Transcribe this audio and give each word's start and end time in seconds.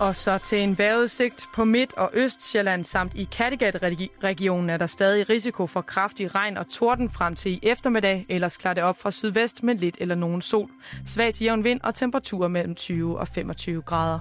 Og 0.00 0.16
så 0.16 0.38
til 0.38 0.58
en 0.58 0.78
vejrudsigt 0.78 1.46
på 1.54 1.64
Midt- 1.64 1.94
og 1.94 2.10
Østsjælland 2.14 2.84
samt 2.84 3.14
i 3.14 3.28
Kattegat-regionen 3.32 4.70
er 4.70 4.76
der 4.76 4.86
stadig 4.86 5.30
risiko 5.30 5.66
for 5.66 5.80
kraftig 5.80 6.34
regn 6.34 6.56
og 6.56 6.68
torden 6.70 7.10
frem 7.10 7.36
til 7.36 7.52
i 7.52 7.60
eftermiddag. 7.62 8.26
Ellers 8.28 8.56
klarer 8.56 8.74
det 8.74 8.82
op 8.82 8.98
fra 8.98 9.10
sydvest 9.10 9.62
med 9.62 9.74
lidt 9.74 9.96
eller 10.00 10.14
nogen 10.14 10.42
sol. 10.42 10.70
Svagt 11.06 11.42
jævn 11.42 11.64
vind 11.64 11.80
og 11.80 11.94
temperaturer 11.94 12.48
mellem 12.48 12.74
20 12.74 13.18
og 13.18 13.28
25 13.28 13.82
grader. 13.82 14.18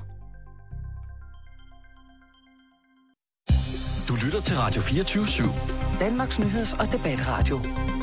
Du 4.07 4.15
lytter 4.25 4.41
til 4.41 4.57
Radio 4.57 4.81
24 4.81 5.23
/7. 5.23 5.99
Danmarks 5.99 6.39
nyheds- 6.39 6.73
og 6.79 6.91
debatradio. 6.91 7.59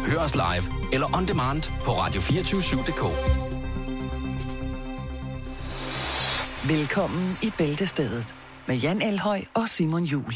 Hør 0.06 0.18
os 0.18 0.34
live 0.34 0.92
eller 0.92 1.16
on 1.16 1.28
demand 1.28 1.62
på 1.84 1.90
radio247.dk. 1.90 3.47
Velkommen 6.66 7.38
i 7.42 7.52
Bæltestedet 7.58 8.34
med 8.66 8.76
Jan 8.76 9.02
Elhøj 9.02 9.40
og 9.54 9.68
Simon 9.68 10.04
Jul. 10.04 10.32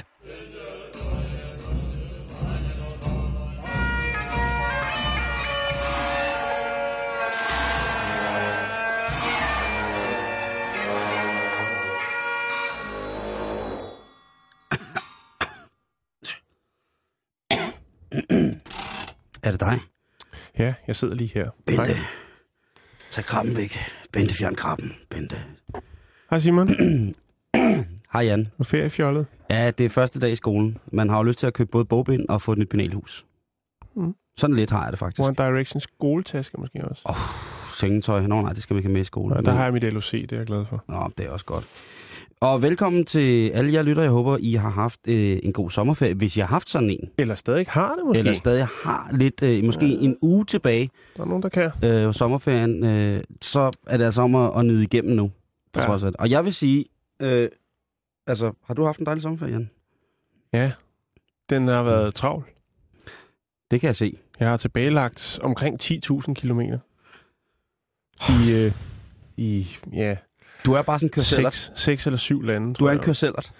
Er 19.43 19.51
det 19.51 19.61
dig? 19.61 19.79
Ja, 20.59 20.75
jeg 20.87 20.97
sidder 20.97 21.15
lige 21.15 21.31
her. 21.35 21.51
Bente. 21.67 21.85
Hej. 21.85 21.97
Tag 23.11 23.25
krabben 23.25 23.57
væk. 23.57 23.79
Bente, 24.13 24.35
fjern 24.35 24.55
krabben. 24.55 24.93
Bente. 25.11 25.45
Hej 26.33 26.39
Simon. 26.39 26.69
Hej 28.13 28.23
Jan. 28.23 28.49
Er 28.59 28.65
feriefjollet? 28.65 29.27
Ja, 29.51 29.71
det 29.71 29.87
er 29.87 29.89
første 29.89 30.21
dag 30.21 30.33
i 30.33 30.35
skolen. 30.35 30.79
Man 30.93 31.09
har 31.09 31.17
jo 31.17 31.23
lyst 31.23 31.39
til 31.39 31.47
at 31.47 31.55
købe 31.55 31.71
både 31.71 31.85
bogbind 31.85 32.29
og 32.29 32.43
få 32.43 32.53
et 32.53 32.59
nyt 32.59 32.69
penalhus. 32.69 33.27
Mm. 33.97 34.15
Sådan 34.37 34.57
lidt 34.57 34.71
har 34.71 34.83
jeg 34.83 34.91
det 34.93 34.99
faktisk. 34.99 35.21
One 35.21 35.35
Direction 35.35 35.81
skoletaske 35.81 36.61
måske 36.61 36.85
også. 36.85 37.03
Oh, 37.05 37.17
sengetøj. 37.75 38.27
Nå 38.27 38.43
nej, 38.43 38.53
det 38.53 38.63
skal 38.63 38.75
man 38.75 38.79
ikke 38.79 38.89
have 38.89 38.93
med 38.93 39.01
i 39.01 39.05
skolen. 39.05 39.37
Ja, 39.37 39.41
der 39.43 39.53
har 39.53 39.65
jeg 39.65 39.73
mit 39.73 39.93
LOC, 39.93 40.11
det 40.11 40.33
er 40.33 40.37
jeg 40.37 40.47
glad 40.47 40.65
for. 40.65 40.85
Nå, 40.89 41.11
det 41.19 41.27
er 41.27 41.31
også 41.31 41.45
godt. 41.45 41.65
Og 42.41 42.63
velkommen 42.63 43.05
til 43.05 43.49
alle 43.49 43.73
jer 43.73 43.83
lytter. 43.83 44.03
Jeg 44.03 44.13
håber, 44.13 44.37
I 44.41 44.53
har 44.53 44.71
haft 44.71 45.01
øh, 45.09 45.39
en 45.43 45.53
god 45.53 45.71
sommerferie, 45.71 46.15
hvis 46.15 46.37
I 46.37 46.41
har 46.41 46.47
haft 46.47 46.71
sådan 46.71 46.91
en. 46.91 47.11
Eller 47.19 47.35
stadig 47.35 47.67
har 47.69 47.95
det 47.95 48.05
måske. 48.07 48.19
Eller 48.19 48.33
stadig 48.33 48.67
har 48.85 49.09
lidt, 49.13 49.43
øh, 49.43 49.65
måske 49.65 49.87
ja. 49.87 50.05
en 50.05 50.17
uge 50.23 50.45
tilbage 50.45 50.91
Der 51.17 51.23
er 51.23 51.27
nogen, 51.27 51.43
der 51.43 51.49
kan. 51.49 51.71
øh, 51.85 52.15
sommerferien. 52.15 52.85
Øh, 52.85 53.23
så 53.43 53.71
er 53.87 53.97
det 53.97 54.05
altså 54.05 54.23
om 54.23 54.35
at, 54.35 54.51
at 54.57 54.65
nyde 54.65 54.83
igennem 54.83 55.17
nu. 55.17 55.31
På 55.73 55.81
Ja. 55.81 55.87
trods 55.87 56.03
af 56.03 56.11
det. 56.13 56.21
Og 56.21 56.31
jeg 56.31 56.45
vil 56.45 56.55
sige, 56.55 56.85
øh, 57.21 57.49
altså, 58.27 58.53
har 58.65 58.75
du 58.75 58.85
haft 58.85 58.99
en 58.99 59.07
dejlig 59.07 59.23
sommerferie, 59.23 59.53
Jan? 59.53 59.71
Ja, 60.53 60.73
den 61.51 61.69
har 61.69 61.83
været 61.83 62.15
travl. 62.15 62.45
Det 63.71 63.81
kan 63.81 63.87
jeg 63.87 63.97
se. 63.97 64.19
Jeg 64.41 64.49
har 64.51 64.57
tilbagelagt 64.57 65.39
omkring 65.43 65.81
10.000 65.83 66.35
kilometer. 66.35 66.79
I, 68.29 68.53
øh, 68.65 68.73
i 69.37 69.67
ja, 69.93 70.17
Du 70.67 70.73
er 70.73 70.83
bare 70.83 70.99
sådan 70.99 71.07
en 71.07 71.11
kørsellert. 71.13 71.55
seks, 71.55 71.81
seks 71.81 72.07
eller 72.07 72.17
syv 72.17 72.43
lande, 72.43 72.75
Du 72.75 72.85
er 72.87 72.91
en 72.93 72.99
kørsellert. 72.99 73.53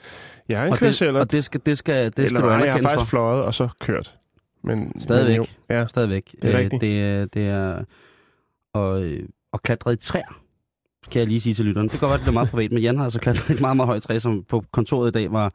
Jeg 0.49 0.61
er 0.61 0.65
en 0.67 0.73
Og 0.73 0.79
det, 0.79 0.87
kørsellert. 0.87 1.21
og 1.21 1.31
det 1.31 1.45
skal, 1.45 1.61
det 1.67 1.79
skal, 1.79 2.05
det 2.05 2.13
skal 2.15 2.25
Eller 2.27 2.41
du 2.41 2.47
nej, 2.47 2.57
jeg 2.59 2.73
har 2.73 2.83
faktisk 2.83 2.99
for. 3.01 3.05
fløjet 3.11 3.43
og 3.45 3.55
så 3.55 3.69
kørt. 3.81 4.17
Men, 4.65 5.01
Stadigvæk. 5.01 5.39
Men 5.39 5.47
jo, 5.71 5.75
ja, 5.77 5.87
Stadigvæk. 5.87 6.33
Det 6.43 6.45
er 6.45 6.53
Øh, 6.59 6.59
rigtigt. 6.59 6.81
Det 6.81 7.35
det 7.35 7.49
er 7.49 7.85
og, 8.73 9.03
øh, 9.05 9.29
og 9.53 9.63
klatre 9.63 9.93
i 9.93 9.97
træer, 9.97 10.42
kan 11.11 11.19
jeg 11.19 11.29
lige 11.29 11.41
sige 11.41 11.55
til 11.55 11.65
lytterne. 11.65 11.89
Det 11.89 11.99
kan 11.99 12.09
godt 12.09 12.11
være, 12.11 12.21
det 12.21 12.29
er 12.29 12.33
meget 12.33 12.49
privat, 12.51 12.73
men 12.73 12.83
Jan 12.83 12.97
har 12.97 13.05
altså 13.05 13.21
klatret 13.21 13.55
et 13.55 13.61
meget, 13.61 13.77
meget 13.77 13.87
højt 13.87 14.03
træ, 14.03 14.19
som 14.19 14.45
på 14.49 14.65
kontoret 14.73 15.09
i 15.09 15.13
dag 15.13 15.33
var 15.33 15.53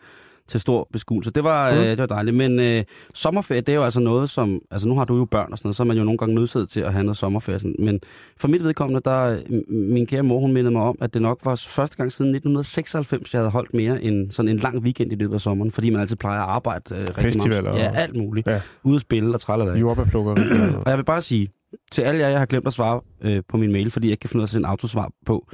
til 0.48 0.60
stor 0.60 0.88
beskuelse. 0.94 1.32
Det 1.32 1.44
var, 1.44 1.72
Mm. 1.72 1.78
øh, 1.78 1.84
det 1.84 1.98
var 1.98 2.06
dejligt. 2.06 2.36
Men 2.36 2.60
øh, 2.60 2.84
sommerferie, 3.14 3.62
det 3.62 3.70
er 3.70 3.76
jo 3.76 3.84
altså 3.84 4.00
noget, 4.00 4.30
som... 4.30 4.60
Altså 4.72 4.88
nu 4.88 4.98
har 4.98 5.06
du 5.06 5.18
jo 5.18 5.26
børn 5.26 5.52
og 5.52 5.58
sådan 5.58 5.68
noget, 5.68 5.76
så 5.76 5.84
er 5.84 5.88
man 5.88 5.98
jo 5.98 6.04
nogle 6.04 6.18
gange 6.18 6.36
nødsaget 6.36 6.70
til 6.70 6.80
at 6.82 6.94
have 6.94 7.04
noget 7.04 7.18
sommerferie. 7.18 7.60
Sådan. 7.60 7.76
Men 7.80 8.00
for 8.40 8.48
mit 8.48 8.64
vedkommende, 8.64 9.02
der... 9.06 9.40
Min 9.70 10.06
kære 10.08 10.24
mor, 10.24 10.40
hun 10.40 10.54
mindede 10.54 10.72
mig 10.72 10.82
om, 10.82 10.98
at 11.02 11.14
det 11.14 11.22
nok 11.22 11.40
var 11.44 11.56
første 11.56 11.98
gang 11.98 12.12
siden 12.12 12.30
1996, 12.36 13.34
jeg 13.34 13.40
havde 13.40 13.52
holdt 13.52 13.74
mere 13.74 14.04
end 14.04 14.32
sådan 14.32 14.50
en 14.50 14.58
lang 14.58 14.78
weekend 14.80 15.12
i 15.12 15.16
løbet 15.16 15.34
af 15.36 15.42
sommeren, 15.42 15.72
fordi 15.72 15.90
man 15.90 16.02
altid 16.02 16.16
plejer 16.16 16.42
at 16.42 16.50
arbejde 16.50 16.96
øh, 16.96 17.02
rigtig 17.02 17.24
Festivaler 17.24 17.62
meget. 17.62 17.78
Ja, 17.80 17.92
alt 17.96 18.16
muligt. 18.16 18.48
Ja. 18.48 18.62
Ude 18.84 18.96
at 18.96 19.02
spille 19.02 19.34
og 19.34 19.40
trælle 19.42 19.72
af. 19.72 19.80
jordbærplukker. 19.80 20.32
Og 20.86 20.90
jeg 20.90 20.98
vil 20.98 21.06
bare 21.06 21.22
sige, 21.22 21.48
til 21.92 22.02
alle 22.02 22.20
jer, 22.20 22.30
jeg 22.30 22.40
har 22.40 22.46
glemt 22.46 22.68
at 22.68 22.74
svare 22.74 23.02
øh, 23.22 23.44
på 23.48 23.58
min 23.58 23.72
mail, 23.72 23.92
fordi 23.92 24.08
jeg 24.08 24.12
ikke 24.12 24.22
kan 24.22 24.30
finde 24.30 24.40
ud 24.40 24.44
af 24.44 24.46
at 24.46 24.50
sende 24.50 24.68
autosvar 24.68 25.12
på, 25.26 25.48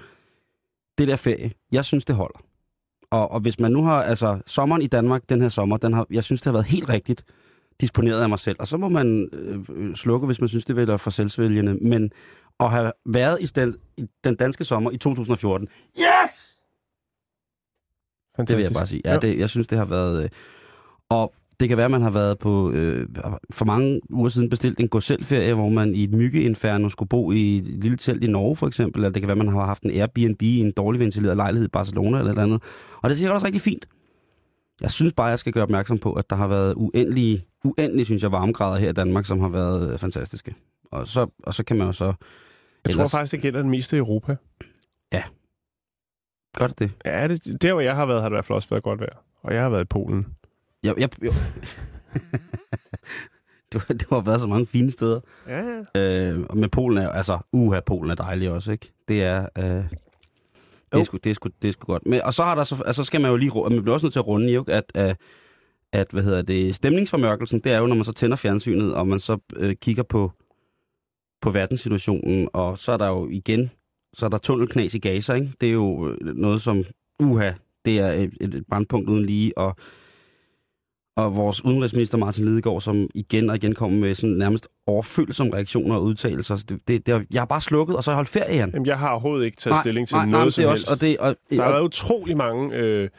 det 0.97 1.07
der 1.07 1.15
ferie, 1.15 1.51
jeg 1.71 1.85
synes, 1.85 2.05
det 2.05 2.15
holder. 2.15 2.39
Og, 3.11 3.31
og 3.31 3.39
hvis 3.39 3.59
man 3.59 3.71
nu 3.71 3.83
har, 3.83 4.03
altså 4.03 4.39
sommeren 4.45 4.81
i 4.81 4.87
Danmark, 4.87 5.29
den 5.29 5.41
her 5.41 5.49
sommer, 5.49 5.77
den 5.77 5.93
har, 5.93 6.07
jeg 6.09 6.23
synes, 6.23 6.41
det 6.41 6.45
har 6.45 6.53
været 6.53 6.65
helt 6.65 6.89
rigtigt 6.89 7.25
disponeret 7.81 8.21
af 8.21 8.29
mig 8.29 8.39
selv. 8.39 8.55
Og 8.59 8.67
så 8.67 8.77
må 8.77 8.89
man 8.89 9.29
øh, 9.33 9.59
øh, 9.69 9.95
slukke, 9.95 10.25
hvis 10.25 10.39
man 10.39 10.49
synes, 10.49 10.65
det 10.65 10.75
være 10.75 10.99
for 10.99 11.09
selvsvælgende. 11.09 11.73
Men 11.73 12.11
at 12.59 12.71
have 12.71 12.91
været 13.05 13.37
i 13.41 13.45
den, 13.45 13.75
i 13.97 14.05
den 14.23 14.35
danske 14.35 14.63
sommer 14.63 14.91
i 14.91 14.97
2014, 14.97 15.67
yes! 15.99 16.59
Det 18.37 18.57
vil 18.57 18.63
jeg 18.63 18.73
bare 18.73 18.87
sige. 18.87 19.01
Ja, 19.05 19.17
det, 19.17 19.39
jeg 19.39 19.49
synes, 19.49 19.67
det 19.67 19.77
har 19.77 19.85
været... 19.85 20.23
Øh, 20.23 20.29
og 21.09 21.33
det 21.59 21.67
kan 21.67 21.77
være, 21.77 21.85
at 21.85 21.91
man 21.91 22.01
har 22.01 22.09
været 22.09 22.39
på 22.39 22.71
øh, 22.71 23.07
for 23.51 23.65
mange 23.65 24.01
uger 24.09 24.29
siden 24.29 24.49
bestilt 24.49 24.79
en 24.79 24.87
gå 24.87 24.99
selv 24.99 25.23
ferie 25.23 25.53
hvor 25.53 25.69
man 25.69 25.95
i 25.95 26.03
et 26.03 26.13
myggeinferno 26.13 26.89
skulle 26.89 27.09
bo 27.09 27.31
i 27.31 27.57
et 27.57 27.63
lille 27.63 27.97
telt 27.97 28.23
i 28.23 28.27
Norge 28.27 28.55
for 28.55 28.67
eksempel. 28.67 28.99
Eller 28.99 29.09
det 29.09 29.21
kan 29.21 29.27
være, 29.27 29.39
at 29.39 29.45
man 29.45 29.53
har 29.53 29.65
haft 29.65 29.83
en 29.83 29.91
Airbnb 29.91 30.41
i 30.41 30.59
en 30.59 30.71
dårlig 30.71 30.99
ventileret 30.99 31.37
lejlighed 31.37 31.67
i 31.67 31.71
Barcelona 31.71 32.17
eller 32.17 32.31
et 32.31 32.35
eller 32.35 32.43
andet. 32.43 32.63
Og 33.01 33.09
det 33.09 33.15
er 33.15 33.17
sikkert 33.17 33.33
også 33.33 33.45
rigtig 33.45 33.61
fint. 33.61 33.87
Jeg 34.81 34.91
synes 34.91 35.13
bare, 35.13 35.27
jeg 35.27 35.39
skal 35.39 35.53
gøre 35.53 35.63
opmærksom 35.63 35.97
på, 35.97 36.13
at 36.13 36.29
der 36.29 36.35
har 36.35 36.47
været 36.47 36.73
uendelige, 36.77 37.45
uendelige 37.63 38.05
synes 38.05 38.23
jeg, 38.23 38.31
varmegrader 38.31 38.79
her 38.79 38.89
i 38.89 38.93
Danmark, 38.93 39.25
som 39.25 39.39
har 39.39 39.49
været 39.49 39.93
øh, 39.93 39.99
fantastiske. 39.99 40.55
Og 40.91 41.07
så, 41.07 41.27
og 41.43 41.53
så 41.53 41.63
kan 41.63 41.77
man 41.77 41.87
jo 41.87 41.91
så... 41.91 42.13
Jeg 42.85 42.95
tror 42.95 43.07
faktisk, 43.07 43.31
det 43.31 43.41
gælder 43.41 43.61
det 43.61 43.69
meste 43.69 43.95
i 43.95 43.99
Europa. 43.99 44.35
Godt 46.53 46.79
det. 46.79 46.91
Ja, 47.05 47.27
det, 47.27 47.61
der 47.61 47.73
hvor 47.73 47.81
jeg 47.81 47.95
har 47.95 48.05
været, 48.05 48.21
har 48.21 48.29
det 48.29 48.33
i 48.33 48.35
hvert 48.35 48.45
fald 48.45 48.55
også 48.55 48.69
været 48.69 48.83
godt 48.83 48.99
vejr. 48.99 49.23
Og 49.43 49.53
jeg 49.53 49.61
har 49.61 49.69
været 49.69 49.81
i 49.81 49.85
Polen. 49.85 50.25
Jeg, 50.83 50.93
jeg, 50.97 51.09
jeg... 51.21 51.33
var, 53.73 53.93
det 53.93 54.07
har 54.09 54.21
været 54.21 54.41
så 54.41 54.47
mange 54.47 54.65
fine 54.65 54.91
steder. 54.91 55.19
Ja, 55.47 55.63
ja. 55.95 56.29
Øh, 56.29 56.45
og 56.49 56.57
med 56.57 56.69
Polen 56.69 56.97
er 56.97 57.09
altså, 57.09 57.39
uha, 57.51 57.79
Polen 57.79 58.11
er 58.11 58.15
dejlig 58.15 58.51
også, 58.51 58.71
ikke? 58.71 58.93
Det 59.07 59.23
er, 59.23 59.47
øh, 59.57 59.63
det 59.63 60.99
er, 60.99 61.03
sgu, 61.03 61.17
det, 61.17 61.29
er 61.29 61.33
sgu, 61.33 61.49
det 61.61 61.67
er 61.67 61.71
sgu 61.71 61.85
godt. 61.85 62.05
Men, 62.05 62.21
og 62.21 62.33
så, 62.33 62.43
har 62.43 62.55
der 62.55 62.63
så, 62.63 62.83
altså, 62.85 63.03
skal 63.03 63.21
man 63.21 63.31
jo 63.31 63.37
lige, 63.37 63.51
man 63.69 63.81
bliver 63.81 63.93
også 63.93 64.05
nødt 64.05 64.13
til 64.13 64.19
at 64.19 64.27
runde, 64.27 64.53
jo, 64.53 64.63
at, 64.67 64.91
at, 64.95 65.17
at, 65.93 66.07
hvad 66.11 66.23
hedder 66.23 66.41
det, 66.41 66.75
stemningsformørkelsen, 66.75 67.59
det 67.59 67.71
er 67.71 67.77
jo, 67.77 67.87
når 67.87 67.95
man 67.95 68.05
så 68.05 68.13
tænder 68.13 68.35
fjernsynet, 68.35 68.93
og 68.93 69.07
man 69.07 69.19
så 69.19 69.37
øh, 69.55 69.75
kigger 69.75 70.03
på, 70.03 70.31
på 71.41 71.49
verdenssituationen, 71.49 72.49
og 72.53 72.77
så 72.77 72.91
er 72.91 72.97
der 72.97 73.07
jo 73.07 73.29
igen, 73.29 73.71
så 74.13 74.25
er 74.25 74.29
der 74.29 74.37
tunnelknas 74.37 74.93
i 74.93 74.99
Gaza, 74.99 75.33
ikke? 75.33 75.51
Det 75.61 75.69
er 75.69 75.73
jo 75.73 76.09
øh, 76.09 76.35
noget 76.35 76.61
som, 76.61 76.83
uha, 77.19 77.51
det 77.85 77.99
er 77.99 78.11
et, 78.11 78.33
et 78.41 78.63
brandpunkt 78.69 79.09
uden 79.09 79.25
lige, 79.25 79.57
og 79.57 79.75
og 81.15 81.35
vores 81.35 81.65
udenrigsminister 81.65 82.17
Martin 82.17 82.45
Lidegaard, 82.45 82.81
som 82.81 83.07
igen 83.15 83.49
og 83.49 83.55
igen 83.55 83.75
kommer 83.75 83.99
med 83.99 84.15
sådan 84.15 84.35
nærmest 84.35 84.67
overfølsomme 84.87 85.53
reaktioner 85.53 85.95
og 85.95 86.03
udtalelser. 86.03 86.55
Så 86.55 86.65
Det, 86.69 86.87
det, 86.87 87.07
det, 87.07 87.25
jeg 87.33 87.41
har 87.41 87.45
bare 87.45 87.61
slukket, 87.61 87.95
og 87.95 88.03
så 88.03 88.11
har 88.11 88.13
jeg 88.13 88.17
holdt 88.17 88.29
ferie, 88.29 88.55
Jan. 88.55 88.69
Jamen, 88.73 88.85
jeg 88.85 88.99
har 88.99 89.09
overhovedet 89.09 89.45
ikke 89.45 89.57
taget 89.57 89.77
stilling 89.79 90.07
til 90.07 90.15
nej, 90.17 90.25
noget 90.25 90.43
nej, 90.45 90.49
som 90.49 90.61
det 90.61 90.69
helst. 90.71 90.89
også, 90.89 90.93
og 90.93 91.01
det, 91.09 91.17
og, 91.17 91.35
Der 91.57 91.63
har 91.63 91.71
været 91.71 91.83
utrolig 91.83 92.37
mange 92.37 92.75
øh, 92.75 93.09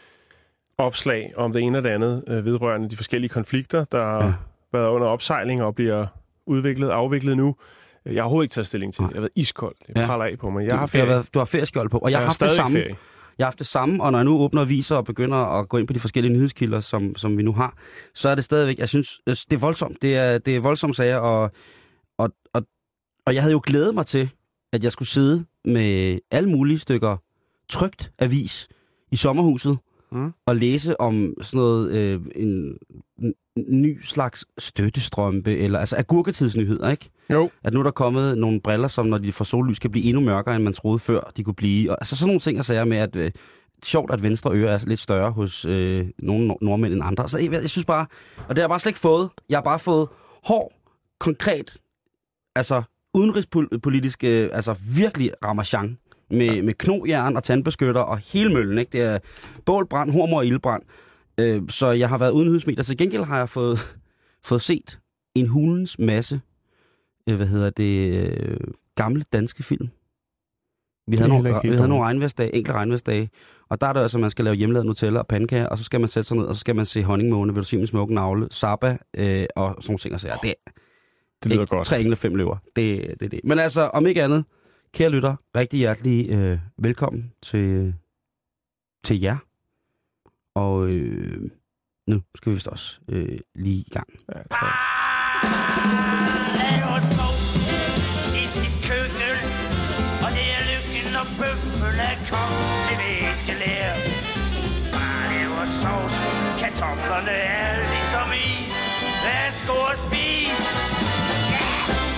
opslag 0.79 1.33
om 1.37 1.53
det 1.53 1.63
ene 1.63 1.79
og 1.79 1.85
det 1.85 1.91
andet 1.91 2.25
øh, 2.29 2.45
vedrørende 2.45 2.91
de 2.91 2.97
forskellige 2.97 3.29
konflikter, 3.29 3.85
der 3.93 4.05
har 4.05 4.25
Ja. 4.27 4.33
været 4.73 4.89
under 4.89 5.07
opsejling 5.07 5.63
og 5.63 5.75
bliver 5.75 6.07
udviklet 6.47 6.91
og 6.91 6.97
afviklet 6.97 7.37
nu. 7.37 7.57
Jeg 8.07 8.15
har 8.15 8.23
overhovedet 8.23 8.45
ikke 8.45 8.53
taget 8.55 8.67
stilling 8.67 8.95
til 8.95 9.03
det. 9.03 9.09
Jeg 9.11 9.17
har 9.17 9.21
været 9.21 9.33
iskold. 9.37 9.75
Det 9.87 10.01
Ja. 10.01 10.07
praller 10.07 10.25
af 10.25 10.39
på 10.39 10.51
mig. 10.51 10.65
Jeg 10.65 10.73
du, 10.73 10.77
har 10.77 10.87
det 10.87 11.01
har 11.01 11.07
været, 11.07 11.35
du 11.35 11.39
har 11.39 11.47
ferieskjold 11.47 11.89
på, 11.89 11.99
og 11.99 12.11
jeg, 12.11 12.13
jeg 12.13 12.19
har 12.19 12.25
haft 12.27 12.41
det 12.41 12.51
samme. 12.51 12.79
ferie. 12.79 12.95
Jeg 13.39 13.45
har 13.45 13.51
haft 13.51 13.59
det 13.59 13.67
samme, 13.67 14.03
og 14.03 14.13
når 14.13 14.19
jeg 14.19 14.25
nu 14.25 14.39
åbner 14.39 14.63
aviser 14.63 14.97
og 14.97 15.05
begynder 15.05 15.37
at 15.37 15.69
gå 15.69 15.77
ind 15.79 15.87
på 15.87 15.93
de 15.93 16.01
forskellige 16.01 16.33
nyhedskilder, 16.33 16.81
som, 16.81 17.17
som 17.17 17.39
vi 17.39 17.43
nu 17.43 17.53
har, 17.53 17.77
så 18.15 18.29
er 18.29 18.35
det 18.35 18.45
stadigvæk, 18.45 18.79
jeg 18.79 18.89
synes, 18.89 19.21
øh, 19.27 19.37
det 19.51 19.53
er 19.53 19.59
voldsomt. 19.59 20.03
Det 20.03 20.17
er, 20.17 20.39
det 20.39 20.57
er 20.57 20.61
voldsomme 20.61 20.95
sager, 20.95 21.17
og, 21.17 21.51
og, 22.19 22.31
og, 22.53 22.63
og 23.27 23.35
jeg 23.35 23.43
havde 23.43 23.53
jo 23.53 23.61
glædet 23.67 23.95
mig 23.95 24.07
til, 24.07 24.31
at 24.73 24.85
jeg 24.85 24.93
skulle 24.93 25.09
sidde 25.09 25.45
med 25.65 26.19
alle 26.31 26.49
mulige 26.49 26.79
stykker 26.79 27.17
trygt 27.69 28.13
avis 28.19 28.69
i 29.13 29.17
sommerhuset, 29.17 29.79
Mm. 30.13 30.33
og 30.47 30.57
læse 30.57 31.01
om 31.01 31.35
sådan 31.43 31.59
noget, 31.59 31.91
øh, 31.93 32.21
en, 32.35 32.79
en 33.19 33.35
ny 33.83 34.01
slags 34.01 34.47
støttestrømpe, 34.59 35.57
eller 35.57 35.79
altså 35.79 35.97
agurketidsnyheder, 35.97 36.91
ikke? 36.91 37.11
Jo. 37.31 37.51
At 37.65 37.73
nu 37.73 37.79
er 37.79 37.83
der 37.85 37.91
kommet 37.91 38.39
nogle 38.39 38.61
briller, 38.61 38.89
som 38.89 39.07
når 39.07 39.19
de 39.19 39.33
får 39.33 39.45
sollys, 39.45 39.79
kan 39.79 39.91
blive 39.91 40.05
endnu 40.05 40.21
mørkere, 40.21 40.57
end 40.57 40.65
man 40.65 40.73
troede 40.73 40.99
før, 40.99 41.33
de 41.37 41.45
kunne 41.45 41.55
blive. 41.55 41.91
Og, 41.91 41.97
altså 42.01 42.17
sådan 42.17 42.29
nogle 42.29 42.41
ting, 42.41 42.57
jeg 42.57 42.65
sagde 42.65 42.87
med, 42.87 42.97
at 42.97 43.17
øh, 43.17 43.31
sjovt, 43.85 44.11
at 44.13 44.23
venstre 44.23 44.51
øre 44.53 44.73
er 44.75 44.79
lidt 44.87 45.01
større 45.01 45.31
hos 45.31 45.65
øh, 45.65 46.07
nogle 46.19 46.47
nord- 46.47 46.59
nordmænd 46.63 46.93
end 46.95 47.03
andre. 47.05 47.29
Så 47.29 47.39
jeg, 47.39 47.53
jeg 47.53 47.71
synes 47.71 47.85
bare, 47.87 48.07
og 48.37 48.49
det 48.49 48.59
har 48.59 48.63
jeg 48.63 48.69
bare 48.69 48.81
slet 48.81 48.91
ikke 48.91 49.01
fået. 49.01 49.31
Jeg 49.49 49.57
har 49.57 49.63
bare 49.63 49.79
fået 49.79 50.09
hård, 50.45 50.73
konkret, 51.21 51.77
altså 52.57 52.83
udenrigspolitisk, 53.15 54.25
øh, 54.25 54.51
altså 54.53 54.77
virkelig 54.97 55.31
ramachan 55.45 55.99
med, 56.31 56.63
med 56.63 56.75
knogjern 56.75 57.37
og 57.37 57.43
tandbeskytter 57.43 58.01
og 58.01 58.19
hele 58.19 58.55
møllen. 58.55 58.79
Ikke? 58.79 58.91
Det 58.93 59.01
er 59.01 59.19
bålbrand, 59.67 60.11
hormor 60.11 60.39
og 60.39 60.47
ildbrand. 60.47 60.83
Øh, 61.39 61.63
så 61.69 61.91
jeg 61.91 62.09
har 62.09 62.19
været 62.19 62.31
uden 62.31 62.49
husmeter. 62.49 62.83
Til 62.83 62.97
gengæld 62.97 63.23
har 63.25 63.39
jeg 63.39 63.49
fået, 63.49 63.97
fået 64.45 64.61
set 64.63 64.99
en 65.35 65.49
hulens 65.49 65.99
masse, 65.99 66.41
øh, 67.29 67.37
hvad 67.37 67.47
hedder 67.47 67.71
det, 67.71 68.15
øh, 68.15 68.57
gamle 68.95 69.25
danske 69.33 69.63
film. 69.63 69.89
Vi 71.07 71.11
Det 71.11 71.19
havde, 71.19 71.29
nogle, 71.29 71.61
vi 71.63 71.69
havde 71.77 71.89
nogle 71.89 72.05
regnværsdage, 72.05 72.55
enkelte 72.55 72.73
regnværsdage, 72.79 73.31
og 73.69 73.81
der 73.81 73.87
er 73.87 73.93
det 73.93 74.01
altså, 74.01 74.19
at 74.19 74.21
man 74.21 74.31
skal 74.31 74.45
lave 74.45 74.57
hjemmelavet 74.57 74.87
Nutella 74.87 75.19
og 75.19 75.27
pandekager, 75.27 75.67
og 75.67 75.79
så 75.79 75.85
skal 75.85 76.01
man 76.01 76.09
sætte 76.09 76.29
sig 76.29 76.37
ned, 76.37 76.45
og 76.45 76.55
så 76.55 76.61
skal 76.61 76.77
man 76.77 76.87
se 76.87 77.03
honningmåne, 77.03 77.55
vil 77.55 77.63
du 77.63 77.67
se 77.69 77.77
min 77.77 77.87
smukke 77.87 78.15
navle, 78.15 78.49
Zappa 78.53 78.99
øh, 79.15 79.47
og 79.57 79.75
sådan 79.81 79.91
nogle 79.93 79.99
ting. 79.99 80.15
Og 80.15 80.21
så, 80.21 80.29
det, 80.43 80.55
Det 81.43 81.51
lyder 81.53 81.61
ikke, 81.63 81.77
godt. 81.77 81.87
Tre 81.87 82.01
engle, 82.01 82.17
fem 82.17 82.35
løver. 82.35 82.57
Det, 82.77 83.15
det 83.21 83.23
er 83.23 83.29
det. 83.29 83.41
Men 83.45 83.59
altså, 83.59 83.83
om 83.83 84.07
ikke 84.07 84.23
andet, 84.23 84.45
kære 84.95 85.11
lytter, 85.11 85.37
rigtig 85.57 85.79
hjertelig 85.79 86.31
øh, 86.31 86.59
velkommen 86.79 87.33
til, 87.43 87.95
til 89.05 89.21
jer. 89.21 89.37
Og 90.55 90.89
øh, 90.89 91.51
nu 92.07 92.23
skal 92.35 92.51
vi 92.51 92.55
vist 92.55 92.69
også 92.69 93.01
øh, 93.09 93.39
lige 93.55 93.77
i 93.77 93.89
gang. 93.93 94.09
Ja. 94.35 94.43
Laver 96.95 97.15
sovs 97.17 97.45
i 98.43 98.45
sit 98.57 98.75
køkken 98.89 99.37
Og 100.25 100.31
det 100.37 100.47
er 100.57 100.63
lykken 100.71 101.15
og 101.23 101.27
bøffel 101.39 101.97
er 102.11 102.17
kommet 102.33 102.67
til 102.87 102.97
væskelære 103.03 103.95
Far 104.95 105.21
laver 105.33 105.65
sovs, 105.83 106.15
kartoflerne 106.61 107.37
er 107.61 107.73
ligesom 107.93 108.29
is 108.47 108.75
Værsgo 109.25 109.77
og 109.91 109.97
spis 110.05 110.61
Ja, 111.55 111.67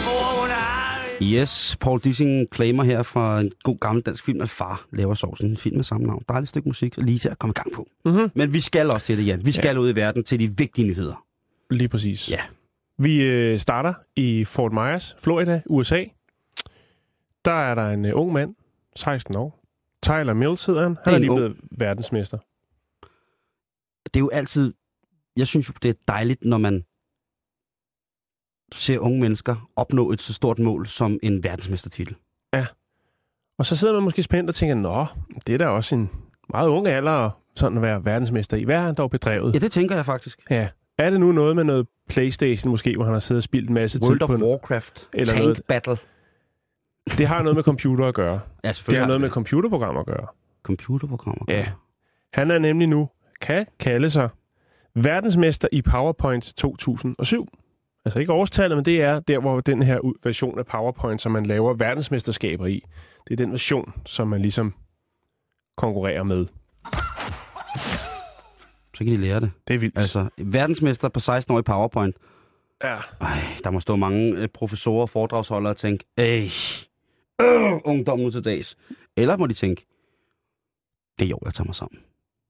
mor 0.06 0.40
hun 0.40 0.50
har 0.50 0.86
Yes, 1.22 1.76
Paul 1.80 2.00
Dissing 2.00 2.46
claimer 2.54 2.84
her 2.84 3.02
fra 3.02 3.40
en 3.40 3.50
god 3.62 3.78
gammel 3.80 4.02
dansk 4.02 4.24
film, 4.24 4.40
at 4.40 4.50
far 4.50 4.86
laver 4.92 5.14
sovsen. 5.14 5.50
En 5.50 5.56
film 5.56 5.76
med 5.76 5.84
samme 5.84 6.06
navn. 6.06 6.22
Dejligt 6.28 6.48
stykke 6.48 6.68
musik, 6.68 6.96
lige 6.96 7.18
til 7.18 7.28
at 7.28 7.38
komme 7.38 7.50
i 7.50 7.58
gang 7.60 7.72
på. 7.74 7.88
Mhm. 8.04 8.30
Men 8.34 8.52
vi 8.52 8.60
skal 8.60 8.90
også 8.90 9.06
til 9.06 9.18
det, 9.18 9.26
Jan. 9.26 9.46
Vi 9.46 9.52
skal 9.52 9.74
ja. 9.74 9.80
ud 9.80 9.92
i 9.92 9.94
verden 9.96 10.24
til 10.24 10.40
de 10.40 10.56
vigtige 10.58 10.86
nyheder. 10.86 11.24
Lige 11.70 11.88
præcis. 11.88 12.30
Ja. 12.30 12.40
Vi 12.98 13.22
øh, 13.24 13.58
starter 13.58 13.94
i 14.16 14.44
Fort 14.44 14.72
Myers, 14.72 15.16
Florida, 15.18 15.62
USA. 15.66 16.04
Der 17.44 17.52
er 17.52 17.74
der 17.74 17.90
en 17.90 18.04
øh, 18.04 18.12
ung 18.14 18.32
mand, 18.32 18.54
16 18.96 19.36
år. 19.36 19.62
Tyler 20.02 20.34
Mills 20.34 20.66
hedder 20.66 20.82
han. 20.82 20.92
er 20.92 20.96
Han 21.04 21.12
er 21.12 21.16
en 21.16 21.20
lige 21.22 21.30
ung- 21.30 21.36
blevet 21.38 21.56
verdensmester. 21.70 22.38
det 24.04 24.16
er 24.16 24.20
jo 24.20 24.28
altid... 24.28 24.74
Jeg 25.36 25.46
synes 25.46 25.68
jo, 25.68 25.74
det 25.82 25.88
er 25.88 25.94
dejligt, 26.08 26.44
når 26.44 26.58
man 26.58 26.84
ser 28.72 28.98
unge 28.98 29.20
mennesker 29.20 29.70
opnå 29.76 30.10
et 30.12 30.22
så 30.22 30.34
stort 30.34 30.58
mål 30.58 30.86
som 30.86 31.18
en 31.22 31.44
verdensmestertitel. 31.44 32.16
Og 33.58 33.66
så 33.66 33.76
sidder 33.76 33.94
man 33.94 34.02
måske 34.02 34.22
spændt 34.22 34.50
og 34.50 34.54
tænker, 34.54 34.74
nå, 34.74 35.06
det 35.46 35.54
er 35.54 35.58
da 35.58 35.66
også 35.68 35.94
en 35.94 36.10
meget 36.50 36.68
ung 36.68 36.86
alder 36.86 37.30
sådan 37.56 37.76
at 37.78 37.82
være 37.82 38.04
verdensmester 38.04 38.56
i. 38.56 38.62
Hvad 38.62 38.78
har 38.78 38.86
han 38.86 38.94
dog 38.94 39.10
bedrevet? 39.10 39.54
Ja, 39.54 39.58
det 39.58 39.72
tænker 39.72 39.94
jeg 39.96 40.04
faktisk. 40.04 40.40
Ja. 40.50 40.68
Er 40.98 41.10
det 41.10 41.20
nu 41.20 41.32
noget 41.32 41.56
med 41.56 41.64
noget 41.64 41.86
Playstation 42.08 42.70
måske, 42.70 42.94
hvor 42.96 43.04
han 43.04 43.12
har 43.12 43.20
siddet 43.20 43.38
og 43.40 43.42
spildt 43.42 43.68
en 43.68 43.74
masse 43.74 43.98
World 44.02 44.14
tid 44.14 44.22
of 44.22 44.26
på 44.26 44.36
noget? 44.36 44.50
Warcraft. 44.52 45.08
Eller 45.12 45.26
Tank 45.26 45.42
noget- 45.42 45.60
Battle. 45.68 45.96
Det 47.18 47.26
har 47.26 47.42
noget 47.42 47.56
med 47.56 47.62
computer 47.64 48.06
at 48.06 48.14
gøre. 48.14 48.40
Ja, 48.64 48.68
Det 48.68 48.98
har 48.98 49.06
noget 49.06 49.20
med 49.20 49.30
computerprogrammer 49.30 50.00
at 50.00 50.06
gøre. 50.06 50.26
computerprogrammer. 50.62 51.44
at 51.48 51.54
Ja. 51.54 51.62
gøre. 51.62 51.72
Han 52.32 52.50
er 52.50 52.58
nemlig 52.58 52.88
nu, 52.88 53.08
kan 53.40 53.66
kalde 53.80 54.10
sig, 54.10 54.28
verdensmester 54.94 55.68
i 55.72 55.82
PowerPoint 55.82 56.44
2007. 56.56 57.48
Altså 58.04 58.18
ikke 58.18 58.32
årstallet, 58.32 58.76
men 58.76 58.84
det 58.84 59.02
er 59.02 59.20
der, 59.20 59.38
hvor 59.38 59.60
den 59.60 59.82
her 59.82 59.98
version 60.24 60.58
af 60.58 60.66
PowerPoint, 60.66 61.22
som 61.22 61.32
man 61.32 61.46
laver 61.46 61.74
verdensmesterskaber 61.74 62.66
i, 62.66 62.82
det 63.28 63.32
er 63.32 63.36
den 63.36 63.52
version, 63.52 63.92
som 64.06 64.28
man 64.28 64.42
ligesom 64.42 64.74
konkurrerer 65.76 66.22
med. 66.22 66.46
Så 68.96 69.04
kan 69.04 69.12
de 69.12 69.16
lære 69.20 69.40
det. 69.40 69.50
Det 69.68 69.74
er 69.74 69.78
vildt. 69.78 69.98
Altså, 69.98 70.28
verdensmester 70.38 71.08
på 71.08 71.20
16 71.20 71.54
år 71.54 71.58
i 71.58 71.62
PowerPoint. 71.62 72.16
ja. 72.84 72.96
Ej, 73.20 73.38
der 73.64 73.70
må 73.70 73.80
stå 73.80 73.96
mange 73.96 74.32
øh, 74.36 74.48
professorer 74.48 75.00
og 75.02 75.08
foredragsholdere 75.10 75.70
og 75.72 75.76
tænke, 75.76 76.04
Ej, 76.16 76.48
øh, 77.40 77.72
ungdom 77.84 78.18
nu 78.18 78.30
til 78.30 78.44
dags. 78.44 78.76
Eller 79.16 79.36
må 79.36 79.46
de 79.46 79.54
tænke, 79.54 79.86
det 81.18 81.24
er 81.24 81.28
jo, 81.28 81.38
jeg 81.44 81.54
tager 81.54 81.66
mig 81.66 81.74
sammen. 81.74 82.00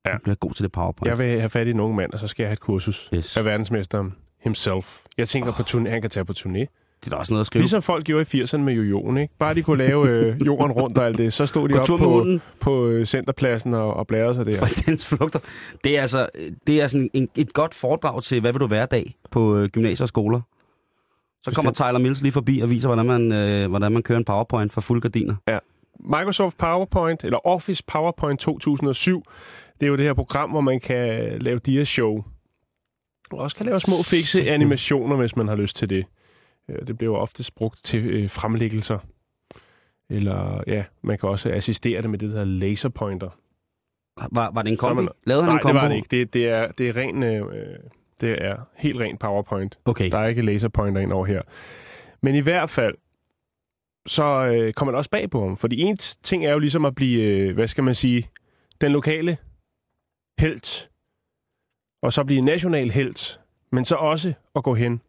Ja. 0.06 0.10
Jeg 0.10 0.20
bliver 0.22 0.36
god 0.36 0.52
til 0.52 0.62
det 0.62 0.72
PowerPoint. 0.72 1.08
Jeg 1.10 1.18
vil 1.18 1.26
have 1.38 1.50
fat 1.50 1.66
i 1.66 1.70
en 1.70 1.80
ung 1.80 1.94
mand, 1.94 2.12
og 2.12 2.18
så 2.18 2.26
skal 2.26 2.42
jeg 2.42 2.48
have 2.48 2.52
et 2.52 2.60
kursus 2.60 3.10
Yes. 3.14 3.36
af 3.36 3.44
verdensmesteren 3.44 4.14
himself. 4.40 5.00
Jeg 5.18 5.28
tænker 5.28 5.52
på 5.52 5.62
turné, 5.62 5.88
han 5.88 6.00
kan 6.00 6.10
tage 6.10 6.24
på 6.24 6.32
turné. 6.38 6.66
Det 7.06 7.12
er 7.12 7.16
da 7.16 7.20
også 7.20 7.32
noget 7.32 7.40
at 7.40 7.46
skrive. 7.46 7.62
Ligesom 7.62 7.82
folk 7.82 8.04
gjorde 8.04 8.38
i 8.38 8.42
80'erne 8.42 8.56
med 8.56 8.74
jojoen, 8.74 9.16
ikke? 9.16 9.34
Bare 9.38 9.54
de 9.54 9.62
kunne 9.62 9.78
lave 9.78 10.08
øh, 10.08 10.40
jorden 10.46 10.72
rundt 10.72 10.98
og 10.98 11.06
alt 11.06 11.18
det, 11.18 11.32
så 11.32 11.46
stod 11.46 11.68
de 11.68 11.74
Gå 11.74 11.80
op 11.80 11.86
tur 11.86 12.24
med 12.24 12.38
på, 12.38 12.44
på 12.60 12.86
øh, 12.86 13.06
centerpladsen 13.06 13.74
og, 13.74 13.94
og 13.94 14.06
bladrede 14.06 14.34
sig 14.34 14.46
der. 14.46 14.58
for 14.58 14.66
dens 14.86 15.06
flugter. 15.06 15.38
Det 15.84 15.98
er 15.98 16.02
altså 16.02 16.28
det 16.66 16.80
er 16.80 16.86
sådan 16.86 17.10
en, 17.12 17.28
et 17.36 17.52
godt 17.52 17.74
foredrag 17.74 18.22
til, 18.22 18.40
hvad 18.40 18.52
vil 18.52 18.60
du 18.60 18.66
være 18.66 18.86
dag 18.86 19.16
på 19.30 19.56
øh, 19.56 19.68
gymnasier 19.68 20.04
og 20.04 20.08
skoler. 20.08 20.40
Så 21.44 21.52
kommer 21.54 21.72
Tyler 21.72 21.98
Mills 21.98 22.22
lige 22.22 22.32
forbi 22.32 22.60
og 22.60 22.70
viser, 22.70 22.88
hvordan 22.88 23.06
man, 23.06 23.32
øh, 23.32 23.68
hvordan 23.68 23.92
man 23.92 24.02
kører 24.02 24.18
en 24.18 24.24
PowerPoint 24.24 24.72
for 24.72 24.80
fuld 24.80 25.00
gardiner. 25.00 25.34
Microsoft 26.00 26.58
PowerPoint, 26.58 27.24
eller 27.24 27.46
Office 27.46 27.82
PowerPoint 27.86 28.40
2007, 28.40 29.22
det 29.80 29.86
er 29.86 29.90
jo 29.90 29.96
det 29.96 30.04
her 30.04 30.14
program, 30.14 30.50
hvor 30.50 30.60
man 30.60 30.80
kan 30.80 31.32
lave 31.38 31.60
dia-show. 31.68 32.24
Og 33.30 33.38
også 33.38 33.56
kan 33.56 33.66
lave 33.66 33.80
små 33.80 33.94
fikse 34.04 34.50
animationer, 34.50 35.16
hvis 35.16 35.36
man 35.36 35.48
har 35.48 35.54
lyst 35.54 35.76
til 35.76 35.90
det. 35.90 36.04
Øh, 36.70 36.86
Det 36.86 36.98
bliver 36.98 37.12
jo 37.12 37.18
ofte 37.18 37.44
brugt 37.56 37.84
til 37.84 38.06
øh, 38.06 38.30
fremlæggelser. 38.30 38.98
Eller 40.10 40.62
ja, 40.66 40.84
man 41.02 41.18
kan 41.18 41.28
også 41.28 41.52
assistere 41.52 42.02
det 42.02 42.10
med 42.10 42.18
det, 42.18 42.28
der 42.28 42.34
hedder 42.34 42.44
laserpointer. 42.52 43.30
Var, 44.32 44.50
var 44.50 44.62
det 44.62 44.70
en 44.70 44.76
kombi? 44.76 45.02
man- 45.02 45.12
Lavede 45.26 45.44
han 45.44 45.48
Nej, 45.48 45.54
en 45.54 45.56
det 45.58 45.62
kombo? 45.62 45.78
var 45.80 45.88
det 45.88 45.96
ikke. 45.96 46.08
Det, 46.10 46.32
det, 46.34 46.48
er, 46.48 46.72
det 46.72 46.88
er 46.88 46.96
ren... 46.96 47.22
Øh, 47.22 47.78
det 48.20 48.44
er 48.44 48.56
helt 48.76 49.00
ren 49.00 49.16
PowerPoint. 49.18 49.78
Okay. 49.84 50.10
Der 50.10 50.18
er 50.18 50.26
ikke 50.26 50.42
laserpointer 50.42 51.00
ind 51.02 51.12
over 51.12 51.26
her. 51.26 51.42
Men 52.22 52.34
i 52.34 52.40
hvert 52.40 52.70
fald, 52.70 52.94
så 54.06 54.24
øh, 54.24 54.72
kommer 54.72 54.92
det 54.92 54.98
også 54.98 55.10
bag 55.10 55.30
på 55.30 55.40
ham. 55.42 55.56
Fordi 55.56 55.80
en 55.80 55.96
ting 55.96 56.46
er 56.46 56.52
jo 56.52 56.58
ligesom 56.58 56.84
at 56.84 56.94
blive, 56.94 57.22
øh, 57.48 57.54
hvad 57.54 57.68
skal 57.68 57.84
man 57.84 57.94
sige, 57.94 58.30
den 58.80 58.92
lokale 58.92 59.38
helt, 60.40 60.90
og 62.02 62.12
så 62.12 62.24
blive 62.24 62.40
national 62.40 62.90
helt, 62.90 63.40
men 63.72 63.84
så 63.84 63.94
også 63.96 64.32
at 64.56 64.64
gå 64.64 64.74
hen 64.74 65.00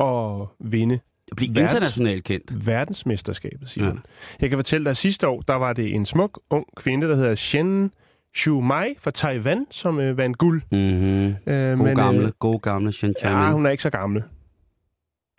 og 0.00 0.48
vinde 0.60 1.00
Blive 1.36 1.50
verdens- 1.50 1.60
internationalt 1.74 2.24
kendt. 2.24 2.66
verdensmesterskabet, 2.66 3.70
siger 3.70 3.84
Ja. 3.86 3.90
ja. 3.92 3.96
Jeg 4.40 4.48
kan 4.48 4.58
fortælle 4.58 4.84
dig, 4.84 4.90
at 4.90 4.96
sidste 4.96 5.28
år, 5.28 5.40
der 5.40 5.54
var 5.54 5.72
det 5.72 5.94
en 5.94 6.06
smuk, 6.06 6.40
ung 6.50 6.66
kvinde, 6.76 7.08
der 7.08 7.16
hedder 7.16 7.34
Shen 7.34 7.92
Shu 8.36 8.60
Mai 8.60 8.94
fra 8.98 9.10
Taiwan, 9.10 9.66
som 9.70 10.00
øh, 10.00 10.16
vandt 10.16 10.38
guld. 10.38 10.62
Mm-hmm. 10.72 11.52
Øh, 11.52 11.78
God 11.78 11.86
men, 11.86 11.96
gamle, 11.96 12.26
Øh, 12.26 12.32
god 12.38 12.60
gamle 12.60 12.92
Shen 12.92 13.14
ja, 13.22 13.52
hun 13.52 13.66
er 13.66 13.70
ikke 13.70 13.82
så 13.82 13.90
gammel. 13.90 14.22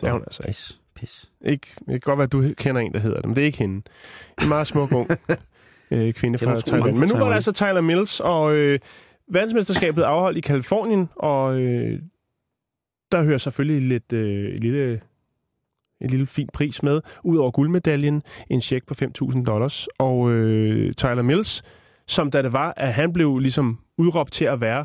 Det 0.00 0.08
er 0.08 0.12
hun 0.12 0.20
altså 0.26 0.42
ikke. 0.42 0.48
Pis, 0.48 0.80
pis. 0.94 1.30
ikke. 1.44 1.66
Det 1.78 1.86
kan 1.90 2.00
godt 2.00 2.18
være, 2.18 2.24
at 2.24 2.32
du 2.32 2.54
kender 2.56 2.80
en, 2.80 2.92
der 2.92 2.98
hedder 2.98 3.16
det, 3.16 3.26
men 3.26 3.36
det 3.36 3.42
er 3.42 3.46
ikke 3.46 3.58
hende. 3.58 3.82
En 4.42 4.48
meget 4.48 4.66
smuk 4.66 4.92
ung 4.92 5.10
øh, 5.90 6.12
kvinde 6.12 6.38
fra 6.38 6.54
fra 6.58 6.76
Men 6.76 6.94
nu 7.08 7.18
var 7.18 7.26
der 7.28 7.34
altså 7.34 7.52
Tyler 7.52 7.80
Mills, 7.80 8.20
og 8.20 8.54
øh, 8.54 8.78
verdensmesterskabet 9.30 10.02
er 10.04 10.08
afholdt 10.08 10.38
i 10.38 10.40
Kalifornien, 10.40 11.08
og 11.16 11.60
øh, 11.60 11.98
der 13.12 13.22
hører 13.22 13.38
selvfølgelig 13.38 13.88
lidt 13.88 14.12
øh, 14.12 14.54
et 14.54 14.60
lille 14.60 15.00
en 16.00 16.10
lille 16.10 16.26
fin 16.26 16.48
pris 16.52 16.82
med, 16.82 17.00
ud 17.24 17.36
over 17.36 17.50
guldmedaljen, 17.50 18.22
en 18.50 18.60
check 18.60 18.86
på 18.86 18.94
5.000 19.22 19.44
dollars, 19.44 19.88
og 19.98 20.30
øh, 20.30 20.94
Tyler 20.94 21.22
Mills, 21.22 21.62
som 22.06 22.30
da 22.30 22.42
det 22.42 22.52
var, 22.52 22.74
at 22.76 22.94
han 22.94 23.12
blev 23.12 23.38
ligesom 23.38 23.78
udråbt 23.98 24.32
til 24.32 24.44
at 24.44 24.60
være 24.60 24.84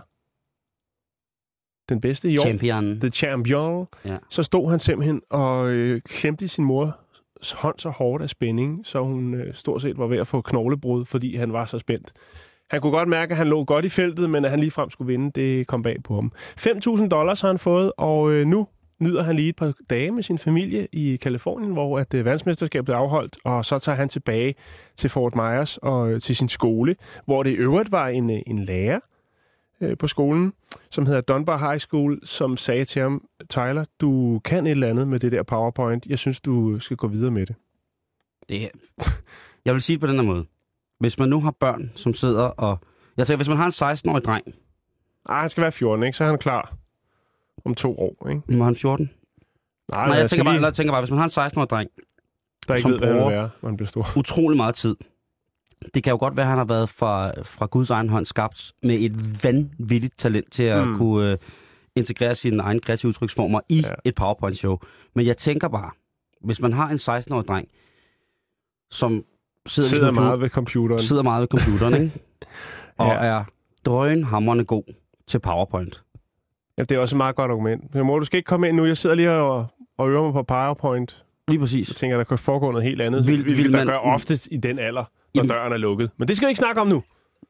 den 1.90 2.02
bedste 2.02 2.30
i 2.30 2.38
år, 2.38 2.42
Champion. 2.42 3.00
The 3.00 3.10
Champion, 3.10 3.88
Ja. 4.06 4.18
så 4.30 4.44
stod 4.44 4.70
han 4.70 4.80
simpelthen 4.80 5.22
og 5.30 5.70
øh, 5.70 6.02
klemte 6.02 6.48
sin 6.48 6.64
mors 6.64 7.52
hånd 7.52 7.76
så 7.80 7.90
hårdt 7.90 8.24
af 8.24 8.30
spænding, 8.30 8.86
så 8.86 9.04
hun 9.04 9.34
øh, 9.34 9.54
stort 9.54 9.82
set 9.82 9.98
var 9.98 10.08
ved 10.08 10.18
at 10.18 10.28
få 10.28 10.42
knoglebrud, 10.42 11.06
fordi 11.06 11.36
han 11.36 11.54
var 11.54 11.66
så 11.66 11.80
spændt. 11.80 12.14
Han 12.70 12.82
kunne 12.82 12.92
godt 12.92 13.10
mærke, 13.10 13.32
at 13.32 13.38
han 13.38 13.48
lå 13.48 13.64
godt 13.64 13.86
i 13.86 13.90
feltet, 13.90 14.30
men 14.30 14.46
at 14.46 14.52
han 14.52 14.60
ligefrem 14.60 14.90
skulle 14.90 15.08
vinde, 15.08 15.32
det 15.32 15.68
kom 15.68 15.82
bag 15.82 16.04
på 16.04 16.16
ham. 16.16 16.32
5.000 16.60 17.08
dollars 17.08 17.42
har 17.42 17.48
han 17.48 17.60
fået, 17.60 17.92
og 17.98 18.32
øh, 18.32 18.46
nu 18.46 18.68
nyder 19.00 19.24
han 19.24 19.36
lige 19.36 19.50
et 19.50 19.56
par 19.56 19.74
dage 19.90 20.12
med 20.12 20.24
sin 20.24 20.38
familie 20.38 20.88
i 20.92 21.16
Kalifornien, 21.16 21.74
hvor 21.74 22.00
at 22.00 22.14
øh, 22.14 22.26
verdensmesterskabet 22.26 22.86
blev 22.86 22.96
afholdt, 22.96 23.38
og 23.44 23.66
så 23.66 23.80
tager 23.80 23.96
han 23.96 24.10
tilbage 24.10 24.56
til 24.96 25.10
Fort 25.10 25.36
Myers 25.36 25.78
og 25.78 26.12
øh, 26.12 26.22
til 26.22 26.36
sin 26.36 26.50
skole, 26.50 26.96
hvor 27.26 27.44
det 27.44 27.50
i 27.50 27.54
øvrigt 27.54 27.92
var 27.92 28.08
en, 28.08 28.30
øh, 28.30 28.40
en 28.48 28.60
lærer 28.60 29.00
øh, 29.82 29.98
på 29.98 30.08
skolen, 30.08 30.54
som 30.90 31.06
hedder 31.06 31.22
Dunbar 31.22 31.58
High 31.58 31.80
School, 31.80 32.20
som 32.24 32.58
sagde 32.58 32.86
til 32.86 33.02
ham, 33.02 33.28
Tyler, 33.50 33.86
du 34.02 34.40
kan 34.46 34.68
et 34.68 34.72
eller 34.72 34.88
andet 34.88 35.08
med 35.08 35.20
det 35.20 35.32
der 35.32 35.44
PowerPoint. 35.44 36.06
Jeg 36.06 36.20
synes, 36.20 36.42
du 36.42 36.80
skal 36.80 36.98
gå 36.98 37.08
videre 37.08 37.32
med 37.32 37.46
det. 37.46 37.56
Det. 38.50 38.70
Jeg 39.66 39.74
vil 39.74 39.82
sige 39.82 39.96
det 39.96 40.02
på 40.02 40.08
den 40.08 40.16
her 40.16 40.24
måde. 40.24 40.46
Hvis 41.00 41.20
man 41.20 41.30
nu 41.30 41.42
har 41.42 41.52
børn, 41.52 41.92
som 41.96 42.14
sidder 42.14 42.44
og... 42.44 42.80
Jeg 43.18 43.28
tænker, 43.28 43.38
hvis 43.38 43.48
man 43.50 43.58
har 43.58 43.66
en 43.66 43.94
16-årig 43.96 44.24
dreng, 44.24 44.46
Ah, 45.30 45.42
han 45.42 45.50
skal 45.50 45.62
være 45.62 45.72
14, 45.72 46.04
ikke? 46.04 46.18
Så 46.18 46.24
er 46.24 46.28
han 46.30 46.38
klar 46.38 46.74
om 47.66 47.76
to 47.76 48.00
år, 48.00 48.30
ikke? 48.30 48.58
må 48.58 48.64
han 48.64 48.76
14? 48.76 49.10
Nej, 49.92 50.08
Nej, 50.08 50.18
jeg 50.18 50.30
tænker, 50.30 50.44
bare, 50.44 50.54
lige, 50.56 50.66
jeg 50.66 50.74
tænker 50.74 50.94
bare, 50.94 51.02
hvis 51.02 51.10
man 51.12 51.20
har 51.20 51.26
en 51.26 51.48
16-årig 51.48 51.70
dreng, 51.70 51.90
der 52.68 52.74
ikke 52.74 52.82
som 52.82 52.92
ved, 52.92 53.00
hvad 53.00 53.14
bruger- 53.14 53.30
være, 53.30 53.50
når 53.62 53.70
han 53.70 53.78
bliver 53.78 53.88
stor. 53.88 54.08
utrolig 54.20 54.58
meget 54.58 54.76
tid 54.76 54.96
Det 55.94 56.04
kan 56.04 56.12
jo 56.12 56.18
godt 56.18 56.38
være, 56.38 56.44
at 56.44 56.50
han 56.50 56.58
har 56.58 56.66
været 56.66 56.90
fra, 56.90 57.42
fra 57.44 57.66
Guds 57.66 57.90
egen 57.90 58.10
hånd 58.10 58.26
skabt 58.26 58.74
med 58.84 58.96
et 59.00 59.44
vanvittigt 59.44 60.18
talent 60.20 60.52
til 60.52 60.64
at 60.64 60.88
Mm. 60.88 60.98
kunne 60.98 61.32
øh, 61.32 61.38
integrere 61.96 62.36
sine 62.36 62.64
egne 62.64 62.80
kreative 62.80 63.10
udtryksformer 63.10 63.60
i 63.70 63.80
ja. 63.82 63.94
et 64.06 64.16
PowerPoint-show. 64.16 64.78
Men 65.16 65.26
jeg 65.26 65.38
tænker 65.38 65.68
bare, 65.68 65.92
hvis 66.42 66.62
man 66.62 66.74
har 66.74 66.88
en 66.90 66.96
16-årig 66.96 67.48
dreng, 67.48 67.68
som 68.92 69.24
sidder, 69.68 69.90
Sidder 69.90 70.08
sin 70.08 70.16
meget 70.16 70.42
ved 70.42 70.50
computeren. 70.50 71.02
sidder 71.02 71.24
meget 71.24 71.42
ved 71.42 71.48
computeren, 71.48 71.94
ikke? 71.94 72.12
og 72.98 73.08
Ja. 73.08 73.14
er 73.26 73.44
drønhamrende 73.86 74.64
god 74.66 74.84
til 75.28 75.40
PowerPoint. 75.40 76.04
Ja, 76.80 76.84
det 76.84 76.92
er 76.96 77.00
også 77.00 77.16
et 77.16 77.18
meget 77.18 77.36
godt 77.36 77.52
argument. 77.52 77.96
Men 77.96 78.06
mor, 78.06 78.20
du 78.20 78.26
skal 78.26 78.38
ikke 78.38 78.48
komme 78.48 78.68
ind 78.68 78.78
nu. 78.78 78.86
Jeg 78.86 78.98
sidder 78.98 79.16
lige 79.16 79.32
og, 79.32 79.66
og 79.98 80.10
øver 80.10 80.24
mig 80.24 80.34
på 80.34 80.44
PowerPoint. 80.44 81.24
Lige 81.48 81.60
præcis. 81.60 81.90
Jeg 81.90 81.96
tænker, 81.96 82.18
der 82.18 82.24
kan 82.24 82.38
foregå 82.38 82.72
noget 82.72 82.84
helt 82.88 83.02
andet. 83.02 83.28
Vil- 83.28 83.46
Vil, 83.46 83.58
vil 83.58 83.66
der 83.74 83.78
man- 83.78 83.88
gør 83.88 83.98
ofte 83.98 84.40
i 84.52 84.58
den 84.58 84.80
alder, 84.80 85.02
når 85.02 85.10
Jamen- 85.36 85.50
døren 85.50 85.74
er 85.74 85.78
lukket. 85.78 86.10
Men 86.18 86.28
det 86.28 86.38
skal 86.38 86.48
vi 86.48 86.50
ikke 86.50 86.60
snakke 86.60 86.82
om 86.82 86.88
nu. 86.88 87.04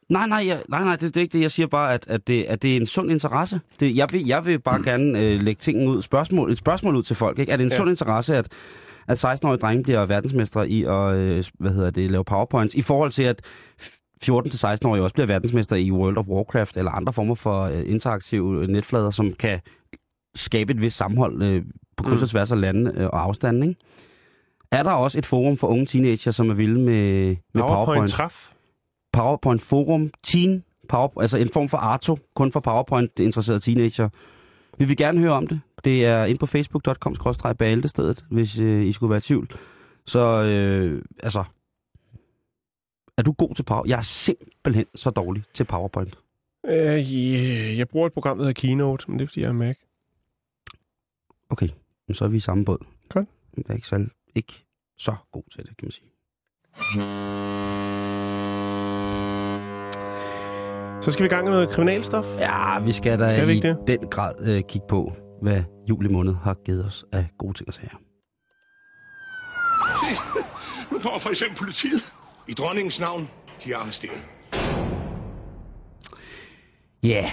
Nej, 0.09 0.27
nej, 0.27 0.43
jeg, 0.47 0.59
nej, 0.69 0.83
nej 0.83 0.95
det, 0.95 1.01
det 1.01 1.17
er 1.17 1.21
ikke 1.21 1.33
det. 1.33 1.41
Jeg 1.41 1.51
siger 1.51 1.67
bare, 1.67 1.93
at, 1.93 2.05
at, 2.07 2.27
det, 2.27 2.43
at 2.43 2.61
det 2.61 2.73
er 2.73 2.77
en 2.77 2.85
sund 2.85 3.11
interesse. 3.11 3.59
Det, 3.79 3.95
jeg, 3.97 4.07
vil, 4.11 4.25
jeg 4.27 4.45
vil 4.45 4.59
bare 4.59 4.83
gerne 4.83 5.19
øh, 5.19 5.41
lægge 5.41 5.59
tingene 5.59 5.91
ud, 5.91 6.01
spørgsmål, 6.01 6.51
et 6.51 6.57
spørgsmål 6.57 6.95
ud 6.95 7.03
til 7.03 7.15
folk. 7.15 7.39
Ikke? 7.39 7.51
Er 7.51 7.57
det 7.57 7.63
en 7.63 7.69
ja. 7.69 7.75
sund 7.75 7.89
interesse, 7.89 8.37
at, 8.37 8.47
at 9.07 9.25
16-årige 9.25 9.57
drenge 9.59 9.83
bliver 9.83 10.05
verdensmestre 10.05 10.69
i 10.69 10.83
at 10.83 11.15
øh, 11.15 11.43
hvad 11.59 11.71
hedder 11.71 11.89
det, 11.89 12.11
lave 12.11 12.23
powerpoints, 12.23 12.75
i 12.75 12.81
forhold 12.81 13.11
til, 13.11 13.23
at 13.23 13.41
14-16-årige 14.23 15.03
også 15.03 15.13
bliver 15.13 15.27
verdensmestre 15.27 15.81
i 15.81 15.91
World 15.91 16.17
of 16.17 16.25
Warcraft, 16.27 16.77
eller 16.77 16.91
andre 16.91 17.13
former 17.13 17.35
for 17.35 17.61
øh, 17.61 17.83
interaktive 17.85 18.61
øh, 18.61 18.67
netflader, 18.67 19.09
som 19.09 19.33
kan 19.33 19.59
skabe 20.35 20.73
et 20.73 20.81
vist 20.81 20.97
sammenhold 20.97 21.43
øh, 21.43 21.63
på 21.97 22.03
kryds 22.03 22.21
og 22.21 22.25
Mm. 22.25 22.29
tværs 22.29 22.51
af 22.51 22.61
lande 22.61 22.91
øh, 22.95 23.05
og 23.05 23.23
afstanden. 23.23 23.63
Ikke? 23.63 23.75
Er 24.71 24.83
der 24.83 24.91
også 24.91 25.17
et 25.17 25.25
forum 25.25 25.57
for 25.57 25.67
unge 25.67 25.85
teenager, 25.85 26.31
som 26.31 26.49
er 26.49 26.53
vilde 26.53 26.79
med, 26.79 27.25
med 27.25 27.35
PowerPoint, 27.61 27.85
PowerPoint? 27.85 28.11
træf. 28.11 28.49
PowerPoint 29.13 29.61
Forum 29.61 30.09
Teen, 30.23 30.63
Power, 30.89 31.21
altså 31.21 31.37
en 31.37 31.49
form 31.53 31.69
for 31.69 31.77
Arto, 31.77 32.17
kun 32.35 32.51
for 32.51 32.59
PowerPoint-interesserede 32.59 33.59
teenager. 33.59 34.09
Vi 34.77 34.85
vil 34.85 34.97
gerne 34.97 35.19
høre 35.19 35.31
om 35.31 35.47
det. 35.47 35.61
Det 35.83 36.05
er 36.05 36.25
ind 36.25 36.37
på 36.37 36.45
facebook.com 36.45 37.15
stedet, 37.87 38.25
hvis 38.29 38.59
øh, 38.59 38.85
I 38.85 38.91
skulle 38.91 39.09
være 39.09 39.17
i 39.17 39.21
tvivl. 39.21 39.51
Så 40.05 40.43
øh, 40.43 41.03
altså, 41.23 41.43
er 43.17 43.21
du 43.21 43.31
god 43.31 43.55
til 43.55 43.63
Power? 43.63 43.83
Jeg 43.87 43.97
er 43.97 44.01
simpelthen 44.01 44.85
så 44.95 45.09
dårlig 45.09 45.43
til 45.53 45.63
PowerPoint. 45.63 46.17
Øh, 46.65 46.73
yeah. 46.73 47.77
Jeg 47.77 47.87
bruger 47.87 48.07
et 48.07 48.13
program, 48.13 48.37
der 48.37 48.43
hedder 48.45 48.61
Keynote, 48.61 49.05
men 49.07 49.19
det 49.19 49.23
er, 49.23 49.27
fordi 49.27 49.41
jeg 49.41 49.47
er 49.47 49.53
Mac. 49.53 49.75
Okay, 51.49 51.69
men 52.07 52.15
så 52.15 52.25
er 52.25 52.29
vi 52.29 52.37
i 52.37 52.39
samme 52.39 52.65
båd. 52.65 52.85
Godt. 53.09 53.27
Jeg 53.57 53.63
er 53.69 53.73
ikke 53.73 53.87
så, 53.87 54.05
ikke 54.35 54.65
så 54.97 55.15
god 55.31 55.43
til 55.51 55.63
det, 55.63 55.77
kan 55.77 55.85
man 55.85 55.91
sige. 55.91 56.07
Så 61.07 61.11
skal 61.11 61.23
vi 61.23 61.25
i 61.25 61.29
gang 61.29 61.43
med 61.43 61.51
noget 61.51 61.69
kriminalstof. 61.69 62.25
Ja, 62.39 62.79
vi 62.79 62.91
skal 62.91 63.19
da 63.19 63.31
Skal 63.31 63.47
vi 63.47 63.51
i 63.51 63.55
ikke 63.55 63.75
den 63.87 63.99
grad 64.11 64.33
øh, 64.41 64.63
kigge 64.69 64.87
på, 64.89 65.13
hvad 65.41 65.63
juli 65.89 66.09
måned 66.09 66.33
har 66.43 66.57
givet 66.65 66.85
os 66.85 67.05
af 67.13 67.27
gode 67.39 67.53
ting 67.53 67.67
og 67.67 67.73
sager. 67.73 67.97
Nu 70.91 70.99
kommer 70.99 71.19
for 71.19 71.29
eksempel 71.29 71.57
politiet. 71.57 72.01
I 72.47 72.53
dronningens 72.53 72.99
navn, 72.99 73.29
de 73.63 73.73
er 73.73 73.77
arresteret. 73.77 74.25
Ja, 77.03 77.09
yeah. 77.09 77.31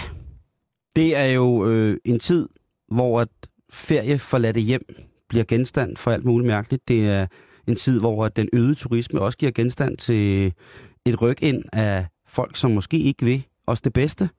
det 0.95 1.15
er 1.15 1.25
jo 1.25 1.69
øh, 1.69 1.97
en 2.05 2.19
tid, 2.19 2.49
hvor 2.91 3.21
at 3.21 3.29
ferie 3.73 4.19
forladte 4.19 4.59
hjem 4.59 4.85
bliver 5.29 5.45
genstand 5.47 5.97
for 5.97 6.11
alt 6.11 6.25
muligt 6.25 6.47
mærkeligt. 6.47 6.87
Det 6.87 7.09
er 7.09 7.27
en 7.67 7.75
tid, 7.75 7.99
hvor 7.99 8.25
at 8.25 8.35
den 8.35 8.49
øgede 8.53 8.75
turisme 8.75 9.21
også 9.21 9.37
giver 9.37 9.51
genstand 9.51 9.97
til 9.97 10.53
et 11.05 11.21
ryg 11.21 11.43
ind 11.43 11.63
af 11.73 12.05
folk, 12.27 12.55
som 12.55 12.71
måske 12.71 12.99
ikke 12.99 13.25
vil 13.25 13.45
os 13.67 13.81
det 13.81 13.93
bedste. 13.93 14.29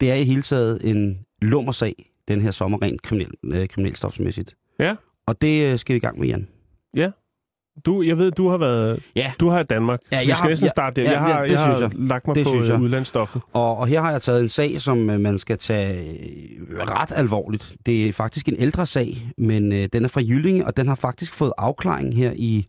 Det 0.00 0.10
er 0.10 0.14
i 0.14 0.24
hele 0.24 0.42
taget 0.42 0.90
en 0.90 1.18
lummersag, 1.42 2.10
den 2.28 2.40
her 2.40 2.50
sommer 2.50 2.82
rent 2.82 3.02
kriminel, 3.02 3.30
øh, 3.44 3.68
kriminelstofsmæssigt. 3.68 4.54
Ja. 4.80 4.94
Og 5.26 5.42
det 5.42 5.72
øh, 5.72 5.78
skal 5.78 5.92
vi 5.94 5.96
i 5.96 6.00
gang 6.00 6.18
med, 6.18 6.28
Jan. 6.28 6.48
Du, 7.86 8.02
jeg 8.02 8.18
ved, 8.18 8.30
du 8.32 8.48
har 8.48 8.56
været... 8.56 9.02
Ja. 9.16 9.32
Du 9.40 9.48
har 9.48 9.60
i 9.60 9.64
Danmark. 9.64 10.00
Ja, 10.12 10.22
vi 10.22 10.28
jeg 10.28 10.36
skal 10.36 10.42
har- 10.42 10.48
næsten 10.48 10.64
ja, 10.66 10.70
starte 10.70 11.00
der. 11.00 11.06
ja, 11.06 11.12
jeg 11.12 11.20
har, 11.20 11.38
ja, 11.38 11.44
det 11.44 11.50
jeg 11.50 11.58
har 11.60 11.76
synes 11.78 11.92
jeg. 11.94 12.00
lagt 12.08 12.26
mig 12.26 12.34
Det 12.36 12.44
på 12.44 12.50
synes 12.50 12.68
jeg. 12.68 12.74
øh, 12.74 12.82
udlandsstoffet. 12.82 13.42
Og, 13.52 13.76
og 13.76 13.86
her 13.86 14.00
har 14.00 14.10
jeg 14.10 14.22
taget 14.22 14.42
en 14.42 14.48
sag, 14.48 14.80
som 14.80 15.10
øh, 15.10 15.20
man 15.20 15.38
skal 15.38 15.58
tage 15.58 15.98
øh, 16.68 16.78
ret 16.78 17.12
alvorligt. 17.16 17.76
Det 17.86 18.08
er 18.08 18.12
faktisk 18.12 18.48
en 18.48 18.56
ældre 18.58 18.86
sag, 18.86 19.30
men 19.38 19.72
øh, 19.72 19.88
den 19.92 20.04
er 20.04 20.08
fra 20.08 20.20
Jyllinge, 20.20 20.66
og 20.66 20.76
den 20.76 20.88
har 20.88 20.94
faktisk 20.94 21.34
fået 21.34 21.52
afklaring 21.58 22.14
her 22.16 22.32
i 22.36 22.66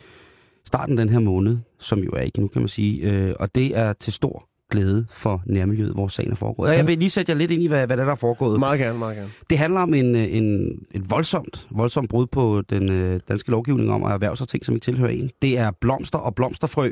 starten 0.66 0.98
den 0.98 1.10
her 1.10 1.20
måned, 1.20 1.58
som 1.80 2.00
jo 2.00 2.10
er 2.12 2.22
ikke 2.22 2.40
nu, 2.42 2.48
kan 2.48 2.62
man 2.62 2.70
sige. 2.70 3.02
Øh, 3.02 3.34
og 3.40 3.56
det 3.56 3.78
er 3.78 3.94
til 3.94 4.14
stor 4.14 4.49
glæde 4.70 5.06
for 5.12 5.42
nærmiljøet, 5.46 5.94
hvor 5.94 6.08
sagen 6.08 6.32
er 6.32 6.36
foregået. 6.36 6.70
Og 6.70 6.76
jeg 6.76 6.88
vil 6.88 6.98
lige 6.98 7.10
sætte 7.10 7.32
jer 7.32 7.38
lidt 7.38 7.52
ind 7.52 7.64
i, 7.64 7.68
hvad, 7.68 7.88
hvad 7.88 7.98
der 7.98 8.06
er, 8.06 8.16
foregået. 8.16 8.60
Meget 8.60 8.80
gerne, 8.80 9.00
meget 9.00 9.18
gerne. 9.18 9.30
Det 9.50 9.58
handler 9.58 9.80
om 9.80 9.94
en, 9.94 10.16
øh, 10.16 10.36
en, 10.36 10.70
et 10.92 11.12
voldsomt, 11.12 11.68
voldsomt 11.72 12.10
brud 12.10 12.28
på 12.28 12.62
den 12.70 12.92
øh, 12.92 13.20
danske 13.28 13.52
lovgivning 13.52 13.92
om 13.92 14.04
at 14.04 14.12
erhverve 14.12 14.38
sig 14.38 14.48
ting, 14.48 14.66
som 14.66 14.76
ikke 14.76 14.86
tilhører 14.86 15.12
en. 15.12 15.32
Det 15.42 15.58
er 15.58 15.72
blomster 15.82 16.20
og 16.20 16.36
blomsterfrø, 16.36 16.92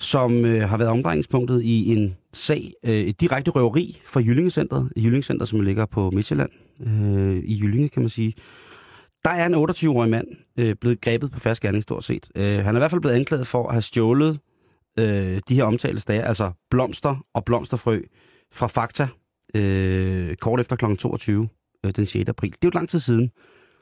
som 0.00 0.44
øh, 0.44 0.68
har 0.68 0.76
været 0.76 0.90
omdrejningspunktet 0.90 1.62
i 1.62 1.92
en 1.92 2.16
sag, 2.32 2.72
øh, 2.84 2.94
et 2.94 3.20
direkte 3.20 3.50
røveri 3.50 4.00
for 4.06 4.20
Jyllingecentret. 4.20 4.92
Jyllingecenter, 4.96 5.46
som 5.46 5.60
ligger 5.60 5.86
på 5.86 6.10
Midtjylland, 6.10 6.50
øh, 6.86 7.36
i 7.36 7.60
Jyllinge, 7.62 7.88
kan 7.88 8.02
man 8.02 8.10
sige. 8.10 8.34
Der 9.24 9.30
er 9.30 9.46
en 9.46 9.54
28-årig 9.54 10.10
mand 10.10 10.26
øh, 10.58 10.74
blevet 10.80 11.00
grebet 11.00 11.30
på 11.30 11.40
fast 11.40 11.62
gerning, 11.62 11.82
stort 11.82 12.04
set. 12.04 12.30
Øh, 12.36 12.64
han 12.64 12.74
er 12.74 12.78
i 12.78 12.80
hvert 12.80 12.90
fald 12.90 13.00
blevet 13.00 13.14
anklaget 13.14 13.46
for 13.46 13.66
at 13.66 13.74
have 13.74 13.82
stjålet 13.82 14.38
øh, 14.98 15.40
de 15.48 15.54
her 15.54 15.64
omtalte 15.64 16.00
stager, 16.00 16.24
altså 16.24 16.52
blomster 16.70 17.26
og 17.34 17.44
blomsterfrø 17.44 18.00
fra 18.52 18.66
Fakta, 18.66 19.08
øh, 19.54 20.34
kort 20.36 20.60
efter 20.60 20.76
kl. 20.76 20.96
22 20.96 21.48
øh, 21.86 21.92
den 21.96 22.06
6. 22.06 22.28
april. 22.28 22.50
Det 22.50 22.64
er 22.64 22.68
jo 22.68 22.70
lang 22.74 22.88
tid 22.88 22.98
siden. 22.98 23.30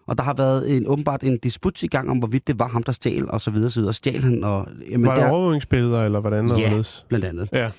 Og 0.06 0.18
der 0.18 0.24
har 0.24 0.34
været 0.34 0.76
en, 0.76 0.86
åbenbart 0.86 1.22
en 1.22 1.38
disput 1.38 1.82
i 1.82 1.86
gang 1.86 2.10
om, 2.10 2.18
hvorvidt 2.18 2.46
det 2.46 2.58
var 2.58 2.68
ham, 2.68 2.82
der 2.82 2.92
stjal, 2.92 3.30
og 3.30 3.40
så 3.40 3.50
videre, 3.50 3.70
så 3.70 3.80
videre. 3.80 3.92
Stjal 3.92 4.22
han, 4.22 4.44
og... 4.44 4.68
Jamen, 4.90 5.06
Var 5.06 5.14
der 5.14 5.22
der, 5.22 5.30
overvågningsbilleder, 5.30 6.04
eller 6.04 6.20
hvordan? 6.20 6.46
Ja. 6.46 6.52
og 6.52 6.60
hvorledes? 6.60 7.06
blandt 7.08 7.24
andet. 7.24 7.48
Ja. 7.52 7.70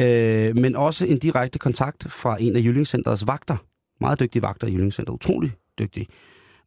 Øh, 0.00 0.56
men 0.56 0.76
også 0.76 1.06
en 1.06 1.18
direkte 1.18 1.58
kontakt 1.58 2.10
fra 2.10 2.36
en 2.40 2.56
af 2.56 2.60
Jyllingscenterets 2.60 3.26
vagter. 3.26 3.56
Meget 4.00 4.20
dygtige 4.20 4.42
vagter 4.42 4.66
i 4.66 4.72
Jyllingscenteret. 4.72 5.14
Utrolig 5.14 5.52
dygtig. 5.78 6.06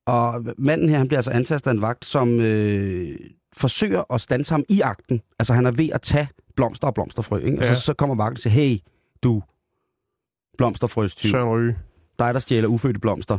Og 0.05 0.45
manden 0.57 0.89
her, 0.89 0.97
han 0.97 1.07
bliver 1.07 1.17
altså 1.17 1.31
antastet 1.31 1.71
af 1.71 1.75
en 1.75 1.81
vagt, 1.81 2.05
som 2.05 2.39
øh, 2.39 3.15
forsøger 3.57 4.13
at 4.13 4.21
standse 4.21 4.53
ham 4.53 4.63
i 4.69 4.81
akten. 4.81 5.21
Altså 5.39 5.53
han 5.53 5.65
er 5.65 5.71
ved 5.71 5.89
at 5.93 6.01
tage 6.01 6.27
blomster 6.55 6.87
og 6.87 6.93
blomsterfrø. 6.93 7.37
Ikke? 7.37 7.57
Og 7.57 7.63
Ja. 7.63 7.73
så, 7.75 7.81
så 7.81 7.93
kommer 7.93 8.15
vagten 8.15 8.33
og 8.33 8.39
siger, 8.39 8.53
hey, 8.53 8.77
du 9.23 9.43
blomsterfrøstyv, 10.57 11.29
Søren 11.31 11.49
Ryge. 11.49 11.77
dig 12.19 12.33
der 12.33 12.39
stjæler 12.39 12.67
ufødte 12.67 12.99
blomster, 12.99 13.37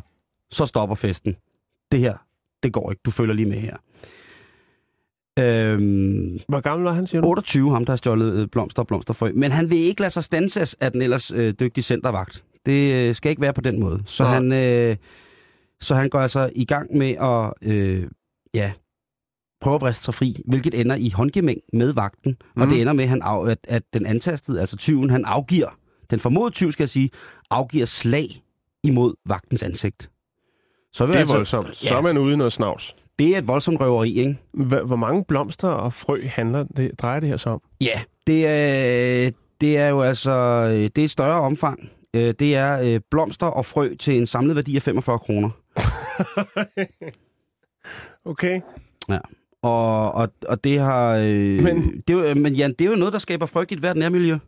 så 0.51 0.67
stopper 0.67 0.97
festen. 0.97 1.37
Det 1.93 2.01
her, 2.01 2.17
det 2.63 2.73
går 2.73 2.91
ikke. 2.91 3.01
Du 3.05 3.11
følger 3.11 3.35
lige 3.35 3.47
med 3.49 3.59
her. 3.59 3.77
Øhm, 5.39 6.39
Hvor 6.49 6.61
gammel 6.61 6.85
var 6.85 6.93
han, 6.93 7.07
siger 7.07 7.21
du? 7.21 7.29
28, 7.29 7.71
ham 7.73 7.85
der 7.85 7.93
har 7.93 7.97
stjålet 7.97 8.33
øh, 8.33 8.49
blomster 8.49 8.83
og 8.83 8.87
blomsterfrø. 8.87 9.33
Men 9.35 9.53
han 9.53 9.71
vil 9.71 9.79
ikke 9.79 10.01
lade 10.01 10.11
sig 10.11 10.25
stanses 10.25 10.75
af 10.81 10.93
den 10.93 11.03
ellers 11.03 11.31
øh, 11.31 11.55
dygtige 11.61 11.83
centervagt. 11.85 12.45
Det 12.67 13.09
øh, 13.09 13.15
skal 13.15 13.31
ikke 13.31 13.43
være 13.43 13.53
på 13.53 13.61
den 13.61 13.81
måde. 13.81 14.03
Så, 14.07 14.23
Nej. 14.23 14.33
han, 14.33 14.53
øh, 14.53 14.97
så 15.81 15.95
han 15.95 16.09
går 16.09 16.19
altså 16.21 16.51
i 16.55 16.65
gang 16.65 16.97
med 16.97 17.11
at 17.11 17.71
øh, 17.73 18.07
ja, 18.55 18.73
prøve 19.65 19.75
at 19.75 19.81
briste 19.81 20.05
sig 20.05 20.15
fri, 20.15 20.37
hvilket 20.49 20.81
ender 20.81 20.97
i 20.97 21.11
håndgemæng 21.11 21.61
med 21.73 21.93
vagten. 21.93 22.31
Mm. 22.41 22.63
Og 22.63 22.67
Mhm. 22.67 22.69
det 22.69 22.81
ender 22.81 22.93
med, 22.93 23.05
at, 23.05 23.11
han 23.11 23.23
af, 23.23 23.51
at, 23.51 23.59
at 23.69 23.83
den 23.95 24.07
antastede, 24.07 24.61
altså 24.61 24.77
tyven, 24.77 25.11
han 25.11 25.25
afgiver, 25.25 25.69
den 26.11 26.21
formodede 26.21 26.55
tyv, 26.55 26.73
skal 26.73 26.83
jeg 26.85 26.89
sige, 26.91 27.11
afgiver 27.51 27.87
slag 27.87 28.43
imod 28.85 29.15
vagtens 29.27 29.63
ansigt. 29.63 30.11
Så 30.93 31.07
vil 31.07 31.13
Det 31.13 31.17
er 31.17 31.21
altså, 31.21 31.37
voldsomt. 31.37 31.77
Så 31.77 31.89
Ja. 31.89 31.97
er 31.97 32.01
man 32.01 32.19
ude 32.19 32.37
noget 32.37 32.53
snavs. 32.53 32.95
Det 33.19 33.35
er 33.35 33.39
et 33.39 33.49
voldsomt 33.49 33.81
røveri, 33.81 34.19
ikke? 34.19 34.39
Hvor 34.85 34.97
mange 34.97 35.25
blomster 35.25 35.69
og 35.69 35.93
frø 35.93 36.27
handler 36.27 36.65
det, 36.77 36.91
drejer 36.99 37.21
det 37.21 37.29
her 37.29 37.37
så 37.37 37.51
om? 37.51 37.63
Ja, 37.81 38.01
det 38.27 38.47
er, 38.47 39.31
det 39.61 39.77
er 39.79 39.89
jo 39.89 40.01
altså 40.03 40.65
det 40.69 40.99
er 40.99 41.05
et 41.05 41.11
større 41.11 41.41
omfang. 41.41 41.89
Øh, 42.15 42.35
Det 42.39 42.57
er 42.57 42.81
øh, 42.81 43.01
blomster 43.11 43.47
og 43.47 43.67
frø 43.67 43.95
til 43.95 44.17
en 44.19 44.27
samlet 44.27 44.57
værdi 44.57 44.77
af 44.77 44.83
45 44.83 45.19
kroner. 45.19 45.51
Okay. 48.25 48.61
Og, 49.65 50.13
og, 50.13 50.29
og 50.49 50.65
det 50.65 50.79
har... 50.79 51.17
Øh, 51.17 51.63
Men- 51.63 52.03
det 52.09 52.15
jo- 52.15 52.35
men 52.35 52.53
Jan, 52.55 52.73
det 52.73 52.81
er 52.81 52.91
jo 52.91 52.97
noget, 52.97 53.13
der 53.13 53.19
skaber 53.19 53.47
frygt 53.47 53.71
i 53.71 53.75
et 53.75 53.81
hvert 53.81 53.97
nærmiljø. 53.97 54.39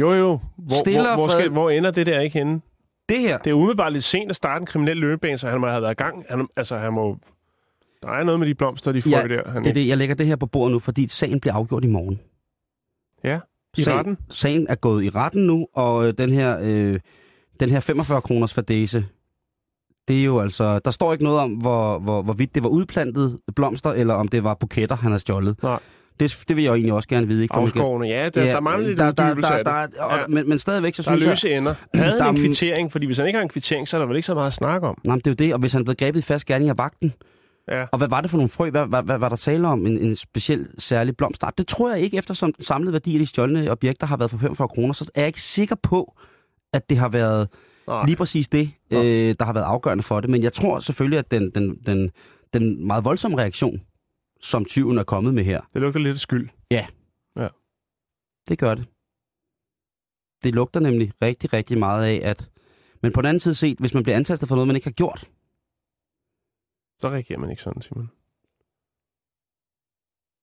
Jo, 0.00 0.12
jo. 0.12 0.40
Hvor, 0.56 0.76
Stille 0.76 1.00
hvor, 1.02 1.16
hvor, 1.16 1.28
skal, 1.28 1.50
hvor 1.50 1.70
ender 1.70 1.90
det 1.90 2.06
der 2.06 2.20
ikke 2.20 2.38
henne? 2.38 2.60
Det 3.08 3.18
her, 3.20 3.38
Det 3.38 3.50
er 3.50 3.54
umiddelbart 3.54 3.92
lidt 3.92 4.04
sent 4.04 4.30
at 4.30 4.36
starte 4.36 4.60
en 4.62 4.66
kriminel 4.66 4.96
løbebane, 4.96 5.38
så 5.38 5.48
han 5.48 5.60
må 5.60 5.66
have 5.66 5.82
været 5.82 5.92
i 5.92 6.02
gang. 6.02 6.24
Han, 6.30 6.48
altså, 6.56 6.76
han 6.78 6.92
må... 6.92 7.16
Der 8.02 8.08
er 8.08 8.24
noget 8.24 8.38
med 8.40 8.48
de 8.48 8.54
blomster, 8.54 8.92
de 8.92 9.02
frø 9.02 9.10
Ja, 9.10 9.22
der. 9.28 9.50
Han 9.50 9.64
det 9.64 9.70
er 9.70 9.74
det, 9.74 9.88
jeg 9.88 9.96
lægger 9.98 10.14
det 10.14 10.26
her 10.26 10.36
på 10.36 10.46
bordet 10.46 10.72
nu, 10.72 10.78
fordi 10.78 11.08
sagen 11.08 11.40
bliver 11.40 11.54
afgjort 11.54 11.84
i 11.84 11.88
morgen. 11.88 12.20
Ja, 13.24 13.38
i 13.78 13.82
sagen, 13.82 13.98
retten. 13.98 14.18
Sagen 14.30 14.66
er 14.68 14.74
gået 14.74 15.04
i 15.04 15.10
retten 15.10 15.46
nu, 15.46 15.66
og 15.74 16.06
øh, 16.08 16.14
den 16.18 16.30
her, 16.30 16.58
øh, 16.62 17.00
den 17.60 17.68
her 17.70 17.80
45 17.80 18.20
kroners 18.20 18.54
fadese, 18.54 19.06
det 20.08 20.20
er 20.20 20.24
jo 20.24 20.40
altså... 20.40 20.78
Der 20.78 20.90
står 20.90 21.12
ikke 21.12 21.24
noget 21.24 21.38
om, 21.40 21.50
hvor, 21.50 21.98
hvor, 21.98 22.22
hvorvidt 22.22 22.54
det 22.54 22.62
var 22.62 22.68
udplantet 22.68 23.38
blomster, 23.56 23.90
eller 23.92 24.14
om 24.14 24.28
det 24.28 24.44
var 24.44 24.54
buketter, 24.54 24.96
han 24.96 25.10
har 25.12 25.18
stjålet. 25.18 25.62
Nej. 25.62 25.78
Det, 26.20 26.44
det 26.48 26.56
vil 26.56 26.62
jeg 26.62 26.70
jo 26.70 26.74
egentlig 26.74 26.92
også 26.94 27.08
gerne 27.08 27.26
vide. 27.26 27.42
Ikke? 27.42 27.54
For 27.54 27.60
Afskovene, 27.60 28.06
ja, 28.08 28.28
der, 28.28 28.44
ja, 28.44 28.52
der 28.52 28.60
mangler 28.60 28.88
lidt 28.88 28.98
der, 28.98 29.10
der, 29.12 29.34
der, 29.34 29.48
af 29.48 29.56
det. 29.64 29.66
der, 29.96 30.02
og, 30.04 30.10
Ja. 30.18 30.26
men, 30.28 30.48
men 30.48 30.58
stadigvæk, 30.58 30.94
så 30.94 31.02
Der 31.02 31.10
er 31.10 31.18
synes 31.20 31.44
jeg... 31.44 31.50
løse 31.50 31.56
ender. 31.58 31.74
Havde 31.94 32.18
Der 32.18 32.24
en 32.28 32.36
er- 32.36 32.40
kvittering? 32.40 32.92
Fordi 32.92 33.06
hvis 33.06 33.18
han 33.18 33.26
ikke 33.26 33.36
har 33.36 33.42
en 33.42 33.48
kvittering, 33.48 33.88
så 33.88 33.96
er 33.96 34.00
der 34.00 34.06
vel 34.06 34.16
ikke 34.16 34.26
så 34.26 34.34
meget 34.34 34.46
at 34.46 34.52
snakke 34.52 34.86
om. 34.88 34.98
Nej, 35.04 35.14
men 35.16 35.20
det 35.20 35.26
er 35.26 35.30
jo 35.30 35.34
det, 35.34 35.54
og 35.54 35.60
hvis 35.60 35.72
han 35.72 35.80
er 35.82 35.84
blevet 35.84 35.98
grebet 35.98 36.18
i 36.18 36.22
fast 36.22 36.46
gerning 36.46 36.70
af 36.70 36.78
vagten, 36.78 37.12
Ja. 37.70 37.84
og 37.92 37.98
hvad 37.98 38.08
var 38.08 38.20
det 38.20 38.30
for 38.30 38.36
nogle 38.36 38.48
frø? 38.48 38.70
Hvad, 38.70 38.86
hvad, 38.86 39.02
hvad 39.02 39.18
var 39.18 39.28
der 39.28 39.36
tale 39.36 39.68
om? 39.68 39.86
En, 39.86 39.98
en 39.98 40.16
speciel 40.16 40.66
særlig 40.78 41.16
blomstart? 41.16 41.58
Det 41.58 41.66
tror 41.66 41.90
jeg 41.92 42.00
ikke, 42.00 42.16
eftersom 42.16 42.52
den 42.52 42.64
samlede 42.64 42.92
værdi 42.92 43.14
af 43.14 43.18
de 43.18 43.26
stjålne 43.26 43.70
objekter 43.70 44.06
har 44.06 44.16
været 44.16 44.30
for 44.30 44.38
45 44.38 44.68
kroner, 44.68 44.92
så 44.92 45.10
er 45.14 45.20
jeg 45.20 45.26
ikke 45.26 45.42
sikker 45.42 45.76
på, 45.82 46.14
at 46.72 46.90
det 46.90 46.98
har 46.98 47.08
været 47.08 47.48
Nej. 47.88 48.06
lige 48.06 48.16
præcis 48.16 48.48
det, 48.48 48.70
øh, 48.90 49.34
der 49.38 49.44
har 49.44 49.52
været 49.52 49.64
afgørende 49.64 50.02
for 50.02 50.20
det. 50.20 50.30
Men 50.30 50.42
jeg 50.42 50.52
tror 50.52 50.80
selvfølgelig, 50.80 51.18
at 51.18 51.30
den, 51.30 51.50
den, 51.50 51.76
den, 51.86 52.10
den 52.52 52.86
meget 52.86 53.04
voldsomme 53.04 53.38
reaktion, 53.38 53.80
som 54.40 54.64
tyven 54.64 54.98
er 54.98 55.04
kommet 55.04 55.34
med 55.34 55.44
her, 55.44 55.60
Det 55.74 55.82
lugter 55.82 56.00
lidt 56.00 56.14
af 56.14 56.18
skyld. 56.20 56.48
det 58.48 58.58
gør 58.58 58.74
det. 58.74 58.86
Det 60.42 60.54
lugter 60.54 60.80
nemlig 60.80 61.12
rigtig, 61.22 61.52
rigtig 61.52 61.78
meget 61.78 62.04
af, 62.06 62.30
at... 62.30 62.50
Men 63.02 63.12
på 63.12 63.20
den 63.20 63.26
anden 63.28 63.40
side 63.40 63.54
set, 63.54 63.78
hvis 63.78 63.94
man 63.94 64.02
bliver 64.02 64.16
antastet 64.16 64.48
for 64.48 64.56
noget, 64.56 64.66
man 64.66 64.76
ikke 64.76 64.86
har 64.86 64.92
gjort, 64.92 65.20
Så 67.00 67.08
reagerer 67.10 67.38
man 67.38 67.50
ikke 67.50 67.62
sådan, 67.62 67.82
Simon. 67.82 68.10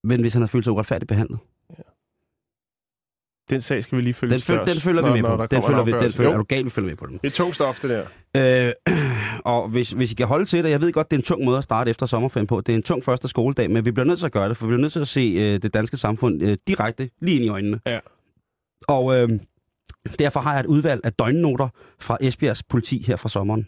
men 0.03 0.21
hvis 0.21 0.33
han 0.33 0.41
har 0.41 0.47
følt 0.47 0.63
sig 0.65 0.73
uretfærdigt 0.73 1.07
behandlet, 1.07 1.39
Den 3.49 3.61
sag 3.61 3.83
skal 3.83 3.97
vi 3.97 4.03
lige 4.03 4.13
følge 4.13 4.33
Den, 4.33 4.41
føl, 4.41 4.59
den 4.67 4.79
følger 4.79 5.13
vi 5.13 5.21
med 5.21 5.29
på. 5.29 5.45
Den 5.45 5.63
følger 5.63 5.83
vi, 5.83 5.91
den 5.91 6.13
følger, 6.13 6.31
Jo, 6.31 6.33
er 6.33 6.37
du 6.37 6.43
gal, 6.43 6.65
vi 6.65 6.69
følger 6.69 6.89
med 6.89 6.97
på 6.97 7.05
den. 7.05 7.19
Det 7.21 7.27
er 7.27 7.31
tungt 7.31 7.55
stof, 7.55 7.79
det 7.79 7.89
der. 8.35 8.67
Øh, 8.67 8.73
og 9.53 9.67
hvis, 9.69 9.91
hvis 9.91 10.11
I 10.11 10.15
kan 10.15 10.27
holde 10.27 10.45
til 10.45 10.63
det, 10.63 10.69
jeg 10.69 10.81
ved 10.81 10.91
godt, 10.91 11.11
det 11.11 11.17
er 11.17 11.19
en 11.19 11.23
tung 11.23 11.45
måde 11.45 11.57
at 11.57 11.63
starte 11.63 11.89
efter 11.89 12.05
sommerferien 12.05 12.47
på. 12.47 12.61
Det 12.61 12.73
er 12.73 12.77
en 12.77 12.83
tung 12.83 13.03
første 13.03 13.27
skoledag, 13.27 13.71
men 13.71 13.85
vi 13.85 13.91
bliver 13.91 14.05
nødt 14.05 14.19
til 14.19 14.25
at 14.25 14.31
gøre 14.31 14.49
det, 14.49 14.57
for 14.57 14.65
vi 14.65 14.69
bliver 14.69 14.81
nødt 14.81 14.93
til 14.93 14.99
at 14.99 15.07
se 15.07 15.35
øh, 15.37 15.61
det 15.61 15.73
danske 15.73 15.97
samfund 15.97 16.43
øh, 16.43 16.57
direkte 16.67 17.09
lige 17.21 17.35
ind 17.35 17.45
i 17.45 17.49
øjnene. 17.49 17.79
Ja. 17.85 17.99
Og 18.87 19.15
øh, 19.15 19.29
derfor 20.19 20.39
har 20.39 20.53
jeg 20.53 20.59
et 20.59 20.65
udvalg 20.65 21.01
af 21.03 21.13
døgnnoter 21.13 21.69
fra 21.99 22.17
Esbjergs 22.21 22.63
politi 22.63 23.03
her 23.07 23.15
fra 23.15 23.29
sommeren. 23.29 23.67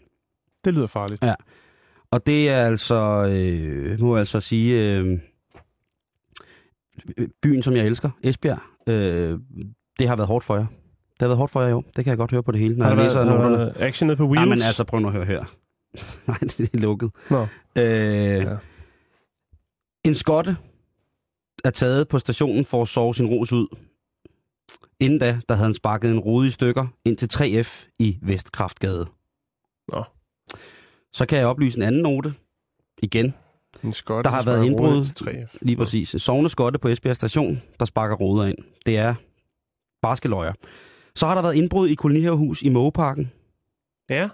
Det 0.64 0.74
lyder 0.74 0.86
farligt. 0.86 1.24
Ja. 1.24 1.34
Og 2.10 2.26
det 2.26 2.48
er 2.48 2.66
altså, 2.66 3.26
øh, 3.30 4.00
må 4.00 4.14
jeg 4.14 4.20
altså 4.20 4.40
sige, 4.40 4.96
øh, 4.96 5.18
byen, 7.42 7.62
som 7.62 7.76
jeg 7.76 7.86
elsker, 7.86 8.10
Esbjerg, 8.22 8.58
øh, 8.88 9.38
det 9.98 10.08
har 10.08 10.16
været 10.16 10.26
hårdt 10.28 10.44
for 10.44 10.56
jer. 10.56 10.66
Det 11.10 11.20
har 11.20 11.26
været 11.28 11.38
hårdt 11.38 11.52
for 11.52 11.62
jer 11.62 11.74
år. 11.74 11.84
Det 11.96 12.04
kan 12.04 12.06
jeg 12.10 12.18
godt 12.18 12.30
høre 12.30 12.42
på 12.42 12.52
det 12.52 12.60
hele, 12.60 12.76
når 12.76 12.84
Har 12.84 12.90
jeg 12.90 12.98
der 12.98 13.04
læser 13.04 13.24
været, 13.24 13.58
været 13.58 13.74
action 13.76 14.06
nede 14.06 14.16
på 14.16 14.24
Wheels? 14.26 14.40
Ja, 14.40 14.48
men 14.48 14.62
altså, 14.62 14.84
prøv 14.84 15.00
nu 15.00 15.08
at 15.08 15.14
høre 15.14 15.24
her. 15.24 15.44
Nej, 16.28 16.38
det 16.38 16.70
er 16.74 16.78
lukket. 16.78 17.10
Nå. 17.30 17.46
Øh, 17.76 18.44
Ja. 18.44 18.56
En 20.04 20.14
skotte 20.14 20.56
er 21.64 21.70
taget 21.70 22.08
på 22.08 22.18
stationen 22.18 22.64
for 22.64 22.82
at 22.82 22.88
sove 22.88 23.14
sin 23.14 23.26
ros 23.26 23.52
ud. 23.52 23.76
Inden 25.00 25.18
da, 25.18 25.40
der 25.48 25.54
havde 25.54 25.66
han 25.66 25.74
sparket 25.74 26.10
en 26.10 26.18
rode 26.18 26.46
i 26.46 26.50
stykker 26.50 26.86
ind 27.04 27.16
til 27.16 27.28
3F 27.34 27.88
i 27.98 28.18
Vestkraftgade. 28.22 29.06
Nå. 29.92 30.04
Så 31.12 31.26
kan 31.26 31.38
jeg 31.38 31.46
oplyse 31.46 31.76
en 31.76 31.82
anden 31.82 32.02
note. 32.02 32.34
Igen, 33.02 33.34
En 33.84 33.92
skot, 33.92 34.24
Der 34.24 34.30
har 34.30 34.42
været 34.42 34.64
indbrud. 34.64 35.04
Til 35.04 35.24
3F. 35.28 35.56
lige 35.60 35.76
præcis. 35.76 36.12
En 36.12 36.18
sovende 36.18 36.50
skotte 36.50 36.78
på 36.78 36.88
Esbjerg 36.88 37.16
station, 37.16 37.62
der 37.78 37.84
sparker 37.84 38.16
ruder 38.16 38.46
ind. 38.46 38.58
Det 38.86 38.96
er 38.98 39.14
barske 40.02 40.28
løjer. 40.28 40.52
Så 41.14 41.26
har 41.26 41.34
der 41.34 41.42
været 41.42 41.54
indbrud 41.54 41.88
i 41.88 41.94
kolonihavehus 41.94 42.62
i 42.62 42.68
Mågeparken. 42.68 43.32
Ja. 44.10 44.28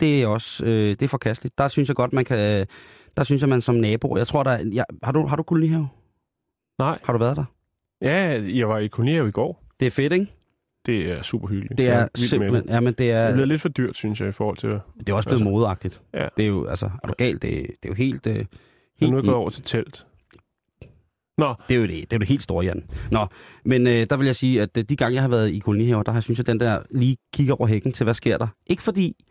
Det 0.00 0.22
er 0.22 0.26
også 0.26 0.64
øh, 0.66 0.88
det 0.90 1.02
er 1.02 1.08
forkasteligt. 1.08 1.58
Der 1.58 1.68
synes 1.68 1.88
jeg 1.88 1.96
godt, 1.96 2.12
man 2.12 2.24
kan... 2.24 2.60
Øh, 2.60 2.66
der 3.16 3.24
synes 3.24 3.42
jeg, 3.42 3.48
man 3.48 3.60
som 3.60 3.74
nabo... 3.74 4.16
Jeg 4.16 4.26
tror, 4.26 4.42
der... 4.42 4.50
er- 4.50 4.70
Jeg, 4.72 4.84
har, 5.02 5.12
du, 5.12 5.26
har 5.26 5.36
du 5.36 5.42
kolonihave? 5.42 5.88
Nej. 6.78 6.98
Har 7.04 7.12
du 7.12 7.18
været 7.18 7.36
der? 7.36 7.44
Ja, 8.02 8.42
jeg 8.54 8.68
var 8.68 8.78
i 8.78 8.86
Kolonihav 8.86 9.28
i 9.28 9.30
går. 9.30 9.62
Det 9.80 9.86
er 9.86 9.90
fedt, 9.90 10.12
ikke? 10.12 10.26
Det 10.86 11.10
er 11.10 11.22
super 11.22 11.48
hyggeligt. 11.48 11.78
Det 11.78 11.84
Jeg 11.84 11.94
er 11.94 12.00
med 12.00 12.08
simpelthen... 12.26 12.62
Det. 12.62 12.70
Ja, 12.70 12.80
men 12.80 12.94
det 12.98 13.10
er... 13.10 13.24
det 13.26 13.34
bliver 13.34 13.46
lidt 13.46 13.60
for 13.60 13.68
dyrt, 13.68 13.96
synes 13.96 14.20
jeg, 14.20 14.28
i 14.28 14.32
forhold 14.32 14.56
til... 14.56 14.68
Det 14.70 15.08
er 15.08 15.14
også 15.14 15.28
blevet 15.28 15.40
Altså, 15.40 15.50
modeagtigt. 15.50 16.02
ja. 16.14 16.28
Det 16.36 16.42
er 16.42 16.48
jo, 16.48 16.66
altså, 16.66 16.90
er 17.02 17.08
du 17.08 17.14
galt? 17.18 17.42
Det, 17.42 17.50
det 17.66 17.68
er 17.82 17.88
jo 17.88 17.94
helt... 17.94 18.26
Øh, 18.26 18.34
Jeg 18.34 18.40
er 18.42 18.46
helt 19.00 19.12
nu 19.12 19.22
gået 19.22 19.34
over 19.34 19.50
til 19.50 19.62
telt. 19.62 20.06
Nå, 21.38 21.54
det 21.68 21.74
er 21.74 21.78
jo 21.78 21.82
det, 21.82 21.90
det 21.90 22.12
er 22.12 22.16
jo 22.16 22.18
det 22.18 22.28
helt 22.28 22.42
store, 22.42 22.64
Jan. 22.64 22.84
Nå, 23.10 23.26
men 23.64 23.86
øh, 23.86 24.06
der 24.10 24.16
vil 24.16 24.24
jeg 24.26 24.36
sige, 24.36 24.62
at 24.62 24.78
øh, 24.78 24.84
de 24.84 24.96
gange, 24.96 25.14
jeg 25.14 25.22
har 25.22 25.28
været 25.28 25.50
i 25.52 25.58
kolonihaver, 25.58 26.02
der 26.02 26.12
har 26.12 26.16
jeg 26.16 26.22
synes, 26.22 26.40
at 26.40 26.46
den 26.46 26.60
der 26.60 26.82
lige 26.90 27.16
kigger 27.34 27.54
over 27.54 27.66
hækken 27.66 27.92
til, 27.92 28.04
hvad 28.04 28.14
sker 28.14 28.38
der? 28.38 28.46
Ikke 28.66 28.82
fordi, 28.82 29.24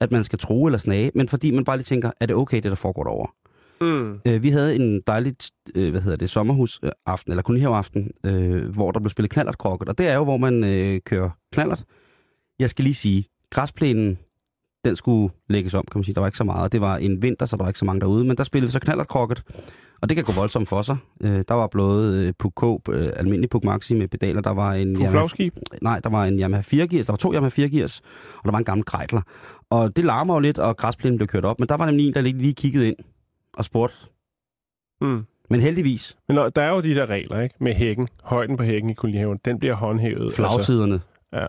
at 0.00 0.12
man 0.12 0.24
skal 0.24 0.38
tro 0.38 0.66
eller 0.66 0.78
snage, 0.78 1.10
men 1.14 1.28
fordi 1.28 1.50
man 1.50 1.64
bare 1.64 1.76
lige 1.76 1.84
tænker, 1.84 2.10
er 2.20 2.26
det 2.26 2.36
okay, 2.36 2.56
det 2.56 2.64
der 2.64 2.74
foregår 2.74 3.02
derovre? 3.04 3.32
Mm. 3.80 4.20
Øh, 4.26 4.42
vi 4.42 4.50
havde 4.50 4.76
en 4.76 5.00
dejlig, 5.06 5.34
øh, 5.74 5.90
hvad 5.90 6.00
hedder 6.00 6.16
det, 6.16 6.30
sommerhusaften, 6.30 7.32
eller 7.32 7.42
kolonihaveaften, 7.42 8.10
øh, 8.24 8.68
hvor 8.74 8.92
der 8.92 9.00
blev 9.00 9.10
spillet 9.10 9.30
knallertkrokket, 9.30 9.88
og 9.88 9.98
det 9.98 10.08
er 10.08 10.14
jo, 10.14 10.24
hvor 10.24 10.36
man 10.36 10.64
øh, 10.64 11.00
kører 11.06 11.30
knallert. 11.52 11.84
Jeg 12.58 12.70
skal 12.70 12.82
lige 12.82 12.94
sige, 12.94 13.24
græsplænen, 13.50 14.18
den 14.84 14.96
skulle 14.96 15.34
lægges 15.48 15.74
om, 15.74 15.84
kan 15.92 15.98
man 15.98 16.04
sige. 16.04 16.14
Der 16.14 16.20
var 16.20 16.28
ikke 16.28 16.38
så 16.38 16.44
meget. 16.44 16.72
Det 16.72 16.80
var 16.80 16.96
en 16.96 17.22
vinter, 17.22 17.46
så 17.46 17.56
der 17.56 17.62
var 17.62 17.70
ikke 17.70 17.78
så 17.78 17.84
mange 17.84 18.00
derude, 18.00 18.24
men 18.24 18.36
der 18.36 18.44
spillede 18.44 18.68
vi 18.68 18.72
så 18.72 18.80
knallertkrokket, 18.80 19.42
og 20.00 20.08
det 20.08 20.16
kan 20.16 20.24
gå 20.24 20.32
voldsomt 20.32 20.68
for 20.68 20.82
sig. 20.82 20.96
Øh, 21.20 21.44
der 21.48 21.54
var 21.54 21.68
øh, 22.12 22.32
Puk 22.38 22.82
øh, 22.90 23.12
almindelig 23.16 23.50
Puk 23.50 23.64
Maxi 23.64 23.94
med 23.94 24.08
pedaler, 24.08 24.40
der 24.40 24.50
var 24.50 24.72
en... 24.72 24.96
Yamaha-? 24.96 25.78
Nej, 25.82 26.00
der 26.00 26.10
var 26.10 26.24
en 26.24 26.40
Yamaha 26.40 26.62
4 26.62 26.88
gears, 26.88 27.06
der 27.06 27.12
var 27.12 27.16
to 27.16 27.34
Yamaha 27.34 27.48
4 27.48 27.68
gears, 27.68 28.00
og 28.36 28.44
der 28.44 28.50
var 28.50 28.58
en 28.58 28.64
gammel 28.64 28.84
Kreidler. 28.84 29.22
Og 29.70 29.96
det 29.96 30.04
larmer 30.04 30.34
jo 30.34 30.40
lidt, 30.40 30.58
og 30.58 30.76
græsplænen 30.76 31.18
blev 31.18 31.28
kørt 31.28 31.44
op, 31.44 31.58
men 31.58 31.68
der 31.68 31.76
var 31.76 31.86
nemlig 31.86 32.08
en, 32.08 32.14
der 32.14 32.20
lige, 32.20 32.38
lige 32.38 32.54
kiggede 32.54 32.88
ind 32.88 32.96
og 33.58 33.64
spurgte. 33.64 33.96
Mm. 35.00 35.26
Men 35.50 35.60
heldigvis, 35.60 36.16
Men 36.28 36.34
når, 36.34 36.48
der 36.48 36.62
er 36.62 36.70
jo 36.70 36.80
de 36.80 36.94
der 36.94 37.06
regler, 37.06 37.40
ikke? 37.40 37.54
Med 37.60 37.74
hækken. 37.74 38.08
Højden 38.22 38.56
på 38.56 38.62
hækken 38.62 38.90
i 38.90 38.94
kolonihaven, 38.94 39.38
den 39.44 39.58
bliver 39.58 39.74
håndhævet. 39.74 40.34
flagsiderne, 40.34 41.00
jeg 41.32 41.48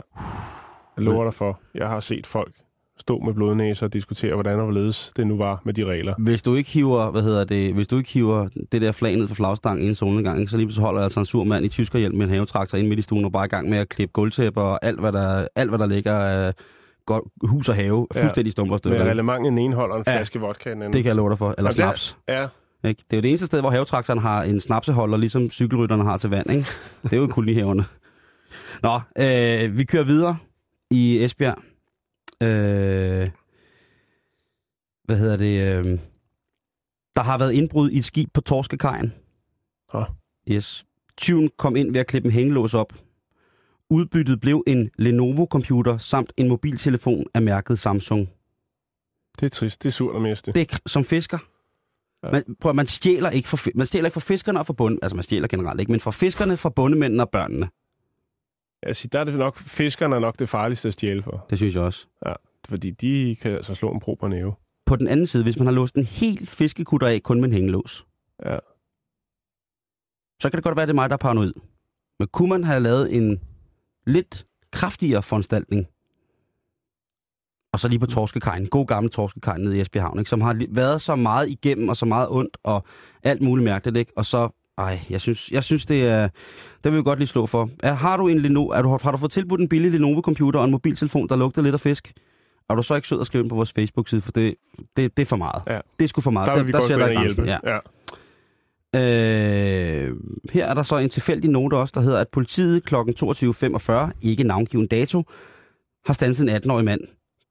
lover 0.97 1.23
dig 1.23 1.33
for. 1.33 1.59
Jeg 1.75 1.87
har 1.87 1.99
set 1.99 2.27
folk 2.27 2.53
stå 2.99 3.19
med 3.19 3.33
blodnæser 3.33 3.85
og 3.85 3.93
diskutere, 3.93 4.33
hvordan 4.33 4.59
og 4.59 4.63
hvorledes 4.63 5.11
det 5.15 5.27
nu 5.27 5.37
var 5.37 5.61
med 5.65 5.73
de 5.73 5.85
regler. 5.85 6.13
Hvis 6.17 6.41
du 6.41 6.55
ikke 6.55 6.69
hiver, 6.69 7.11
hvad 7.11 7.21
hedder 7.21 7.43
det, 7.43 7.73
hvis 7.73 7.87
du 7.87 7.97
ikke 7.97 8.09
hiver 8.09 8.47
det 8.71 8.81
der 8.81 8.91
flag 8.91 9.15
ned 9.15 9.27
fra 9.27 9.35
flagstangen 9.35 9.85
i 9.85 9.87
en 9.87 9.95
solnedgang, 9.95 10.49
så 10.49 10.57
lige 10.57 10.71
så 10.71 10.81
holder 10.81 11.01
altså 11.01 11.19
en 11.19 11.25
sur 11.25 11.43
mand 11.43 11.65
i 11.65 11.69
tyskerhjelm 11.69 12.17
med 12.17 12.25
en 12.25 12.31
havetraktor 12.31 12.77
ind 12.77 12.87
midt 12.87 12.99
i 12.99 13.01
stuen 13.01 13.25
og 13.25 13.31
bare 13.31 13.45
i 13.45 13.47
gang 13.49 13.69
med 13.69 13.77
at 13.77 13.89
klippe 13.89 14.13
gulvtæpper 14.13 14.61
og 14.61 14.85
alt, 14.85 14.99
hvad 14.99 15.11
der, 15.11 15.47
alt, 15.55 15.69
hvad 15.69 15.79
der 15.79 15.85
ligger 15.85 16.13
af 16.13 16.53
godt 17.09 17.23
hus 17.43 17.69
og 17.69 17.75
have, 17.75 18.07
Ja. 18.15 18.23
fuldstændig 18.23 18.51
stumper 18.51 18.77
stykker. 18.77 18.99
ikke? 18.99 19.11
relevant 19.11 19.45
i 19.45 19.49
den 19.49 19.57
ene 19.57 19.75
holder 19.75 19.93
og 19.95 19.99
en 19.99 20.03
Ja. 20.07 20.17
flaske 20.17 20.39
vodka 20.39 20.69
i 20.69 20.73
den 20.73 20.81
anden. 20.81 20.93
Det 20.93 21.03
kan 21.03 21.07
jeg 21.07 21.15
love 21.15 21.29
dig 21.29 21.37
for. 21.37 21.55
Eller 21.57 21.71
snaps. 21.71 22.17
Ja, 22.27 22.47
Ikke? 22.83 23.03
Det 23.11 23.13
er 23.13 23.17
jo 23.17 23.21
det 23.21 23.29
eneste 23.29 23.45
sted, 23.47 23.59
hvor 23.61 23.69
havetraktoren 23.69 24.19
har 24.19 24.43
en 24.43 24.59
snapseholder, 24.59 25.17
ligesom 25.17 25.49
cykelrytterne 25.49 26.03
har 26.03 26.17
til 26.17 26.29
vand. 26.29 26.49
Ikke? 26.51 26.65
Det 27.03 27.13
er 27.13 27.17
jo 27.17 27.27
kolonihaverne. 27.27 27.85
Nå, 28.83 28.99
øh, 29.19 29.77
vi 29.77 29.83
kører 29.83 30.03
videre 30.03 30.37
i 30.91 31.23
Esbjerg. 31.23 31.57
Øh, 32.43 33.29
hvad 35.05 35.17
hedder 35.17 35.37
det? 35.37 35.61
Øh, 35.85 35.99
der 37.15 37.21
har 37.21 37.37
været 37.37 37.51
indbrud 37.51 37.89
i 37.89 37.97
et 37.97 38.05
skib 38.05 38.29
på 38.33 38.41
Torskekajen. 38.41 39.13
Åh. 39.93 40.03
Yes. 40.51 40.85
Tyven 41.17 41.49
kom 41.57 41.75
ind 41.75 41.91
ved 41.91 41.99
at 41.99 42.07
klippe 42.07 42.27
en 42.27 42.33
hængelås 42.33 42.73
op. 42.73 42.93
Udbyttet 43.89 44.41
blev 44.41 44.63
en 44.67 44.89
Lenovo-computer 44.97 45.97
samt 45.97 46.33
en 46.37 46.47
mobiltelefon 46.47 47.25
af 47.33 47.41
mærket 47.41 47.79
Samsung. 47.79 48.29
det 49.39 49.45
er 49.45 49.49
trist. 49.49 49.83
Det 49.83 49.89
er 49.89 49.93
surt 49.93 50.15
at 50.15 50.21
miste. 50.21 50.51
Det 50.51 50.71
er 50.73 50.77
som 50.85 51.03
fisker. 51.03 51.37
Ja. 52.23 52.31
Man, 52.31 52.55
prøv, 52.61 52.75
man, 52.75 52.87
stjæler 52.87 53.29
ikke 53.29 53.47
fi- 53.47 53.71
man 53.75 53.85
stjæler 53.87 54.05
ikke 54.07 54.13
for 54.13 54.19
fiskerne 54.19 54.59
og 54.59 54.65
for 54.65 54.73
bund, 54.73 54.99
altså 55.01 55.15
man 55.15 55.23
stjæler 55.23 55.47
generelt 55.47 55.79
ikke, 55.79 55.91
men 55.91 55.99
for 56.01 56.11
fiskerne, 56.11 56.57
for 56.57 56.69
bundemændene 56.69 57.23
og 57.23 57.29
børnene. 57.29 57.69
Jeg 58.87 58.95
siger, 58.95 59.09
der 59.09 59.19
er 59.19 59.23
det 59.23 59.33
nok, 59.33 59.57
fiskerne 59.57 60.15
er 60.15 60.19
nok 60.19 60.39
det 60.39 60.49
farligste 60.49 60.87
at 60.87 60.93
stjæle 60.93 61.23
for. 61.23 61.45
Det 61.49 61.57
synes 61.57 61.75
jeg 61.75 61.83
også. 61.83 62.07
Fordi 62.69 62.91
de 62.91 63.35
kan 63.41 63.51
altså 63.51 63.75
slå 63.75 63.91
en 63.91 63.99
prober 63.99 64.27
næve. 64.27 64.53
På 64.85 64.95
den 64.95 65.07
anden 65.07 65.27
side, 65.27 65.43
hvis 65.43 65.57
man 65.57 65.67
har 65.67 65.73
låst 65.73 65.95
en 65.95 66.03
hel 66.03 66.47
fiskekutter 66.47 67.07
af 67.07 67.23
kun 67.23 67.39
med 67.41 67.49
en 67.49 67.53
hængelås, 67.55 68.05
Ja. 68.45 68.57
så 70.41 70.49
kan 70.49 70.57
det 70.57 70.63
godt 70.63 70.75
være, 70.75 70.83
at 70.83 70.87
det 70.87 70.93
er 70.93 70.95
mig, 70.95 71.09
der 71.09 71.13
er 71.13 71.17
paranoid. 71.17 71.53
Men 72.19 72.27
kunne 72.27 72.49
man 72.49 72.63
have 72.63 72.79
lavet 72.79 73.15
en 73.15 73.41
lidt 74.09 74.45
kraftigere 74.71 75.23
foranstaltning, 75.23 75.87
og 77.73 77.79
så 77.79 77.87
lige 77.87 77.99
på 77.99 78.05
Torskekajen, 78.05 78.67
god 78.67 78.87
gammel 78.87 79.11
Torskekajen 79.11 79.63
nede 79.63 79.77
i 79.77 79.81
Esbjerg 79.81 80.03
Havn, 80.03 80.19
ikke, 80.19 80.29
som 80.29 80.41
har 80.41 80.65
været 80.69 81.01
så 81.01 81.15
meget 81.15 81.49
igennem 81.49 81.89
og 81.89 81.95
så 81.95 82.05
meget 82.05 82.27
ondt 82.31 82.57
og 82.63 82.85
alt 83.23 83.41
muligt 83.41 83.63
mærkeligt, 83.63 83.97
ikke? 83.97 84.11
og 84.15 84.25
så, 84.25 84.49
ej, 84.77 84.99
jeg 85.09 85.21
synes, 85.21 85.51
jeg 85.51 85.63
synes 85.63 85.85
det 85.85 86.07
er, 86.07 86.29
det 86.83 86.91
vil 86.91 86.97
vi 86.97 87.03
godt 87.03 87.19
lige 87.19 87.27
slå 87.27 87.45
for. 87.45 87.69
Er, 87.83 87.93
har 87.93 88.17
du 88.17 88.27
en 88.27 88.39
Lenovo, 88.39 88.67
er 88.67 88.81
du, 88.81 88.97
har 89.03 89.11
du 89.11 89.17
fået 89.17 89.31
tilbudt 89.31 89.61
en 89.61 89.69
billig 89.69 89.91
Lenovo-computer 89.91 90.59
og 90.59 90.65
en 90.65 90.71
mobiltelefon, 90.71 91.29
der 91.29 91.35
lugter 91.35 91.61
lidt 91.61 91.73
af 91.73 91.79
fisk? 91.79 92.13
Er 92.69 92.75
du 92.75 92.83
så 92.83 92.95
ikke 92.95 93.07
sød 93.07 93.19
at 93.19 93.27
skrive 93.27 93.41
ind 93.41 93.49
på 93.49 93.55
vores 93.55 93.73
Facebook-side, 93.73 94.21
for 94.21 94.31
det, 94.31 94.55
det, 94.97 95.17
det 95.17 95.21
er 95.21 95.25
for 95.25 95.35
meget. 95.35 95.63
Ja. 95.67 95.79
Det 95.99 96.03
er 96.03 96.07
sgu 96.07 96.21
for 96.21 96.31
meget. 96.31 96.47
Der 96.47 96.63
der, 96.63 96.71
der 96.71 96.93
ind 96.93 97.01
og 97.01 97.13
grænsen. 97.13 97.45
Ja. 97.45 97.57
Ja. 97.63 97.79
Øh, 98.95 100.17
her 100.51 100.65
er 100.65 100.73
der 100.73 100.83
så 100.83 100.97
en 100.97 101.09
tilfældig 101.09 101.49
note 101.49 101.75
også, 101.75 101.91
der 101.95 102.01
hedder, 102.01 102.19
at 102.19 102.27
politiet 102.29 102.83
kl. 102.83 102.95
22.45, 102.95 104.11
ikke 104.21 104.43
navngiven 104.43 104.87
dato, 104.87 105.23
har 106.05 106.13
standset 106.13 106.49
en 106.49 106.55
18-årig 106.55 106.85
mand, 106.85 107.01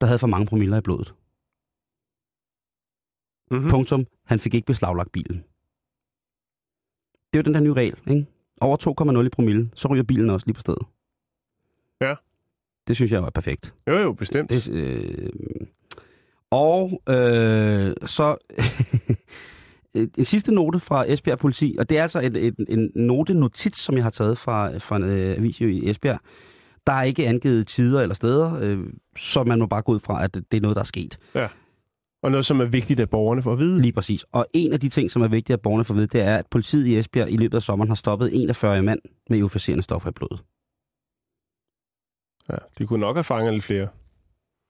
der 0.00 0.06
havde 0.06 0.18
for 0.18 0.26
mange 0.26 0.46
promiller 0.46 0.78
i 0.78 0.80
blodet. 0.80 1.14
Mm-hmm. 3.50 3.64
Mm. 3.64 3.70
Punktum. 3.70 4.06
Han 4.24 4.38
fik 4.38 4.54
ikke 4.54 4.66
beslaglagt 4.66 5.12
bilen. 5.12 5.44
Det 7.32 7.38
er 7.38 7.38
jo 7.38 7.42
den 7.42 7.54
der 7.54 7.60
nye 7.60 7.72
regel, 7.72 7.96
ikke? 8.10 8.26
Over 8.60 9.20
2,0 9.20 9.26
i 9.26 9.28
promille, 9.28 9.70
så 9.74 9.88
ryger 9.88 10.02
bilen 10.02 10.30
også 10.30 10.46
lige 10.46 10.54
på 10.54 10.60
stedet. 10.60 10.82
Ja. 12.00 12.14
Det 12.88 12.96
synes 12.96 13.12
jeg 13.12 13.22
var 13.22 13.30
perfekt. 13.30 13.74
Jo, 13.88 13.98
jo, 13.98 14.12
bestemt. 14.12 14.50
Det, 14.50 14.70
øh, 14.70 15.30
og 16.50 17.02
øh, 17.08 17.94
så 18.06 18.36
en 19.94 20.24
sidste 20.24 20.54
note 20.54 20.80
fra 20.80 21.04
Esbjerg 21.08 21.38
Politi, 21.38 21.76
og 21.78 21.90
det 21.90 21.98
er 21.98 22.02
altså 22.02 22.20
en, 22.20 22.36
en, 22.36 22.54
en 22.68 22.90
note-notits, 22.94 23.80
som 23.80 23.94
jeg 23.94 24.02
har 24.02 24.10
taget 24.10 24.38
fra, 24.38 24.78
fra 24.78 24.96
en 24.96 25.02
øh, 25.02 25.36
avis 25.36 25.60
i 25.60 25.90
Esbjerg. 25.90 26.20
Der 26.86 26.92
er 26.92 27.02
ikke 27.02 27.26
angivet 27.26 27.66
tider 27.66 28.02
eller 28.02 28.14
steder, 28.14 28.58
øh, 28.60 28.78
så 29.16 29.44
man 29.44 29.58
må 29.58 29.66
bare 29.66 29.82
gå 29.82 29.92
ud 29.92 30.00
fra, 30.00 30.24
at 30.24 30.34
det 30.34 30.56
er 30.56 30.60
noget, 30.60 30.74
der 30.74 30.80
er 30.80 30.86
sket. 30.86 31.18
Og 32.22 32.30
noget, 32.30 32.46
som 32.46 32.60
er 32.60 32.64
vigtigt, 32.64 33.00
at 33.00 33.10
borgerne 33.10 33.42
får 33.42 33.52
at 33.52 33.58
vide. 33.58 33.82
Lige 33.82 33.92
præcis. 33.92 34.24
Og 34.32 34.46
en 34.54 34.72
af 34.72 34.80
de 34.80 34.88
ting, 34.88 35.10
som 35.10 35.22
er 35.22 35.28
vigtigt, 35.28 35.54
at 35.54 35.60
borgerne 35.60 35.84
får 35.84 35.94
at 35.94 35.98
vide, 35.98 36.06
det 36.06 36.20
er, 36.20 36.36
at 36.36 36.46
politiet 36.50 36.86
i 36.86 36.98
Esbjerg 36.98 37.30
i 37.30 37.36
løbet 37.36 37.56
af 37.56 37.62
sommeren 37.62 37.88
har 37.88 37.94
stoppet 37.94 38.30
41 38.42 38.82
mand 38.82 39.00
med 39.30 39.38
euforiserende 39.38 39.82
stoffer 39.82 40.08
i 40.08 40.12
blodet. 40.12 40.44
Ja, 42.50 42.56
de 42.78 42.86
kunne 42.86 43.00
nok 43.00 43.16
have 43.16 43.24
fanget 43.24 43.52
lidt 43.52 43.64
flere. 43.64 43.88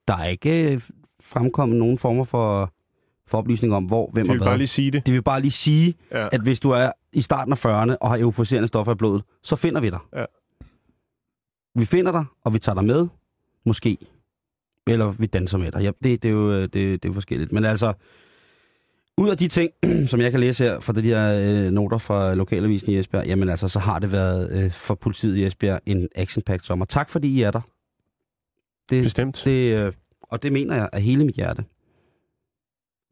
Der 0.09 0.17
er 0.17 0.25
ikke 0.25 0.73
øh, 0.73 0.81
fremkommet 1.23 1.79
nogen 1.79 1.99
former 1.99 2.25
for, 2.25 2.73
for 3.29 3.39
oplysning 3.39 3.75
om, 3.75 3.85
hvor, 3.85 4.11
hvem 4.13 4.25
De 4.27 4.31
og 4.31 4.33
vil 4.33 4.39
hvad. 4.39 4.47
bare 4.47 4.59
lige 4.59 4.67
sige 4.69 4.91
det. 4.91 5.07
Det 5.07 5.15
vil 5.15 5.23
bare 5.23 5.41
lige 5.41 5.51
sige, 5.51 5.95
Ja. 6.13 6.29
at 6.33 6.41
hvis 6.41 6.61
du 6.61 6.71
er 6.71 6.93
i 7.13 7.21
starten 7.21 7.53
af 7.53 7.67
40'erne 7.67 7.97
og 8.01 8.11
har 8.11 8.19
euforiserende 8.19 8.69
stoffer 8.69 8.93
i 8.93 8.97
blodet, 8.97 9.23
så 9.43 9.57
finder 9.57 9.81
vi 9.81 9.91
dig. 9.91 9.99
Ja. 10.17 10.25
Vi 11.75 11.85
finder 11.85 12.13
dig, 12.13 12.25
og 12.45 12.55
vi 12.55 12.59
tager 12.59 12.75
dig 12.75 12.85
med, 12.85 13.09
måske. 13.67 13.99
Eller 14.87 15.11
vi 15.11 15.27
danser 15.27 15.59
med 15.59 15.73
dig. 15.73 15.83
Ja, 15.83 15.91
det, 16.03 16.23
det, 16.23 16.29
er 16.29 16.33
jo, 16.33 16.53
øh, 16.53 16.63
det, 16.63 16.73
det 16.75 16.93
er 17.05 17.09
jo 17.09 17.13
forskelligt. 17.13 17.53
Men 17.53 17.65
altså, 17.65 17.93
ud 19.17 19.29
af 19.29 19.39
de 19.39 19.49
ting, 19.49 19.71
som 20.11 20.21
jeg 20.21 20.31
kan 20.31 20.41
læse 20.41 20.65
her 20.65 20.81
fra 20.81 20.93
de 20.93 21.03
her 21.03 21.35
øh, 21.35 21.71
noter 21.71 21.99
fra 21.99 22.35
Lokalavisen 22.35 22.91
i 22.93 22.99
Esbjerg, 22.99 23.27
jamen 23.27 23.49
altså, 23.49 23.69
så 23.69 23.79
har 23.79 23.99
det 23.99 24.13
været 24.13 24.65
øh, 24.65 24.71
for 24.71 24.95
politiet 24.95 25.37
i 25.37 25.45
Esbjerg 25.45 25.81
en 25.87 26.09
action 26.15 26.43
sommer. 26.63 26.85
Tak 26.85 27.11
fordi 27.11 27.29
I 27.29 27.43
er 27.43 27.51
der. 27.51 27.61
Det, 28.91 29.03
Bestemt. 29.03 29.43
det, 29.45 29.75
øh, 29.77 29.93
og 30.23 30.43
det 30.43 30.53
mener 30.53 30.75
jeg 30.77 30.89
af 30.93 31.03
hele 31.03 31.25
mit 31.25 31.35
hjerte. 31.35 31.65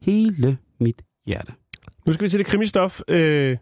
Hele 0.01 0.57
mit 0.79 1.01
hjerte. 1.25 1.53
Nu 2.05 2.13
skal 2.13 2.23
vi 2.23 2.29
til 2.29 2.39
det 2.39 2.47
krimistof. 2.47 3.01
Øh, 3.07 3.57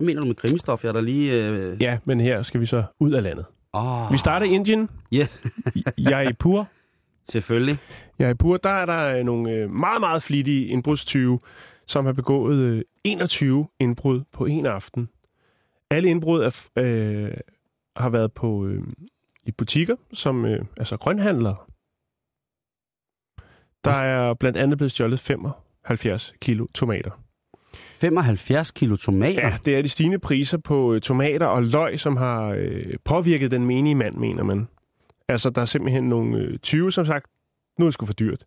mener 0.00 0.20
du 0.20 0.26
med 0.26 0.34
krimistof? 0.34 0.84
Jeg 0.84 0.88
er 0.88 0.92
der 0.92 1.00
lige... 1.00 1.48
Øh... 1.48 1.82
ja, 1.82 1.98
men 2.04 2.20
her 2.20 2.42
skal 2.42 2.60
vi 2.60 2.66
så 2.66 2.84
ud 3.00 3.12
af 3.12 3.22
landet. 3.22 3.44
Oh, 3.72 4.12
Vi 4.12 4.18
starter 4.18 4.46
i 4.46 4.50
Indien. 4.50 4.88
Ja. 5.12 5.26
Jaipur. 6.10 6.68
Selvfølgelig. 7.28 7.78
Jaipur, 8.18 8.56
der 8.56 8.70
er 8.70 8.86
der 8.86 9.18
øh, 9.18 9.24
nogle 9.24 9.52
øh, 9.52 9.70
meget, 9.70 10.00
meget 10.00 10.22
flittige 10.22 10.66
indbrudstyve, 10.66 11.40
som 11.86 12.04
har 12.04 12.12
begået 12.12 12.58
øh, 12.58 12.82
21 13.04 13.68
indbrud 13.78 14.22
på 14.32 14.46
en 14.46 14.66
aften. 14.66 15.08
Alle 15.90 16.10
indbrud 16.10 16.40
er, 16.42 16.68
øh, 16.76 17.30
har 17.96 18.08
været 18.08 18.32
på 18.32 18.66
øh, 18.66 18.82
i 19.46 19.52
butikker, 19.52 19.96
som 20.12 20.44
øh, 20.44 20.64
altså 20.76 20.96
grønhandlere. 20.96 21.56
Der 23.84 23.90
er 23.92 24.34
blandt 24.34 24.58
andet 24.58 24.78
blevet 24.78 24.92
stjålet 24.92 25.20
75 25.86 26.32
kilo 26.40 26.66
tomater. 26.74 27.10
75 28.00 28.70
kilo 28.70 28.96
tomater. 28.96 29.46
Ja, 29.48 29.56
det 29.64 29.76
er 29.78 29.82
de 29.82 29.88
stigende 29.88 30.18
priser 30.18 30.58
på 30.58 30.94
øh, 30.94 31.00
tomater 31.00 31.46
og 31.46 31.62
løg, 31.62 32.00
som 32.00 32.16
har 32.16 32.46
øh, 32.58 32.94
påvirket 33.04 33.50
den 33.50 33.64
menige 33.66 33.94
mand, 33.94 34.14
mener 34.14 34.42
man. 34.42 34.68
Altså, 35.28 35.50
der 35.50 35.60
er 35.60 35.64
simpelthen 35.64 36.04
nogle 36.04 36.38
øh, 36.38 36.58
20, 36.58 36.92
som 36.92 37.06
sagt, 37.06 37.26
nu 37.78 37.84
er 37.84 37.88
det 37.88 37.94
sgu 37.94 38.06
for 38.06 38.12
dyrt. 38.12 38.44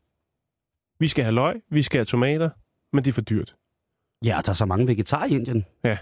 Vi 0.99 1.07
skal 1.07 1.23
have 1.23 1.33
løg, 1.35 1.61
vi 1.71 1.81
skal 1.81 1.97
have 1.97 2.05
tomater, 2.05 2.49
men 2.93 3.03
det 3.03 3.09
er 3.09 3.13
for 3.13 3.21
dyrt. 3.21 3.55
Ja, 4.25 4.37
og 4.37 4.45
der 4.45 4.49
er 4.49 4.53
så 4.53 4.65
mange 4.65 4.87
vegetarer 4.87 5.25
i 5.25 5.35
Indien. 5.35 5.65
Ja. 5.83 5.97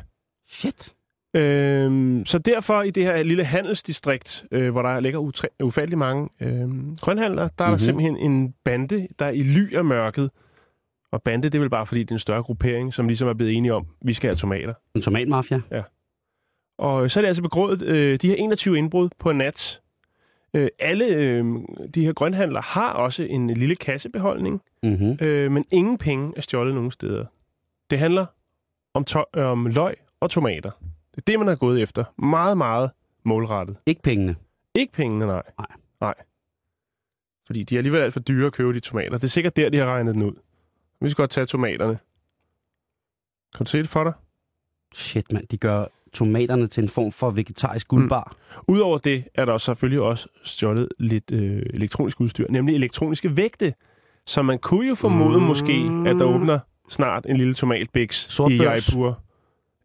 Shit. 0.48 0.94
Øhm, 1.36 2.26
så 2.26 2.38
derfor 2.38 2.82
i 2.82 2.90
det 2.92 3.04
her 3.04 3.24
lille 3.24 3.44
handelsdistrikt, 3.44 4.46
øh, 4.52 4.72
hvor 4.72 4.82
der 4.82 5.00
ligger 5.00 5.20
utre- 5.20 5.56
ufattelig 5.64 5.98
mange 5.98 6.30
øh, 6.42 6.96
grønhandlere, 6.98 7.50
der 7.58 7.66
er 7.66 7.70
Mhm. 7.70 7.78
der 7.78 7.86
simpelthen 7.86 8.18
en 8.18 8.54
bande, 8.66 9.08
der 9.20 9.26
er 9.26 9.30
i 9.30 9.44
ly 9.44 9.74
af 9.76 9.86
mørket. 9.86 10.32
Og 11.12 11.22
bande, 11.24 11.44
det 11.50 11.56
er 11.56 11.60
vel 11.60 11.70
bare 11.70 11.86
fordi, 11.86 12.00
det 12.04 12.12
er 12.12 12.16
en 12.16 12.20
større 12.20 12.44
gruppering, 12.44 12.94
som 12.94 13.08
ligesom 13.08 13.28
er 13.28 13.34
blevet 13.34 13.54
enige 13.58 13.74
om, 13.74 13.88
vi 14.02 14.14
skal 14.14 14.28
have 14.28 14.36
tomater. 14.36 14.74
En 14.96 15.02
tomatmafia. 15.02 15.62
Og 16.78 17.12
så 17.12 17.20
er 17.20 17.22
det 17.22 17.28
altså 17.28 17.42
begået 17.44 17.82
øh, 17.82 18.20
de 18.22 18.28
her 18.28 18.36
21 18.36 18.78
indbrud 18.78 19.10
på 19.20 19.30
en 19.30 19.38
nat. 19.38 19.82
Øh, 20.54 20.68
alle 20.80 21.06
øh, 21.06 21.46
de 21.96 22.06
her 22.06 22.14
grønhandlere 22.14 22.64
har 22.66 22.94
også 22.94 23.24
en 23.24 23.50
lille 23.50 23.76
kassebeholdning, 23.76 24.62
Mm-hmm. 24.84 25.18
øh, 25.22 25.52
men 25.52 25.66
ingen 25.72 25.98
penge 25.98 26.34
er 26.38 26.42
stjålet 26.42 26.76
nogen 26.76 26.92
steder. 26.92 27.26
Det 27.90 28.00
handler 28.00 28.26
om, 28.94 29.06
to- 29.06 29.24
øh, 29.36 29.46
om 29.46 29.66
løg 29.66 29.96
og 30.20 30.30
tomater. 30.30 30.72
Det 31.12 31.18
er 31.18 31.22
det, 31.28 31.40
man 31.40 31.48
har 31.48 31.56
gået 31.56 31.82
efter. 31.82 32.04
Meget, 32.26 32.58
meget 32.58 32.92
målrettet. 33.26 33.78
Ikke 33.86 34.02
pengene. 34.02 34.36
Ikke 34.76 34.94
pengene, 34.94 35.26
nej. 35.26 35.44
Nej. 35.60 35.68
Nej. 36.02 36.14
Fordi 37.46 37.64
de 37.64 37.76
er 37.76 37.80
alligevel 37.80 38.02
alt 38.02 38.14
for 38.14 38.20
dyre 38.20 38.46
at 38.48 38.54
købe 38.54 38.74
de 38.74 38.80
tomater. 38.80 39.12
Det 39.18 39.24
er 39.24 39.28
sikkert 39.28 39.56
der, 39.56 39.70
de 39.70 39.78
har 39.78 39.86
regnet 39.86 40.14
den 40.16 40.24
ud. 40.24 40.34
Vi 41.02 41.10
skal 41.10 41.22
godt 41.22 41.30
tage 41.32 41.46
tomaterne. 41.46 42.00
Kan 43.58 43.66
du 43.66 43.70
se 43.70 43.78
det 43.78 43.90
for 43.90 44.04
dig? 44.04 44.14
Shit, 44.94 45.32
mand. 45.34 45.48
De 45.48 45.58
gør 45.58 45.86
tomaterne 46.14 46.68
til 46.68 46.84
en 46.84 46.90
form 46.90 47.12
for 47.12 47.30
vegetarisk 47.32 47.88
guldbar. 47.88 48.36
Udover 48.68 48.98
det 48.98 49.24
er 49.36 49.46
der 49.46 49.58
selvfølgelig 49.58 50.02
også 50.02 50.28
stjålet 50.44 50.88
lidt 51.00 51.32
øh, 51.32 51.64
elektronisk 51.74 52.22
udstyr, 52.22 52.46
nemlig 52.50 52.76
elektroniske 52.76 53.38
vægte. 53.38 53.74
Så 54.26 54.42
man 54.42 54.60
kunne 54.60 54.88
jo 54.88 54.96
formode 54.96 55.38
Mm. 55.40 55.44
måske, 55.46 55.74
at 56.08 56.16
der 56.16 56.24
åbner 56.26 56.60
snart 56.90 57.26
en 57.30 57.38
lille 57.38 57.54
tomatbiks 57.54 58.40
i. 58.40 58.54
Jaipur. 58.64 59.20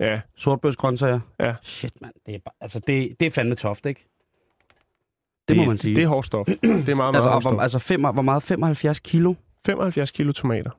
Ja, 0.00 0.20
Sortbørsgrøntsager. 0.36 1.20
Ja. 1.40 1.54
Shit, 1.62 2.00
mand. 2.02 2.12
Det 2.26 2.34
er, 2.34 2.38
bare, 2.38 2.54
altså, 2.60 2.78
det, 2.86 3.16
det 3.20 3.26
er 3.26 3.30
fandme 3.30 3.54
toft, 3.54 3.86
ikke? 3.86 4.06
Det, 5.48 5.56
må 5.56 5.64
man 5.64 5.78
sige. 5.78 5.96
Det 5.96 6.04
er 6.04 6.08
hårdt 6.08 6.26
stof. 6.26 6.46
Det 6.46 6.58
er 6.62 6.66
meget, 6.72 6.96
meget 6.96 7.14
altså, 7.14 7.28
hårdt 7.30 7.44
stof. 7.44 7.60
altså 7.60 7.78
fem, 7.78 8.00
hvor 8.00 8.22
meget? 8.22 8.42
75 8.42 9.00
kilo? 9.00 9.34
75 9.66 10.10
kilo 10.10 10.32
tomater. 10.32 10.70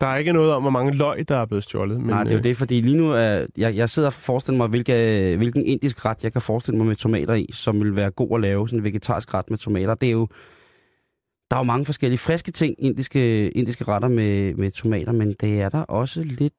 Der 0.00 0.06
er 0.06 0.16
ikke 0.16 0.32
noget 0.32 0.52
om, 0.52 0.62
hvor 0.62 0.70
mange 0.70 0.92
løg, 0.92 1.28
der 1.28 1.36
er 1.36 1.46
blevet 1.46 1.64
stjålet. 1.64 2.00
Men, 2.00 2.06
Nej, 2.06 2.22
det 2.22 2.30
er 2.30 2.34
jo 2.34 2.38
øh, 2.38 2.44
det, 2.44 2.56
fordi 2.56 2.80
lige 2.80 2.96
nu 2.96 3.12
er, 3.12 3.46
jeg, 3.56 3.76
jeg 3.76 3.90
sidder 3.90 4.08
og 4.08 4.12
forestiller 4.12 4.56
mig, 4.56 4.68
hvilke, 4.68 5.34
hvilken 5.36 5.66
indisk 5.66 6.06
ret 6.06 6.24
jeg 6.24 6.32
kan 6.32 6.40
forestille 6.40 6.78
mig 6.78 6.86
med 6.86 6.96
tomater 6.96 7.34
i, 7.34 7.46
som 7.52 7.80
vil 7.80 7.96
være 7.96 8.10
god 8.10 8.34
at 8.34 8.40
lave, 8.40 8.68
sådan 8.68 8.78
en 8.78 8.84
vegetarisk 8.84 9.34
ret 9.34 9.50
med 9.50 9.58
tomater. 9.58 9.94
Det 9.94 10.06
er 10.06 10.12
jo, 10.12 10.28
der 11.50 11.56
er 11.56 11.60
jo 11.60 11.64
mange 11.64 11.84
forskellige 11.84 12.18
friske 12.18 12.50
ting, 12.50 12.74
indiske, 12.78 13.50
indiske 13.50 13.84
retter 13.84 14.08
med, 14.08 14.54
med 14.54 14.70
tomater, 14.70 15.12
men 15.12 15.32
det 15.32 15.60
er 15.60 15.68
der 15.68 15.80
også 15.80 16.22
lidt 16.22 16.54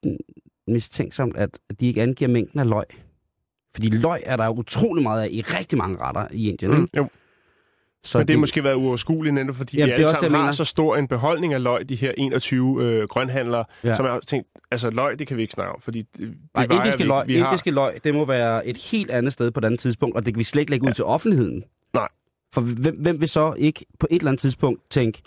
mistænksomt, 0.67 1.37
at 1.37 1.59
de 1.79 1.87
ikke 1.87 2.01
angiver 2.01 2.31
mængden 2.31 2.59
af 2.59 2.69
løg. 2.69 2.85
Fordi 3.73 3.89
løg 3.89 4.21
er 4.25 4.37
der 4.37 4.49
utrolig 4.49 5.03
meget 5.03 5.23
af 5.23 5.27
i 5.31 5.41
rigtig 5.41 5.77
mange 5.77 5.97
retter 5.97 6.27
i 6.31 6.49
Indien. 6.49 6.71
Mm, 6.71 6.81
Ikke? 6.83 6.97
jo. 6.97 7.07
Så 8.03 8.17
Men 8.17 8.27
det 8.27 8.33
har 8.35 8.39
måske 8.39 8.63
været 8.63 8.75
uoverskueligt, 8.75 9.33
netop 9.33 9.55
fordi 9.55 9.77
Jamen, 9.77 9.89
de 9.89 9.91
det 9.91 9.99
alle 9.99 10.07
det, 10.13 10.19
sammen 10.21 10.31
har 10.35 10.41
mener. 10.43 10.51
så 10.51 10.65
stor 10.65 10.95
en 10.97 11.07
beholdning 11.07 11.53
af 11.53 11.63
løg, 11.63 11.89
de 11.89 11.95
her 11.95 12.11
21 12.17 12.83
øh, 12.83 13.07
grønhandlere, 13.07 13.65
Ja. 13.83 13.89
ja. 13.89 13.95
som 13.95 14.05
jeg 14.05 14.13
har 14.13 14.19
tænkt, 14.19 14.47
altså 14.71 14.89
løg, 14.89 15.19
det 15.19 15.27
kan 15.27 15.37
vi 15.37 15.41
ikke 15.41 15.53
snakke 15.53 15.73
om, 15.73 15.81
fordi 15.81 16.01
det, 16.01 16.07
det 16.19 16.29
Nej, 16.55 16.65
vejer 16.67 16.79
indiske 16.81 17.03
vi, 17.03 17.07
løg, 17.07 17.27
vi 17.27 17.35
har. 17.37 17.45
indiske 17.47 17.71
løg, 17.71 17.99
det 18.03 18.13
må 18.13 18.25
være 18.25 18.67
et 18.67 18.77
helt 18.77 19.11
andet 19.11 19.33
sted 19.33 19.51
på 19.51 19.59
et 19.59 19.65
andet 19.65 19.79
tidspunkt, 19.79 20.15
og 20.15 20.25
det 20.25 20.33
kan 20.33 20.39
vi 20.39 20.43
slet 20.43 20.59
ikke 20.61 20.71
lægge 20.71 20.87
ud 20.87 20.93
til 20.93 21.03
offentligheden. 21.05 21.63
Nej. 21.93 22.07
For 22.53 22.61
hvem, 22.61 22.95
hvem 23.01 23.21
vil 23.21 23.29
så 23.29 23.53
ikke 23.57 23.85
på 23.99 24.07
et 24.11 24.15
eller 24.19 24.31
andet 24.31 24.41
tidspunkt 24.41 24.81
tænke, 24.89 25.21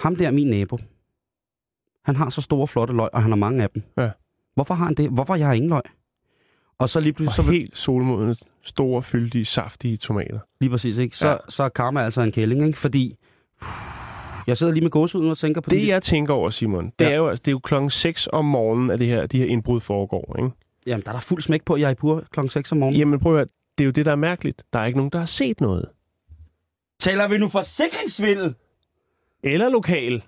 ham 0.00 0.16
der 0.16 0.26
er 0.26 0.30
min 0.30 0.46
nabo. 0.50 0.78
Han 2.04 2.16
har 2.16 2.30
så 2.30 2.40
store, 2.40 2.66
flotte 2.66 2.94
løg, 2.94 3.08
og 3.12 3.22
han 3.22 3.30
har 3.30 3.36
mange 3.36 3.62
af 3.62 3.70
dem. 3.70 3.82
Ja. 3.98 4.10
Hvorfor 4.54 4.74
har 4.74 4.84
han 4.84 4.94
det? 4.94 5.10
Hvorfor 5.10 5.34
jeg 5.34 5.46
har 5.46 5.54
ingen 5.54 5.68
løg? 5.68 5.82
Og 6.78 6.88
så 6.88 7.00
lige 7.00 7.12
Og 7.12 7.16
pludselig, 7.16 7.34
så 7.34 7.42
så 7.42 7.50
vil, 7.50 7.58
helt 7.60 7.78
solmodne, 7.78 8.36
store, 8.64 9.02
fyldige, 9.02 9.44
saftige 9.44 9.96
tomater. 9.96 10.38
lige 10.60 10.70
præcis, 10.70 10.98
ikke? 10.98 11.16
Så, 11.16 11.28
Ja. 11.28 11.36
så 11.48 11.62
er 11.62 11.68
karma 11.68 12.04
altså 12.04 12.20
en 12.22 12.32
kælling, 12.32 12.66
ikke? 12.66 12.78
Fordi 12.78 13.16
jeg 14.46 14.56
sidder 14.58 14.72
lige 14.72 14.82
med 14.82 14.90
gåsehud 14.90 15.24
nu 15.24 15.30
og 15.30 15.38
tænker 15.38 15.60
på 15.60 15.70
Det, 15.70 15.82
de- 15.82 15.88
jeg 15.88 16.02
tænker 16.02 16.34
over, 16.34 16.50
Simon, 16.50 16.84
det, 16.98 17.04
Ja. 17.04 17.10
er 17.10 17.16
jo, 17.16 17.28
altså, 17.28 17.42
det 17.42 17.48
er 17.48 17.52
jo 17.52 17.58
klokken 17.58 17.90
6 17.90 18.26
om 18.26 18.44
morgenen, 18.44 18.90
at 18.90 18.98
det 18.98 19.06
her, 19.06 19.26
de 19.26 19.38
her 19.38 19.46
indbrud 19.46 19.80
foregår. 19.80 20.36
Ikke? 20.38 20.50
Jamen, 20.86 21.02
der 21.02 21.08
er 21.08 21.12
der 21.12 21.20
fuld 21.20 21.42
smæk 21.42 21.64
på, 21.64 21.76
jeg 21.76 21.90
er 21.90 21.94
pur 21.94 22.24
klokken 22.32 22.50
6 22.50 22.72
om 22.72 22.78
morgenen. 22.78 22.98
Jamen 22.98 23.20
prøv 23.20 23.32
at 23.32 23.36
høre, 23.38 23.46
det 23.78 23.84
er 23.84 23.86
jo 23.86 23.90
det, 23.90 24.06
der 24.06 24.12
er 24.12 24.16
mærkeligt. 24.16 24.62
Der 24.72 24.78
er 24.78 24.86
ikke 24.86 24.98
nogen, 24.98 25.10
der 25.12 25.18
har 25.18 25.26
set 25.26 25.60
noget. 25.60 25.88
Taler 27.00 27.28
vi 27.28 27.38
nu 27.38 27.48
forsikringsvindel? 27.48 28.54
Eller 29.44 29.68
lokal. 29.68 30.22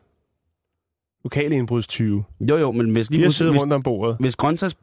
Lokale 1.25 1.57
indbrudstyve. 1.57 2.25
Jo, 2.41 2.57
jo, 2.57 2.73
men 2.73 2.91
hvis 2.93 3.09
De 3.09 3.23
har 3.23 3.31
siddet 3.31 3.53
hvis, 3.55 3.61
rundt 3.63 3.73
om 3.73 3.83
bordet. 3.83 4.17
hvis 4.21 4.37
grøntsags, 4.37 4.77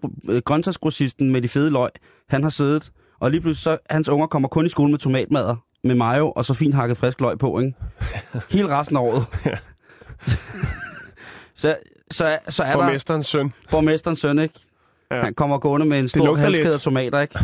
grøntsagsgrossisten 0.46 1.30
med 1.32 1.42
de 1.42 1.48
fede 1.48 1.70
løg, 1.72 1.90
han 2.30 2.44
har 2.44 2.50
siddet, 2.50 2.92
og 3.20 3.32
lige 3.32 3.42
pludselig 3.42 3.64
så, 3.64 3.78
hans 3.90 4.10
unger 4.10 4.28
kommer 4.28 4.48
kun 4.50 4.66
i 4.66 4.70
skole 4.70 4.92
med 4.92 5.00
tomatmadder, 5.00 5.56
med 5.84 5.96
mayo, 5.96 6.32
og 6.32 6.46
så 6.46 6.54
fint 6.54 6.74
hakket 6.76 6.98
frisk 6.98 7.22
løg 7.22 7.38
på, 7.38 7.60
ikke? 7.60 7.74
Hele 8.52 8.78
resten 8.78 8.98
af 8.98 9.02
året. 9.02 9.26
Så, 11.56 11.78
så, 12.12 12.40
så 12.50 12.64
er 12.64 12.68
der 12.72 12.76
Borgmesterens 12.78 13.28
søn. 13.28 13.54
borgmesterens 13.72 14.20
søn, 14.20 14.40
ikke? 14.40 14.60
Ja. 15.12 15.22
Han 15.22 15.34
kommer 15.34 15.58
gående 15.58 15.86
med 15.86 16.00
en 16.00 16.10
stor 16.10 16.36
halskæde 16.36 16.74
af 16.74 16.80
tomater, 16.80 17.20
ikke? 17.20 17.40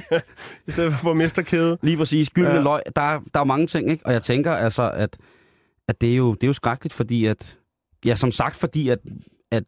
I 0.66 0.70
stedet 0.70 0.92
for 0.92 1.02
borgmesterkæde. 1.02 1.78
Lige 1.82 1.96
præcis, 1.96 2.30
gyldne 2.30 2.50
Ja. 2.50 2.56
ja. 2.56 2.62
løg. 2.62 2.80
Der, 2.96 3.02
er- 3.02 3.20
der 3.34 3.40
er 3.40 3.44
mange 3.44 3.66
ting, 3.66 3.90
ikke? 3.90 4.06
Og 4.06 4.12
jeg 4.12 4.22
tænker 4.22 4.52
altså, 4.52 4.90
at, 4.90 5.16
at 5.88 6.00
det, 6.00 6.12
er 6.12 6.16
jo, 6.16 6.34
det 6.34 6.42
er 6.42 6.46
jo 6.46 6.52
skrækkeligt, 6.52 6.94
fordi 6.94 7.24
at... 7.26 7.58
Ja, 8.04 8.14
som 8.14 8.30
sagt, 8.32 8.56
fordi 8.56 8.88
at 8.88 8.98
at 9.50 9.62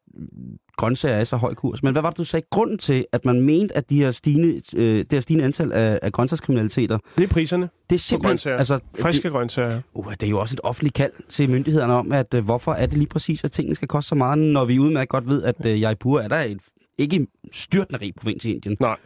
grøntsager 0.78 1.16
er 1.16 1.20
i 1.20 1.24
så 1.24 1.36
høj 1.36 1.54
kurs. 1.54 1.82
Men 1.82 1.92
hvad 1.92 2.02
var 2.02 2.10
det, 2.10 2.18
du 2.18 2.24
sagde? 2.24 2.46
Grunden 2.50 2.78
til, 2.78 3.06
at 3.12 3.24
man 3.24 3.42
mente, 3.42 3.76
at 3.76 3.90
de 3.90 3.98
her 3.98 4.10
stigende, 4.10 4.60
øh, 4.76 4.98
det 4.98 5.12
her 5.12 5.20
stigende 5.20 5.44
antal 5.44 5.72
af, 5.72 5.98
af 6.02 6.12
grøntsagskriminaliteter, 6.12 6.98
Det 7.18 7.24
er 7.24 7.28
priserne 7.28 7.62
det 7.90 7.96
er 7.96 7.98
på 7.98 7.98
simpelthen... 7.98 8.28
grøntsager. 8.30 8.56
Altså, 8.56 8.78
Friske 9.00 9.22
det, 9.22 9.32
grøntsager. 9.32 9.80
uh, 9.94 10.12
det 10.12 10.22
er 10.22 10.30
jo 10.30 10.38
også 10.40 10.54
et 10.54 10.60
offentligt 10.64 10.94
kald 10.94 11.12
til 11.28 11.50
myndighederne 11.50 11.92
om, 11.92 12.12
at 12.12 12.34
øh, 12.34 12.44
hvorfor 12.44 12.72
er 12.72 12.86
det 12.86 12.98
lige 12.98 13.08
præcis, 13.08 13.44
at 13.44 13.52
tingene 13.52 13.74
skal 13.74 13.88
koste 13.88 14.08
så 14.08 14.14
meget, 14.14 14.38
når 14.38 14.64
vi 14.64 14.78
udmærket 14.78 15.08
godt 15.08 15.28
ved, 15.28 15.42
at 15.42 15.66
øh, 15.66 15.80
Jaipur 15.80 16.20
er 16.20 16.28
der 16.28 16.40
et, 16.40 16.58
ikke 16.98 17.16
en 17.16 17.28
styrtende 17.52 18.00
rig 18.00 18.14
provins 18.14 18.44
i 18.44 18.50
Indien. 18.52 18.76
Nej. 18.80 18.96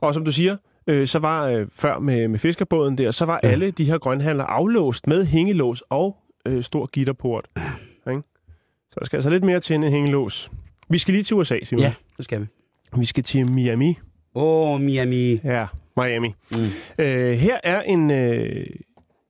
Og 0.00 0.14
som 0.14 0.24
du 0.24 0.32
siger, 0.32 0.56
øh, 0.86 1.08
så 1.08 1.18
var 1.18 1.46
øh, 1.46 1.66
før 1.72 1.98
med, 1.98 2.28
med 2.28 2.38
fiskerbåden 2.38 2.98
der, 2.98 3.10
så 3.10 3.24
var 3.24 3.40
Ja. 3.42 3.48
alle 3.48 3.70
de 3.70 3.84
her 3.84 3.98
grønhandler 3.98 4.44
aflåst 4.44 5.06
med 5.06 5.24
hængelås 5.24 5.82
og 5.90 6.16
øh, 6.46 6.62
stor 6.62 6.86
gitterport. 6.86 7.44
Ja. 7.56 8.10
Ikke? 8.10 8.22
Så 8.92 8.96
der 9.00 9.04
skal 9.06 9.16
altså 9.16 9.30
lidt 9.30 9.44
mere 9.44 9.60
til 9.60 9.74
en 9.76 9.82
hængelås. 9.82 10.50
Vi 10.90 10.98
skal 10.98 11.14
lige 11.14 11.24
til 11.24 11.36
USA, 11.36 11.58
Simon. 11.64 11.82
Ja, 11.82 11.94
det 12.16 12.24
skal 12.24 12.40
vi. 12.40 12.46
Vi 12.96 13.04
skal 13.04 13.24
til 13.24 13.50
Miami. 13.50 13.98
Åh, 14.34 14.72
oh, 14.72 14.80
Miami. 14.80 15.40
Ja, 15.44 15.66
Miami. 15.96 16.34
Mm. 16.56 16.64
Øh, 16.98 17.32
her 17.32 17.58
er 17.64 17.82
en, 17.82 18.10
øh, 18.10 18.66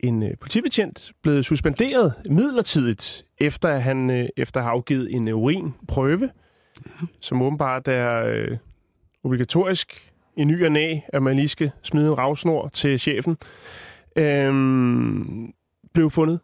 en 0.01 0.23
øh, 0.23 0.31
politibetjent 0.40 1.12
blevet 1.23 1.44
suspenderet 1.44 2.14
midlertidigt, 2.31 3.25
efter 3.38 3.79
han 3.79 4.11
øh, 4.11 4.29
efter 4.37 4.61
have 4.61 4.71
afgivet 4.71 5.14
en 5.14 5.29
urinprøve, 5.29 6.31
ja. 6.87 7.07
som 7.21 7.42
åbenbart 7.42 7.88
er 7.88 8.25
øh, 8.25 8.57
obligatorisk 9.25 10.12
i 10.37 10.44
ny 10.44 10.64
og 10.64 10.73
næ, 10.73 10.99
at 11.09 11.23
man 11.23 11.37
lige 11.37 11.49
skal 11.49 11.71
smide 11.83 12.07
en 12.07 12.18
ravsnor 12.18 12.68
til 12.68 12.99
chefen. 12.99 13.37
Øhm, 14.16 15.53
blev 15.94 16.11
fundet 16.11 16.40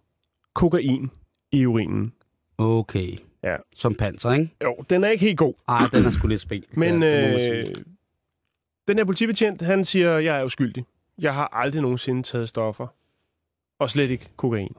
kokain 0.55 1.11
i 1.53 1.67
urinen. 1.67 2.13
Okay. 2.59 3.17
Ja. 3.45 3.57
Som 3.75 3.95
panser, 3.95 4.33
ikke? 4.33 4.51
Jo, 4.63 4.77
den 4.91 5.05
er 5.05 5.09
ikke 5.09 5.25
helt 5.25 5.39
god. 5.39 5.55
Ej, 5.69 5.79
den 5.93 6.05
er 6.05 6.11
sgu 6.11 6.27
lidt 6.29 6.41
spil. 6.41 6.65
Men 6.77 7.03
ja, 7.03 7.33
det 7.33 7.69
øh, 7.69 7.75
den 8.89 8.99
her 8.99 9.05
politibetjent, 9.05 9.63
han 9.63 9.85
siger, 9.85 10.19
jeg 10.19 10.41
er 10.41 10.45
uskyldig. 10.45 10.85
Jeg 11.19 11.35
har 11.35 11.49
aldrig 11.53 11.83
nogensinde 11.83 12.23
taget 12.23 12.49
stoffer. 12.49 12.87
Og 13.79 13.91
slet 13.91 14.11
ikke 14.11 14.29
kokain. 14.37 14.77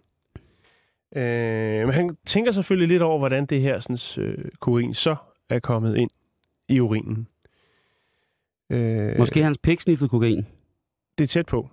Øh, 1.15 1.85
men 1.85 1.93
han 1.93 2.17
tænker 2.25 2.51
selvfølgelig 2.51 2.87
lidt 2.87 3.01
over, 3.01 3.17
hvordan 3.17 3.45
det 3.45 3.61
her 3.61 3.79
sådan, 3.79 4.23
øh, 4.23 4.45
kokain 4.59 4.93
så 4.93 5.15
er 5.49 5.59
kommet 5.59 5.97
ind 5.97 6.09
i 6.69 6.79
urinen. 6.79 7.27
Øh, 8.69 9.17
Måske 9.17 9.43
hans 9.43 9.57
pik 9.57 9.81
sniffede 9.81 10.09
kokain. 10.09 10.45
Det 11.17 11.23
er 11.23 11.27
tæt 11.27 11.45
på. 11.45 11.69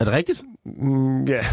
Er 0.00 0.04
det 0.04 0.14
rigtigt? 0.14 0.42
Mm, 0.64 1.24
ja. 1.24 1.44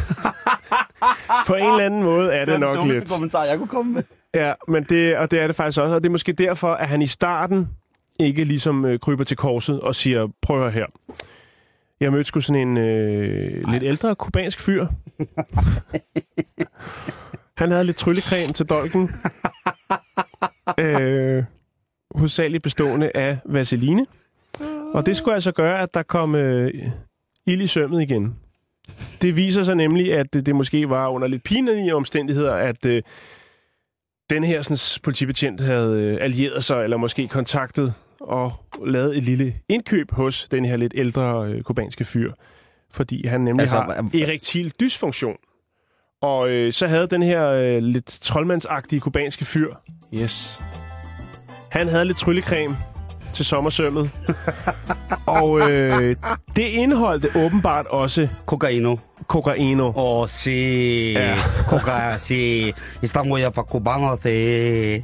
på 1.47 1.55
en 1.55 1.63
eller 1.63 1.85
anden 1.85 2.03
måde 2.03 2.33
er 2.33 2.45
det 2.45 2.59
nok 2.59 2.87
lidt. 2.87 3.09
kommentar, 3.09 3.43
jeg 3.43 3.57
kunne 3.57 3.67
komme 3.67 3.93
med. 3.93 4.03
Ja, 4.35 4.53
men 4.67 4.83
det, 4.83 5.17
og 5.17 5.31
det 5.31 5.39
er 5.39 5.47
det 5.47 5.55
faktisk 5.55 5.81
også. 5.81 5.95
Og 5.95 6.03
det 6.03 6.09
er 6.09 6.11
måske 6.11 6.33
derfor, 6.33 6.73
at 6.73 6.87
han 6.87 7.01
i 7.01 7.07
starten 7.07 7.67
ikke 8.19 8.43
ligesom 8.43 8.85
øh, 8.85 8.99
kryber 8.99 9.23
til 9.23 9.37
korset 9.37 9.81
og 9.81 9.95
siger, 9.95 10.27
prøv 10.41 10.67
at 10.67 10.73
her. 10.73 10.85
Jeg 11.99 12.11
mødte 12.11 12.27
sgu 12.27 12.41
sådan 12.41 12.67
en 12.67 12.77
øh, 12.77 13.71
lidt 13.71 13.83
ældre 13.83 14.15
kubansk 14.15 14.59
fyr. 14.59 14.87
han 17.57 17.71
havde 17.71 17.83
lidt 17.83 17.97
tryllecreme 17.97 18.53
til 18.53 18.65
dolken. 18.65 19.09
øh, 20.79 21.43
hovedsageligt 22.15 22.63
bestående 22.63 23.11
af 23.15 23.37
vaseline. 23.45 24.05
Og 24.93 25.05
det 25.05 25.17
skulle 25.17 25.35
altså 25.35 25.51
gøre, 25.51 25.81
at 25.81 25.93
der 25.93 26.03
kom 26.03 26.35
øh, 26.35 26.73
ild 27.45 27.61
i 27.61 27.67
sømmet 27.67 28.01
igen. 28.01 28.35
Det 29.21 29.35
viser 29.35 29.63
sig 29.63 29.75
nemlig, 29.75 30.13
at 30.13 30.33
det, 30.33 30.45
det 30.45 30.55
måske 30.55 30.89
var 30.89 31.07
under 31.07 31.27
lidt 31.27 31.43
pinlige 31.43 31.95
omstændigheder, 31.95 32.53
at 32.53 32.85
øh, 32.85 33.01
den 34.29 34.43
her 34.43 34.61
sådan, 34.61 35.01
politibetjent 35.03 35.61
havde 35.61 36.01
øh, 36.01 36.17
allieret 36.21 36.63
sig, 36.63 36.83
eller 36.83 36.97
måske 36.97 37.27
kontaktet 37.27 37.93
og 38.19 38.53
lavet 38.85 39.17
et 39.17 39.23
lille 39.23 39.55
indkøb 39.69 40.11
hos 40.11 40.47
den 40.51 40.65
her 40.65 40.77
lidt 40.77 40.93
ældre 40.95 41.47
øh, 41.47 41.61
kubanske 41.61 42.05
fyr. 42.05 42.31
Fordi 42.91 43.27
han 43.27 43.41
nemlig 43.41 43.61
Altså, 43.61 43.75
har 43.77 44.09
erektil 44.23 44.73
dysfunktion. 44.79 45.37
Og 46.21 46.49
øh, 46.49 46.73
så 46.73 46.87
havde 46.87 47.07
den 47.07 47.23
her 47.23 47.47
øh, 47.47 47.77
lidt 47.77 48.05
troldmandsagtige 48.21 48.99
kubanske 48.99 49.45
fyr, 49.45 49.73
yes, 50.13 50.61
han 51.71 51.87
havde 51.87 52.05
lidt 52.05 52.17
tryllecreme 52.17 52.77
til 53.33 53.45
sommersømmet. 53.45 54.11
og 55.25 55.71
øh, 55.71 56.15
det 56.55 56.63
indeholdte 56.63 57.29
åbenbart 57.35 57.85
også 57.85 58.27
Cocaino. 58.45 58.97
Kokaino. 59.27 59.91
Oh, 59.95 60.27
sí. 60.27 61.13
Ja. 61.13 61.35
Coca, 61.69 62.19
sí. 62.19 62.73
Estamos 63.01 63.39
ya 63.39 63.51
para 63.51 63.67
cubanos, 63.67 64.19
sí. 64.21 65.03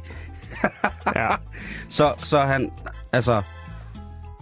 Ja. 1.14 1.38
Så, 1.88 2.14
så 2.16 2.38
han, 2.38 2.70
altså, 3.12 3.42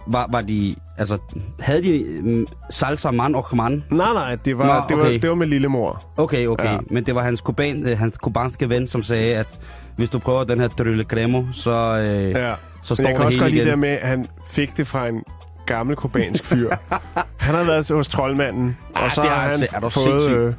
var, 0.06 0.26
var 0.30 0.40
de, 0.40 0.74
altså, 0.98 1.18
havde 1.60 1.82
de 1.82 2.20
mm, 2.22 2.46
salsa 2.70 3.10
man 3.10 3.34
og 3.34 3.46
man? 3.52 3.84
Nej, 3.90 4.12
nej, 4.12 4.36
det 4.44 4.58
var, 4.58 4.66
Nå, 4.66 4.84
det 4.88 4.96
var, 4.96 5.04
okay. 5.04 5.18
det 5.18 5.28
var 5.28 5.34
med 5.34 5.46
lillemor. 5.46 6.02
Okay, 6.16 6.46
okay. 6.46 6.72
Ja. 6.72 6.78
Men 6.90 7.06
det 7.06 7.14
var 7.14 7.22
hans, 7.22 7.40
kuban, 7.40 7.88
øh, 7.88 7.98
hans 7.98 8.18
kubanske 8.18 8.68
ven, 8.68 8.86
som 8.86 9.02
sagde, 9.02 9.36
at 9.36 9.60
hvis 9.96 10.10
du 10.10 10.18
prøver 10.18 10.44
den 10.44 10.60
her 10.60 10.68
trylle 10.68 11.04
cremo, 11.04 11.44
så, 11.52 11.96
øh, 11.96 12.30
ja. 12.30 12.54
Så 12.82 12.94
står 12.94 13.04
jeg 13.04 13.14
kan 13.14 13.20
det 13.20 13.26
også 13.26 13.38
hele 13.38 13.44
godt 13.44 13.52
lide 13.52 13.62
igen. 13.62 13.66
det 13.66 13.70
der 13.70 13.76
med, 13.76 13.88
at 13.88 14.08
han 14.08 14.26
fik 14.50 14.76
det 14.76 14.86
fra 14.86 15.08
en 15.08 15.24
gammel 15.66 15.96
kubansk 15.96 16.44
fyr. 16.44 16.70
han 17.36 17.54
har 17.54 17.64
været 17.64 17.90
hos 17.90 18.08
troldmanden, 18.08 18.76
og 18.94 19.04
Ah, 19.04 19.10
så 19.10 19.22
har 19.22 19.28
har 19.28 19.40
han 19.72 19.82
du 19.82 19.88
fået 19.88 20.30
øh, 20.30 20.54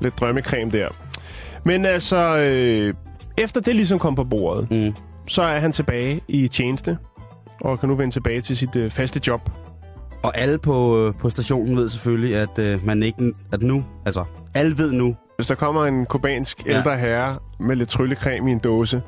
lidt 0.00 0.20
drømmecreme 0.20 0.70
der. 0.70 0.88
Men 1.64 1.84
altså, 1.84 2.36
øh, 2.36 2.94
efter 3.38 3.60
det 3.60 3.76
ligesom 3.76 3.98
kom 3.98 4.14
på 4.14 4.24
bordet, 4.24 4.70
Mm. 4.70 4.94
så 5.26 5.42
er 5.42 5.58
han 5.60 5.72
tilbage 5.72 6.20
i 6.28 6.48
tjeneste, 6.48 6.98
og 7.60 7.80
kan 7.80 7.88
nu 7.88 7.94
vende 7.94 8.14
tilbage 8.14 8.40
til 8.40 8.56
sit 8.56 8.76
øh, 8.76 8.90
faste 8.90 9.20
job. 9.26 9.50
Og 10.22 10.38
alle 10.38 10.58
på, 10.58 11.06
øh, 11.06 11.14
på 11.14 11.30
stationen 11.30 11.76
ved 11.76 11.88
selvfølgelig, 11.88 12.36
at 12.36 12.58
øh, 12.58 12.86
man 12.86 13.02
ikke, 13.02 13.32
at 13.52 13.62
nu, 13.62 13.84
altså, 14.06 14.24
alle 14.54 14.78
ved 14.78 14.92
nu, 14.92 15.16
Hvis 15.36 15.46
der 15.46 15.54
kommer 15.54 15.84
en 15.86 16.06
kubansk 16.06 16.66
Ja. 16.66 16.76
ældre 16.76 16.96
herre 16.98 17.36
med 17.60 17.76
lidt 17.76 17.88
tryllecreme 17.88 18.48
i 18.50 18.52
en 18.52 18.58
dåse, 18.58 19.02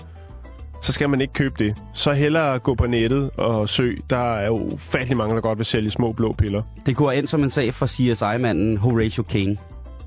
så 0.82 0.92
skal 0.92 1.10
man 1.10 1.20
ikke 1.20 1.32
købe 1.32 1.64
det. 1.64 1.76
Så 1.94 2.12
hellere 2.12 2.58
gå 2.58 2.74
på 2.74 2.86
nettet 2.86 3.30
og 3.36 3.68
søg. 3.68 4.00
Der 4.10 4.34
er 4.34 4.46
jo 4.46 4.56
ufattelig 4.58 5.16
mange, 5.16 5.34
der 5.34 5.40
godt 5.40 5.58
vil 5.58 5.66
sælge 5.66 5.90
små 5.90 6.12
blå 6.12 6.32
piller. 6.32 6.62
det 6.86 6.96
kunne 6.96 7.08
have 7.10 7.18
endt 7.18 7.30
som 7.30 7.42
en 7.42 7.50
sag 7.50 7.74
for 7.74 7.86
CSI-manden 7.86 8.76
Horatio 8.76 9.22
Kane. 9.22 9.56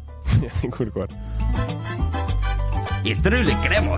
ja, 0.44 0.50
det 0.62 0.72
kunne 0.72 0.86
det 0.86 0.94
godt. 0.94 1.12
Et 3.06 3.18
trylle 3.24 3.54
cremo. 3.66 3.98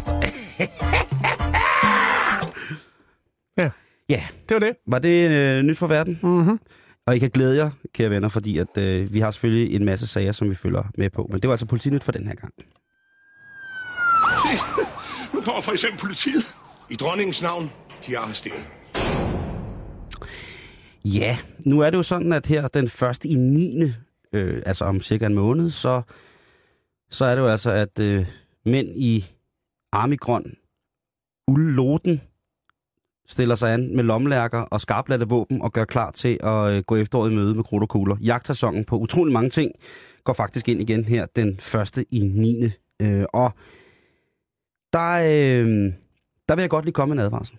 Ja. 3.62 3.70
Ja, 4.10 4.24
Det 4.50 4.56
var 4.56 4.60
det. 4.60 4.72
var 4.88 5.00
det 5.00 5.30
øh, 5.32 5.64
nyt 5.64 5.78
for 5.78 5.88
verden? 5.88 6.20
Mm-hmm. 6.24 6.60
Og 7.08 7.16
I 7.16 7.20
kan 7.20 7.30
glæde 7.30 7.58
jer, 7.58 7.70
kære 7.94 8.10
venner, 8.10 8.30
fordi 8.30 8.58
at, 8.58 8.78
øh, 8.78 9.14
vi 9.14 9.20
har 9.20 9.32
selvfølgelig 9.32 9.76
en 9.76 9.86
masse 9.86 10.08
sager, 10.08 10.32
som 10.32 10.50
vi 10.50 10.56
følger 10.56 10.84
med 10.98 11.10
på. 11.10 11.28
Men 11.32 11.42
det 11.42 11.48
var 11.48 11.54
altså 11.54 11.66
politinyt 11.66 12.04
for 12.04 12.12
den 12.12 12.28
her 12.28 12.36
gang. 12.36 12.54
Nu 15.34 15.42
kommer 15.42 15.62
for 15.62 15.72
eksempel 15.72 16.00
politiet. 16.00 16.56
I 16.90 16.96
dronningens 16.96 17.42
navn, 17.42 17.72
de 18.08 18.16
er 18.16 18.20
arresteret. 18.20 18.68
Ja, 21.06 21.38
nu 21.60 21.80
er 21.80 21.90
det 21.90 21.98
jo 21.98 22.04
sådan, 22.04 22.34
at 22.34 22.46
her 22.46 22.68
den 22.68 22.90
første 22.90 23.28
i 23.28 23.36
9. 23.36 23.84
Øh, 24.34 24.62
altså 24.66 24.86
om 24.86 25.02
cirka 25.02 25.26
en 25.26 25.34
måned, 25.34 25.72
så, 25.72 26.02
så 27.10 27.26
er 27.26 27.36
det 27.36 27.42
jo 27.42 27.48
altså, 27.48 27.72
at 27.72 28.00
øh, 28.00 28.26
mænd 28.66 28.88
i 28.96 29.26
armigrøn 29.92 30.56
uldloten 31.48 32.22
stiller 33.28 33.56
sig 33.56 33.74
an 33.74 33.96
med 33.96 34.04
lomlærker 34.04 34.60
og 34.60 34.82
skarplatte 34.82 35.30
våben 35.30 35.62
og 35.62 35.74
gør 35.74 35.86
klar 35.86 36.12
til 36.12 36.40
at 36.44 36.70
øh, 36.70 36.84
gå 36.84 36.96
efteråret 36.96 37.32
i 37.32 37.36
møde 37.36 37.56
med 37.56 37.64
krudt 37.64 37.84
og 37.84 37.90
kugler. 37.90 38.16
Jagtsæsonen 38.22 38.86
på 38.86 38.98
utrolig 38.98 39.34
mange 39.34 39.50
ting 39.50 39.72
går 40.24 40.34
faktisk 40.34 40.70
ind 40.70 40.82
igen 40.82 41.06
her 41.06 41.26
den 41.36 41.60
første 41.60 42.06
i 42.12 42.20
9. 42.20 42.72
Øh, 43.02 43.26
og 43.34 43.52
der, 44.94 45.64
øh, 45.64 45.94
der 46.50 46.56
vil 46.56 46.62
jeg 46.62 46.70
godt 46.70 46.86
lige 46.86 46.94
komme 46.94 47.16
med 47.16 47.24
en 47.24 47.26
advarsel. 47.26 47.58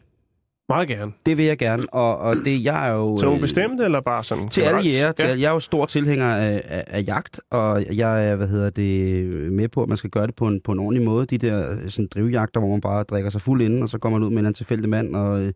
Meget 0.69 0.89
gerne. 0.89 1.13
Det 1.27 1.37
vil 1.37 1.45
jeg 1.45 1.59
gerne, 1.59 1.87
og, 1.95 2.19
og 2.19 2.37
det, 2.37 2.65
jeg 2.65 2.89
er 2.89 2.93
jo... 2.93 3.19
Til 3.19 3.25
nogle 3.25 3.39
øh, 3.39 3.41
bestemte, 3.41 3.85
eller 3.85 4.01
bare 4.01 4.25
sådan? 4.25 4.49
Til 4.49 4.63
alle 4.63 4.81
jæger. 4.81 5.13
Ja. 5.19 5.29
Jeg 5.29 5.43
er 5.43 5.51
jo 5.51 5.61
stor 5.61 5.87
tilhænger 5.87 6.27
af, 6.27 6.63
af, 6.65 6.85
af 6.87 7.05
jagt, 7.07 7.41
og 7.51 7.97
jeg 7.97 8.29
er, 8.29 8.37
hvad 8.37 8.49
hedder 8.49 8.71
det, 8.71 9.53
med 9.53 9.69
på, 9.69 9.83
at 9.83 9.89
man 9.89 9.97
skal 9.97 10.11
gøre 10.11 10.27
det 10.27 10.35
på 10.35 10.47
en, 10.47 10.61
på 10.61 10.73
en 10.73 10.79
ordentlig 10.79 11.05
måde. 11.05 11.27
De 11.27 11.39
der 11.39 11.73
øh, 11.73 11.89
sådan, 11.89 12.09
drivjagter, 12.15 12.61
hvor 12.61 12.71
man 12.71 12.81
bare 12.81 13.03
drikker 13.03 13.31
sig 13.31 13.41
fuld 13.41 13.63
inden, 13.63 13.83
og 13.83 13.89
så 13.89 13.99
kommer 13.99 14.19
man 14.19 14.29
ud 14.29 14.33
med 14.33 14.47
en 14.47 14.55
tilfældig 14.55 14.91
mand, 14.91 15.17
og 15.17 15.43
øh, 15.43 15.53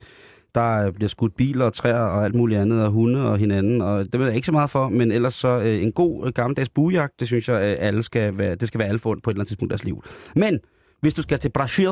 der 0.54 0.90
bliver 0.90 1.08
skudt 1.08 1.36
biler 1.36 1.64
og 1.64 1.72
træer 1.72 2.00
og 2.00 2.24
alt 2.24 2.34
muligt 2.34 2.60
andet, 2.60 2.84
og 2.84 2.90
hunde 2.90 3.30
og 3.30 3.38
hinanden, 3.38 3.80
og 3.80 4.12
det 4.12 4.20
vil 4.20 4.26
jeg 4.26 4.34
ikke 4.34 4.46
så 4.46 4.52
meget 4.52 4.70
for, 4.70 4.88
men 4.88 5.12
ellers 5.12 5.34
så 5.34 5.60
øh, 5.60 5.82
en 5.82 5.92
god 5.92 6.32
gammeldags 6.32 6.68
buejagt, 6.68 7.20
det 7.20 7.26
synes 7.28 7.48
jeg, 7.48 7.54
øh, 7.54 7.86
alle 7.86 8.02
skal 8.02 8.38
være, 8.38 8.54
det 8.54 8.68
skal 8.68 8.78
være 8.78 8.88
alle 8.88 8.98
fundet 8.98 9.22
på 9.22 9.30
et 9.30 9.34
eller 9.34 9.40
andet 9.40 9.48
tidspunkt 9.48 9.70
i 9.70 9.72
deres 9.72 9.84
liv. 9.84 10.04
Men 10.36 10.58
hvis 11.00 11.14
du 11.14 11.22
skal 11.22 11.38
til 11.38 11.50
Brasil, 11.54 11.88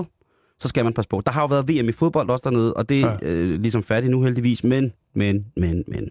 så 0.61 0.69
skal 0.69 0.85
man 0.85 0.95
passe 0.95 1.09
på. 1.09 1.23
Der 1.27 1.33
har 1.33 1.43
jo 1.43 1.47
været 1.47 1.69
VM 1.69 1.89
i 1.89 1.93
fodbold 1.93 2.31
også 2.31 2.51
dernede, 2.51 2.75
og 2.75 2.89
det 2.89 3.01
er 3.03 3.19
Ja. 3.23 3.29
øh, 3.29 3.61
ligesom 3.61 3.83
færdigt 3.83 4.11
nu 4.11 4.23
heldigvis, 4.23 4.65
men, 4.65 4.93
men, 5.15 5.47
men, 5.57 5.85
men. 5.87 6.11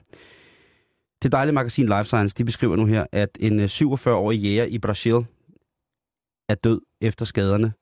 Det 1.23 1.31
dejlige 1.31 1.53
magasin 1.53 1.85
Life 1.85 2.03
Science, 2.03 2.35
de 2.37 2.45
beskriver 2.45 2.75
nu 2.75 2.85
her, 2.85 3.05
at 3.11 3.29
en 3.39 3.59
øh, 3.59 3.65
47-årig 3.65 4.39
jæger 4.39 4.63
i 4.65 4.79
Brasil 4.79 5.13
er 6.49 6.55
død 6.55 6.81
efter 7.01 7.25
skaderne 7.25 7.73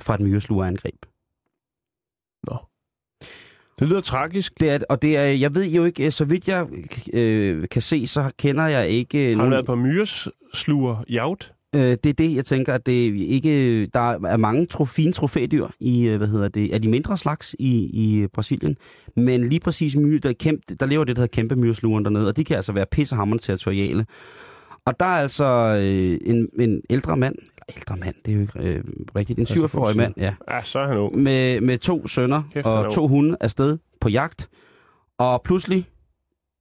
fra 0.00 0.14
et 0.14 0.20
myreslugerangreb. 0.20 1.06
Det 3.78 3.88
lyder 3.88 4.00
tragisk. 4.00 4.60
Det 4.60 4.70
er, 4.70 4.78
og 4.88 5.02
det 5.02 5.16
er, 5.16 5.22
jeg 5.24 5.54
ved 5.54 5.64
jo 5.64 5.84
ikke, 5.84 6.10
så 6.10 6.24
vidt 6.24 6.48
jeg 6.48 6.66
øh, 7.12 7.68
kan 7.68 7.82
se, 7.82 8.06
så 8.06 8.32
kender 8.38 8.66
jeg 8.66 8.88
ikke... 8.88 9.18
Har 9.24 9.30
du 9.30 9.36
nogen- 9.36 9.50
været 9.50 9.66
på 9.66 9.74
myresluger 9.74 11.04
jaut? 11.08 11.52
Øh, 11.74 11.96
det 12.04 12.06
er 12.06 12.12
det, 12.12 12.36
jeg 12.36 12.44
tænker, 12.44 12.74
at 12.74 12.86
det 12.86 12.92
ikke... 13.16 13.86
Der 13.86 14.26
er 14.26 14.36
mange 14.36 14.66
tro, 14.66 14.84
fine 14.84 15.12
trofædyr 15.12 15.66
i, 15.80 16.06
øh, 16.08 16.16
hvad 16.16 16.28
hedder 16.28 16.48
det, 16.48 16.72
af 16.72 16.82
de 16.82 16.88
mindre 16.88 17.16
slags 17.16 17.56
i, 17.58 17.90
i 17.92 18.26
Brasilien. 18.26 18.76
Men 19.16 19.48
lige 19.48 19.60
præcis 19.60 19.96
myre, 19.96 20.18
der, 20.18 20.28
er 20.28 20.32
kæmpe, 20.32 20.74
der 20.80 20.86
lever 20.86 21.04
det, 21.04 21.16
der 21.16 21.22
hedder 21.22 21.32
kæmpe 21.34 21.56
myreslugeren 21.56 22.04
dernede, 22.04 22.28
og 22.28 22.36
de 22.36 22.44
kan 22.44 22.56
altså 22.56 22.72
være 22.72 22.86
pissehammerende 22.90 23.44
territoriale. 23.44 24.06
Og 24.84 25.00
der 25.00 25.06
er 25.06 25.20
altså 25.22 25.44
øh, 25.80 26.18
en, 26.34 26.48
en 26.58 26.82
ældre 26.90 27.16
mand, 27.16 27.34
ældre 27.76 27.96
mand, 27.96 28.14
det 28.26 28.32
er 28.32 28.36
jo 28.36 28.40
ikke 28.40 28.58
øh, 28.58 28.84
rigtigt, 29.16 29.38
en 29.38 29.46
47-årig 29.46 29.96
mand, 29.96 30.14
ja, 30.16 30.34
Ja, 30.50 30.62
så 30.64 30.78
er 30.78 30.86
han 30.86 30.96
ung. 30.96 31.18
med, 31.18 31.60
med 31.60 31.78
to 31.78 32.06
sønner 32.06 32.42
Kæft, 32.52 32.66
og 32.66 32.92
to 32.92 33.08
hunde 33.08 33.36
afsted 33.40 33.78
på 34.00 34.08
jagt. 34.08 34.48
Og 35.18 35.42
pludselig, 35.44 35.88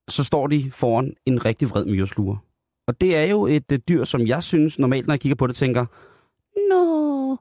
så 0.08 0.24
står 0.24 0.48
de 0.48 0.72
foran 0.72 1.14
en 1.26 1.46
rigtig 1.46 1.70
vred 1.70 1.86
myresluger. 1.86 2.36
Og 2.90 3.02
det 3.02 3.16
er 3.16 3.24
jo 3.24 3.46
et 3.48 3.72
øh, 3.72 3.80
dyr, 3.90 4.04
som 4.04 4.28
jeg 4.28 4.44
synes 4.44 4.80
normalt, 4.80 5.08
når 5.08 5.14
jeg 5.14 5.20
kigger 5.20 5.36
på 5.36 5.48
det, 5.48 5.56
tænker, 5.56 5.86
no. 6.70 7.36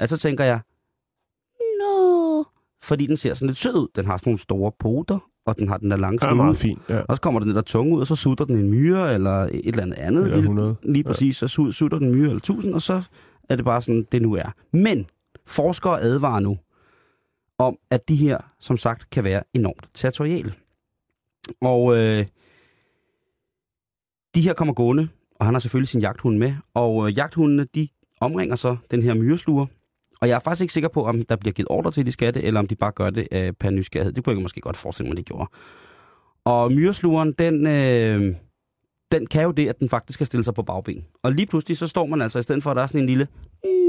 Altså 0.00 0.16
tænker 0.16 0.44
jeg, 0.44 0.60
no. 1.80 2.42
Fordi 2.82 3.06
den 3.06 3.16
ser 3.16 3.34
sådan 3.34 3.46
lidt 3.48 3.58
sød 3.58 3.74
ud. 3.74 3.88
Den 3.96 4.06
har 4.06 4.16
sådan 4.16 4.30
nogle 4.30 4.38
store 4.38 4.72
poter, 4.78 5.18
og 5.46 5.58
den 5.58 5.68
har 5.68 5.76
den 5.76 5.90
der 5.90 5.96
lange 5.96 6.18
snude. 6.18 6.34
meget 6.34 6.56
fint, 6.56 6.78
ja. 6.88 7.00
Og 7.00 7.16
så 7.16 7.20
kommer 7.22 7.40
den 7.40 7.54
der 7.54 7.60
tunge 7.62 7.94
ud, 7.96 8.00
og 8.00 8.06
så 8.06 8.16
sutter 8.16 8.44
den 8.44 8.56
en 8.56 8.70
myre, 8.70 9.14
eller 9.14 9.32
et 9.42 9.60
eller 9.66 9.82
andet 9.82 9.96
andet. 9.96 10.22
Eller 10.22 10.36
lille- 10.36 10.48
100. 10.50 10.76
Lige 10.82 11.04
præcis, 11.04 11.36
så 11.36 11.46
su- 11.46 11.72
sutter 11.72 11.98
den 11.98 12.10
myre 12.10 12.28
eller 12.28 12.40
tusind, 12.40 12.74
og 12.74 12.82
så 12.82 13.02
er 13.48 13.56
det 13.56 13.64
bare 13.64 13.82
sådan, 13.82 14.06
det 14.12 14.22
nu 14.22 14.34
er. 14.34 14.50
Men 14.72 15.06
forskere 15.46 16.00
advarer 16.00 16.40
nu 16.40 16.58
om, 17.58 17.76
at 17.90 18.08
de 18.08 18.16
her, 18.16 18.38
som 18.60 18.76
sagt, 18.76 19.10
kan 19.10 19.24
være 19.24 19.42
enormt 19.54 19.88
territoriale. 19.94 20.54
Og 21.60 21.96
øh, 21.96 22.26
de 24.34 24.40
her 24.40 24.52
kommer 24.52 24.74
gående, 24.74 25.08
og 25.34 25.46
han 25.46 25.54
har 25.54 25.58
selvfølgelig 25.58 25.88
sin 25.88 26.00
jagthund 26.00 26.38
med, 26.38 26.54
og 26.74 27.08
øh, 27.08 27.16
jagthundene, 27.16 27.66
de 27.74 27.88
omringer 28.20 28.56
så 28.56 28.76
den 28.90 29.02
her 29.02 29.14
myresluger, 29.14 29.66
og 30.20 30.28
jeg 30.28 30.34
er 30.34 30.40
faktisk 30.40 30.62
ikke 30.62 30.72
sikker 30.72 30.88
på, 30.88 31.04
om 31.04 31.22
der 31.22 31.36
bliver 31.36 31.52
givet 31.52 31.68
ordre 31.70 31.90
til, 31.90 32.06
de 32.06 32.12
skatte, 32.12 32.42
eller 32.42 32.60
om 32.60 32.66
de 32.66 32.76
bare 32.76 32.92
gør 32.92 33.10
det 33.10 33.28
øh, 33.32 33.52
per 33.52 33.70
nysgerrighed. 33.70 34.12
Det 34.12 34.24
kunne 34.24 34.34
jeg 34.34 34.42
måske 34.42 34.60
godt 34.60 34.76
forestille 34.76 35.08
mig, 35.08 35.16
de 35.16 35.22
gjorde. 35.22 35.50
Og 36.44 36.72
myreslugeren, 36.72 37.32
den, 37.32 37.66
øh, 37.66 38.36
den 39.12 39.26
kan 39.26 39.42
jo 39.42 39.50
det, 39.50 39.68
at 39.68 39.80
den 39.80 39.88
faktisk 39.88 40.14
skal 40.14 40.26
stille 40.26 40.44
sig 40.44 40.54
på 40.54 40.62
bagben. 40.62 41.04
Og 41.22 41.32
lige 41.32 41.46
pludselig, 41.46 41.78
så 41.78 41.86
står 41.86 42.06
man 42.06 42.22
altså, 42.22 42.38
i 42.38 42.42
stedet 42.42 42.62
for, 42.62 42.70
at 42.70 42.76
der 42.76 42.82
er 42.82 42.86
sådan 42.86 43.00
en 43.00 43.06
lille... 43.06 43.28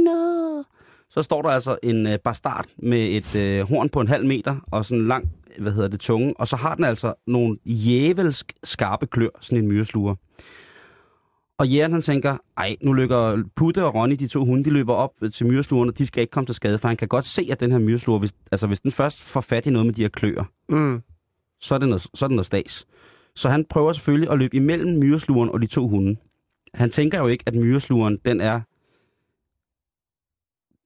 No, 0.05 0.63
så 1.11 1.21
står 1.21 1.41
der 1.41 1.49
altså 1.49 1.77
en 1.83 2.07
øh, 2.07 2.19
bastard 2.23 2.65
med 2.77 3.07
et 3.09 3.35
øh, 3.35 3.61
horn 3.67 3.89
på 3.89 4.01
en 4.01 4.07
halv 4.07 4.25
meter, 4.25 4.55
og 4.71 4.85
sådan 4.85 5.01
en 5.01 5.07
lang, 5.07 5.29
hvad 5.59 5.71
hedder 5.71 5.87
det, 5.87 5.99
tunge. 5.99 6.33
Og 6.39 6.47
så 6.47 6.55
har 6.55 6.75
den 6.75 6.83
altså 6.83 7.13
nogle 7.27 7.57
jævelsk 7.65 8.53
skarpe 8.63 9.07
klør, 9.07 9.29
sådan 9.41 9.63
en 9.63 9.67
myresluger. 9.67 10.15
Og 11.57 11.67
jægeren 11.67 11.93
han 11.93 12.01
tænker, 12.01 12.37
ej, 12.57 12.75
nu 12.81 12.93
løber 12.93 13.43
Putte 13.55 13.85
og 13.85 13.95
Ronny, 13.95 14.15
de 14.15 14.27
to 14.27 14.45
hunde, 14.45 14.63
de 14.63 14.69
løber 14.69 14.93
op 14.93 15.11
til 15.33 15.45
myreslugerne, 15.47 15.91
de 15.91 16.05
skal 16.05 16.21
ikke 16.21 16.31
komme 16.31 16.45
til 16.45 16.55
skade, 16.55 16.77
for 16.77 16.87
han 16.87 16.97
kan 16.97 17.07
godt 17.07 17.25
se, 17.25 17.47
at 17.51 17.59
den 17.59 17.71
her 17.71 17.79
myresluger, 17.79 18.19
hvis, 18.19 18.33
altså 18.51 18.67
hvis 18.67 18.81
den 18.81 18.91
først 18.91 19.19
får 19.21 19.41
fat 19.41 19.65
i 19.65 19.69
noget 19.69 19.85
med 19.85 19.93
de 19.93 20.01
her 20.01 20.09
kløer, 20.09 20.43
Mm. 20.69 21.01
så 21.61 21.75
er 21.75 21.79
det 21.79 21.87
noget, 21.89 22.01
så 22.13 22.25
er 22.25 22.27
det 22.27 22.35
noget 22.35 22.45
stas. 22.45 22.85
Så 23.35 23.49
han 23.49 23.65
prøver 23.69 23.93
selvfølgelig 23.93 24.29
at 24.29 24.39
løbe 24.39 24.55
imellem 24.55 24.97
myreslugeren 24.99 25.49
og 25.49 25.61
de 25.61 25.67
to 25.67 25.87
hunde. 25.87 26.15
Han 26.73 26.89
tænker 26.89 27.19
jo 27.19 27.27
ikke, 27.27 27.43
at 27.47 27.55
myreslugeren, 27.55 28.17
den 28.25 28.41
er, 28.41 28.61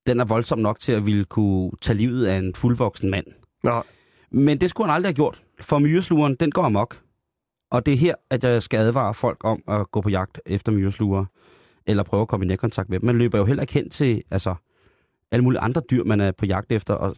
den 0.08 0.20
er 0.20 0.26
voldsom 0.26 0.60
nok 0.60 0.80
til 0.80 0.92
at 0.92 1.06
ville 1.06 1.26
kunne 1.26 1.72
tage 1.82 1.98
livet 1.98 2.26
af 2.26 2.38
en 2.38 2.56
fuldvoksen 2.56 3.10
mand. 3.10 3.26
Nå, 3.64 3.84
Men 4.32 4.62
det 4.62 4.70
skulle 4.70 4.88
han 4.88 4.96
aldrig 4.96 5.10
have 5.10 5.16
gjort, 5.16 5.44
for 5.62 5.80
myreslugeren, 5.80 6.36
den 6.36 6.52
går 6.52 6.64
amok. 6.64 7.02
Og 7.72 7.86
det 7.86 7.94
er 7.94 7.98
her, 7.98 8.16
at 8.30 8.44
jeg 8.44 8.64
skal 8.64 8.78
advare 8.78 9.14
folk 9.14 9.38
om 9.44 9.64
at 9.68 9.92
gå 9.92 10.02
på 10.02 10.10
jagt 10.10 10.42
efter 10.46 10.72
myresluger, 10.72 11.26
eller 11.86 12.04
prøve 12.04 12.22
at 12.22 12.28
komme 12.28 12.46
i 12.46 12.48
nærkontakt 12.48 12.90
med 12.90 13.00
dem. 13.00 13.06
Man 13.06 13.18
løber 13.18 13.38
jo 13.38 13.46
heller 13.46 13.64
ikke 13.64 13.74
hen 13.74 13.90
til 13.90 14.24
altså, 14.32 14.56
alle 15.32 15.44
mulige 15.44 15.60
andre 15.60 15.82
dyr, 15.92 16.04
man 16.04 16.22
er 16.22 16.32
på 16.32 16.46
jagt 16.46 16.72
efter, 16.72 16.94
og 16.94 17.16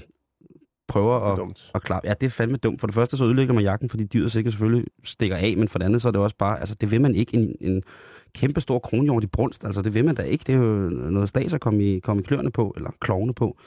prøver 0.88 1.18
er 1.18 1.32
at, 1.32 1.38
dumt. 1.38 1.72
og 1.74 1.82
klar, 1.82 2.02
ja, 2.04 2.14
det 2.14 2.26
er 2.26 2.30
fandme 2.30 2.58
dumt. 2.58 2.80
For 2.80 2.88
det 2.88 2.94
første 2.94 3.18
så 3.18 3.26
ødelægger 3.26 3.54
man 3.54 3.64
jagten, 3.64 3.90
fordi 3.90 4.06
dyret 4.06 4.32
sikkert 4.32 4.54
selvfølgelig 4.54 4.86
stikker 5.04 5.38
af, 5.38 5.58
men 5.58 5.68
for 5.68 5.80
det 5.80 5.86
andet 5.86 6.02
så 6.02 6.08
er 6.08 6.12
det 6.12 6.22
også 6.22 6.36
bare, 6.36 6.60
altså 6.60 6.76
det 6.76 6.92
vil 6.92 7.02
man 7.02 7.16
ikke 7.16 7.38
en, 7.38 7.56
en 7.62 7.84
kæmpe 8.38 8.62
stor 8.62 8.80
kronhjort 8.80 9.24
i 9.24 9.28
brunst, 9.28 9.66
altså 9.66 9.82
det 9.82 9.94
vil 9.94 10.06
man 10.06 10.16
da 10.16 10.22
ikke. 10.22 10.44
Det 10.48 10.56
er 10.56 10.60
jo 10.60 10.90
noget 10.90 11.30
stas 11.30 11.54
at 11.54 11.62
komme 11.62 11.84
i, 11.84 12.00
komme 12.00 12.22
i 12.22 12.26
kløerne 12.26 12.52
på, 12.52 12.74
eller 12.78 12.90
klovne 13.00 13.34
på. 13.34 13.58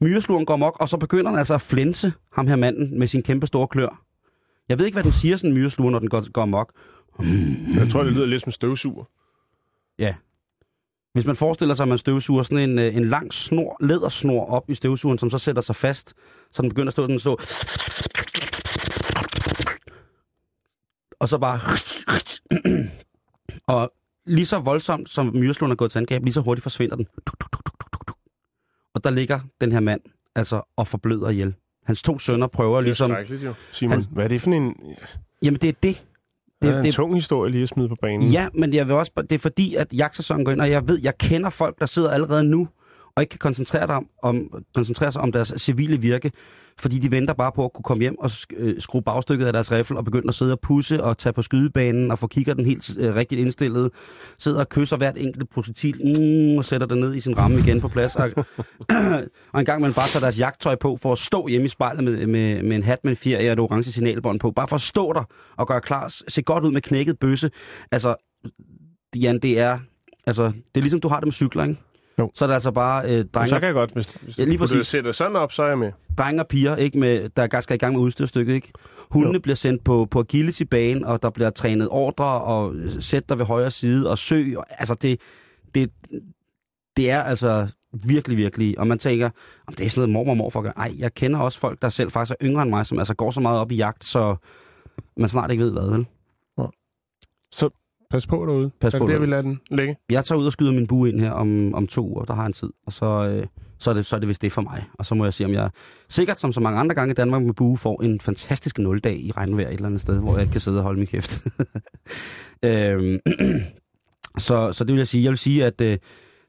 Myresluren 0.00 0.46
går 0.46 0.56
mok, 0.56 0.76
og 0.80 0.88
så 0.88 0.96
begynder 0.96 1.30
den 1.30 1.38
altså 1.38 1.54
at 1.54 1.60
flænse 1.60 2.12
ham 2.32 2.46
her 2.46 2.56
manden 2.56 2.98
med 2.98 3.06
sin 3.06 3.22
kæmpe 3.22 3.46
store 3.46 3.68
klør. 3.68 4.04
Jeg 4.68 4.78
ved 4.78 4.86
ikke, 4.86 4.96
hvad 4.96 5.04
den 5.04 5.12
siger, 5.12 5.36
sådan 5.36 5.50
en 5.50 5.60
myresluger, 5.60 5.90
når 5.90 5.98
den 5.98 6.08
går, 6.08 6.32
går 6.32 6.44
mok. 6.44 6.72
Jeg 7.78 7.88
tror, 7.90 8.02
det 8.02 8.12
lyder 8.12 8.26
lidt 8.26 8.42
som 8.42 8.52
støvsuger. 8.52 9.04
Ja. 9.98 10.14
Hvis 11.12 11.26
man 11.26 11.36
forestiller 11.36 11.74
sig, 11.74 11.84
at 11.84 11.88
man 11.88 11.98
støvsuger 11.98 12.42
sådan 12.42 12.70
en, 12.70 12.78
øh, 12.78 12.96
en 12.96 13.04
lang 13.04 13.32
snor, 13.32 13.76
lædersnor 13.80 14.46
op 14.46 14.70
i 14.70 14.74
støvsugeren, 14.74 15.18
som 15.18 15.30
så 15.30 15.38
sætter 15.38 15.62
sig 15.62 15.76
fast, 15.76 16.14
så 16.50 16.62
den 16.62 16.68
begynder 16.68 16.88
at 16.88 16.92
stå 16.92 17.02
sådan 17.02 17.18
så. 17.18 17.30
Og 21.20 21.28
så 21.28 21.38
bare... 21.38 21.60
og 23.74 23.92
lige 24.26 24.46
så 24.46 24.58
voldsomt, 24.58 25.08
som 25.10 25.30
myreslåen 25.34 25.72
er 25.72 25.76
gået 25.76 25.90
til 25.90 25.98
angreb, 25.98 26.22
lige 26.24 26.34
så 26.34 26.40
hurtigt 26.40 26.62
forsvinder 26.62 26.96
den. 26.96 27.06
Og 28.94 29.04
der 29.04 29.10
ligger 29.10 29.40
den 29.60 29.72
her 29.72 29.80
mand, 29.80 30.00
altså, 30.34 30.62
og 30.76 30.86
forbløder 30.86 31.28
ihjel. 31.28 31.54
Hans 31.86 32.02
to 32.02 32.18
sønner 32.18 32.46
prøver 32.46 32.76
Det 32.76 32.78
er 32.78 32.82
ligesom... 32.82 33.10
skrækkeligt 33.10 33.42
jo. 33.44 33.54
Simon, 33.72 33.92
Han- 33.98 34.06
hvad 34.10 34.24
er 34.24 34.28
det 34.28 34.42
for 34.42 34.50
en... 34.50 34.74
Jamen, 35.42 35.60
det 35.60 35.68
er 35.68 35.72
det. 35.72 35.82
Det, 35.82 36.02
Det, 36.62 36.70
er 36.70 36.78
en 36.78 36.84
det, 36.84 36.94
tung 36.94 37.14
historie 37.14 37.50
lige 37.50 37.62
at 37.62 37.68
smide 37.68 37.88
på 37.88 37.96
banen. 38.02 38.30
Ja, 38.30 38.48
men 38.54 38.74
jeg 38.74 38.86
vil 38.86 38.94
også, 38.94 39.12
det 39.16 39.32
er 39.32 39.38
fordi, 39.38 39.74
at 39.74 39.92
jagtsæsonen 39.92 40.44
går 40.44 40.52
ind, 40.52 40.60
og 40.60 40.70
jeg 40.70 40.88
ved, 40.88 41.00
jeg 41.02 41.18
kender 41.18 41.50
folk, 41.50 41.78
der 41.78 41.86
sidder 41.86 42.10
allerede 42.10 42.44
nu, 42.44 42.68
og 43.16 43.22
ikke 43.22 43.30
kan 43.30 43.38
koncentrere, 43.38 43.86
dig 43.86 43.96
om, 43.96 44.08
om, 44.22 44.64
koncentrere 44.74 45.12
sig 45.12 45.22
om 45.22 45.32
deres 45.32 45.52
civile 45.56 46.00
virke, 46.00 46.32
fordi 46.78 46.98
de 46.98 47.10
venter 47.10 47.34
bare 47.34 47.52
på 47.52 47.64
at 47.64 47.72
kunne 47.72 47.82
komme 47.82 48.00
hjem 48.00 48.18
og 48.18 48.30
øh, 48.56 48.80
skrue 48.80 49.02
bagstykket 49.02 49.46
af 49.46 49.52
deres 49.52 49.72
riffel 49.72 49.96
og 49.96 50.04
begynde 50.04 50.28
at 50.28 50.34
sidde 50.34 50.52
og 50.52 50.60
pusse 50.60 51.04
og 51.04 51.18
tage 51.18 51.32
på 51.32 51.42
skydebanen 51.42 52.10
og 52.10 52.18
få 52.18 52.26
kigger 52.26 52.54
den 52.54 52.66
helt 52.66 52.98
øh, 52.98 53.14
rigtigt 53.14 53.40
indstillet, 53.40 53.90
sidder 54.38 54.60
og 54.60 54.68
kysser 54.68 54.96
hvert 54.96 55.18
enkelt 55.18 55.50
projektil 55.50 56.00
mm, 56.04 56.58
og 56.58 56.64
sætter 56.64 56.86
det 56.86 56.98
ned 56.98 57.14
i 57.14 57.20
sin 57.20 57.38
ramme 57.38 57.58
igen 57.58 57.80
på 57.80 57.88
plads. 57.88 58.16
Og, 58.16 58.30
og 59.52 59.60
en 59.60 59.66
gang 59.66 59.80
man 59.80 59.94
bare 59.94 60.08
tager 60.08 60.20
deres 60.20 60.40
jagttøj 60.40 60.76
på 60.76 60.98
for 61.02 61.12
at 61.12 61.18
stå 61.18 61.48
hjemme 61.48 61.64
i 61.64 61.68
spejlet 61.68 62.04
med, 62.04 62.26
med, 62.26 62.62
med 62.62 62.76
en 62.76 62.82
hat 62.82 62.98
med 63.04 63.12
en 63.12 63.16
fjer 63.16 63.38
og 63.38 63.52
et 63.52 63.60
orange 63.60 63.92
signalbånd 63.92 64.40
på, 64.40 64.50
bare 64.50 64.68
for 64.68 64.76
at 64.76 64.82
stå 64.82 65.12
der 65.12 65.24
og 65.56 65.66
gøre 65.66 65.80
klar, 65.80 66.14
se 66.28 66.42
godt 66.42 66.64
ud 66.64 66.72
med 66.72 66.80
knækket 66.80 67.18
bøsse. 67.18 67.50
Altså, 67.90 68.14
Jan, 69.16 69.38
det 69.38 69.58
er, 69.60 69.78
altså, 70.26 70.44
det 70.44 70.76
er 70.76 70.80
ligesom 70.80 71.00
du 71.00 71.08
har 71.08 71.20
det 71.20 71.26
med 71.26 71.32
cykler, 71.32 71.64
ikke? 71.64 71.80
Jo. 72.18 72.30
Så 72.34 72.44
er 72.44 72.46
det 72.46 72.54
altså 72.54 72.70
bare 72.70 73.04
øh, 73.18 73.24
drenge, 73.24 73.48
så 73.48 73.58
kan 73.58 73.66
jeg 73.66 73.74
godt, 73.74 73.90
hvis, 73.92 74.14
hvis 74.14 74.38
Ja, 74.38 74.44
lige 74.44 74.54
du 74.54 74.58
præcis. 74.58 74.86
sætter 74.86 75.12
sådan 75.12 75.36
op, 75.36 75.52
så 75.52 75.62
er 75.62 75.68
jeg 75.68 75.78
med. 75.78 75.92
drenge 76.18 76.42
og 76.42 76.48
piger, 76.48 76.76
ikke 76.76 76.98
med, 76.98 77.28
der 77.28 77.60
skal 77.60 77.74
i 77.74 77.78
gang 77.78 77.94
med 77.94 78.02
udstyrstykket, 78.02 78.54
ikke? 78.54 78.72
Hundene 79.10 79.34
Jo. 79.34 79.40
bliver 79.40 79.56
sendt 79.56 79.84
på, 79.84 80.06
på 80.10 80.20
agility-bane, 80.20 81.06
og 81.06 81.22
der 81.22 81.30
bliver 81.30 81.50
trænet 81.50 81.88
ordre, 81.90 82.40
og 82.40 82.74
sæt 83.00 83.28
dig 83.28 83.38
ved 83.38 83.44
højre 83.46 83.70
side, 83.70 84.10
og 84.10 84.18
søg. 84.18 84.58
Og, 84.58 84.64
altså, 84.70 84.94
det, 84.94 85.20
det, 85.74 85.90
det 86.96 87.10
er 87.10 87.22
altså 87.22 87.68
virkelig, 88.04 88.38
virkelig. 88.38 88.78
Og 88.78 88.86
man 88.86 88.98
tænker, 88.98 89.30
om 89.66 89.74
det 89.74 89.86
er 89.86 89.90
sådan 89.90 90.00
noget 90.00 90.12
mormor 90.12 90.30
og 90.32 90.36
morfar 90.36 90.60
gør. 90.60 90.72
Ej, 90.76 90.94
jeg 90.98 91.14
kender 91.14 91.38
også 91.40 91.58
folk, 91.58 91.82
der 91.82 91.88
selv 91.88 92.10
faktisk 92.10 92.36
er 92.40 92.46
yngre 92.46 92.62
end 92.62 92.70
mig, 92.70 92.86
som 92.86 92.98
altså 92.98 93.14
går 93.14 93.30
så 93.30 93.40
meget 93.40 93.60
op 93.60 93.72
i 93.72 93.76
jagt, 93.76 94.04
så 94.04 94.36
man 95.16 95.28
snart 95.28 95.50
ikke 95.50 95.64
ved 95.64 95.72
hvad, 95.72 95.88
vel? 95.90 96.06
Så 97.52 97.70
pas 98.14 98.26
på 98.26 98.46
derude. 98.46 98.70
Pas 98.80 98.94
er 98.94 98.98
på 98.98 99.06
det 99.06 99.12
der, 99.12 99.20
vi 99.20 99.26
lader 99.26 99.42
den 99.42 99.60
ligge? 99.70 99.96
Jeg 100.10 100.24
tager 100.24 100.38
ud 100.38 100.46
og 100.46 100.52
skyder 100.52 100.72
min 100.72 100.86
bue 100.86 101.08
ind 101.08 101.20
her 101.20 101.30
om, 101.30 101.74
om 101.74 101.86
to 101.86 102.08
uger, 102.08 102.24
der 102.24 102.34
har 102.34 102.46
en 102.46 102.52
tid, 102.52 102.70
og 102.86 102.92
så, 102.92 103.06
øh, 103.06 103.46
så, 103.78 103.90
er 103.90 103.94
det, 103.94 104.06
så 104.06 104.16
er 104.16 104.20
det 104.20 104.28
vist 104.28 104.42
det 104.42 104.52
for 104.52 104.62
mig. 104.62 104.84
Og 104.94 105.06
så 105.06 105.14
må 105.14 105.24
jeg 105.24 105.34
se, 105.34 105.44
om 105.44 105.52
jeg 105.52 105.70
sikkert 106.08 106.40
som 106.40 106.52
så 106.52 106.60
mange 106.60 106.78
andre 106.78 106.94
gange 106.94 107.12
i 107.12 107.14
Danmark 107.14 107.42
med 107.42 107.54
bue 107.54 107.76
får 107.76 108.02
en 108.02 108.20
fantastisk 108.20 108.78
nuldag 108.78 109.16
i 109.16 109.30
regnvejr 109.30 109.68
et 109.68 109.74
eller 109.74 109.86
andet 109.86 110.00
sted, 110.00 110.18
hvor 110.18 110.38
jeg 110.38 110.50
kan 110.50 110.60
sidde 110.60 110.78
og 110.78 110.82
holde 110.82 110.98
min 110.98 111.06
kæft. 111.06 111.46
øhm, 112.64 113.18
så, 114.46 114.72
så 114.72 114.84
det 114.84 114.92
vil 114.92 114.98
jeg 114.98 115.06
sige. 115.06 115.24
Jeg 115.24 115.30
vil 115.30 115.38
sige, 115.38 115.64
at 115.64 115.80
øh, 115.80 115.98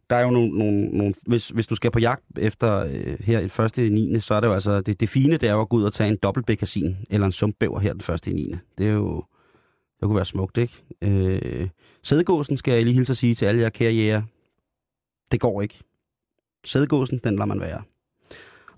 der 0.10 0.16
er 0.16 0.22
jo 0.22 0.30
nogle, 0.30 0.58
nogle, 0.58 0.88
nogle 0.88 1.14
hvis, 1.28 1.50
hvis 1.50 1.68
du 1.68 1.76
skal 1.76 1.92
på 1.92 2.00
jagt 2.00 2.24
efter 2.38 2.86
øh, 2.86 3.18
her 3.20 3.40
i 3.40 3.48
første 3.48 3.88
i 3.88 3.90
9., 3.90 4.20
så 4.20 4.34
er 4.34 4.40
det 4.40 4.48
jo 4.48 4.54
altså, 4.54 4.82
det, 4.82 5.00
det 5.00 5.10
fine, 5.10 5.38
det 5.38 5.50
er 5.50 5.54
jo 5.54 5.62
at 5.62 5.70
gå 5.70 5.78
ud 5.78 5.84
og 5.84 5.94
tage 5.94 6.10
en 6.10 6.18
dobbeltbækkasin 6.24 6.98
eller 7.10 7.26
en 7.26 7.32
sumpbæver 7.32 7.80
her 7.80 7.92
den 7.92 8.02
første 8.02 8.32
i 8.32 8.34
9. 8.34 8.54
Det 8.78 8.88
er 8.88 8.92
jo, 8.92 9.24
det 10.00 10.06
kunne 10.08 10.16
være 10.16 10.26
smukt, 10.26 10.58
ikke? 10.58 10.84
Øh, 11.02 11.70
sædgåsen 12.04 12.58
skal 12.58 12.74
jeg 12.74 12.84
lige 12.84 12.94
hilse 12.94 13.12
at 13.12 13.18
sige 13.18 13.36
til 13.36 13.46
alle 13.46 13.62
jer 13.62 13.70
kære 13.70 13.94
jæger. 13.94 14.22
Det 15.32 15.40
går 15.40 15.62
ikke. 15.62 15.80
Sædgåsen, 16.66 17.20
den 17.24 17.36
lader 17.36 17.46
man 17.46 17.60
være. 17.60 17.82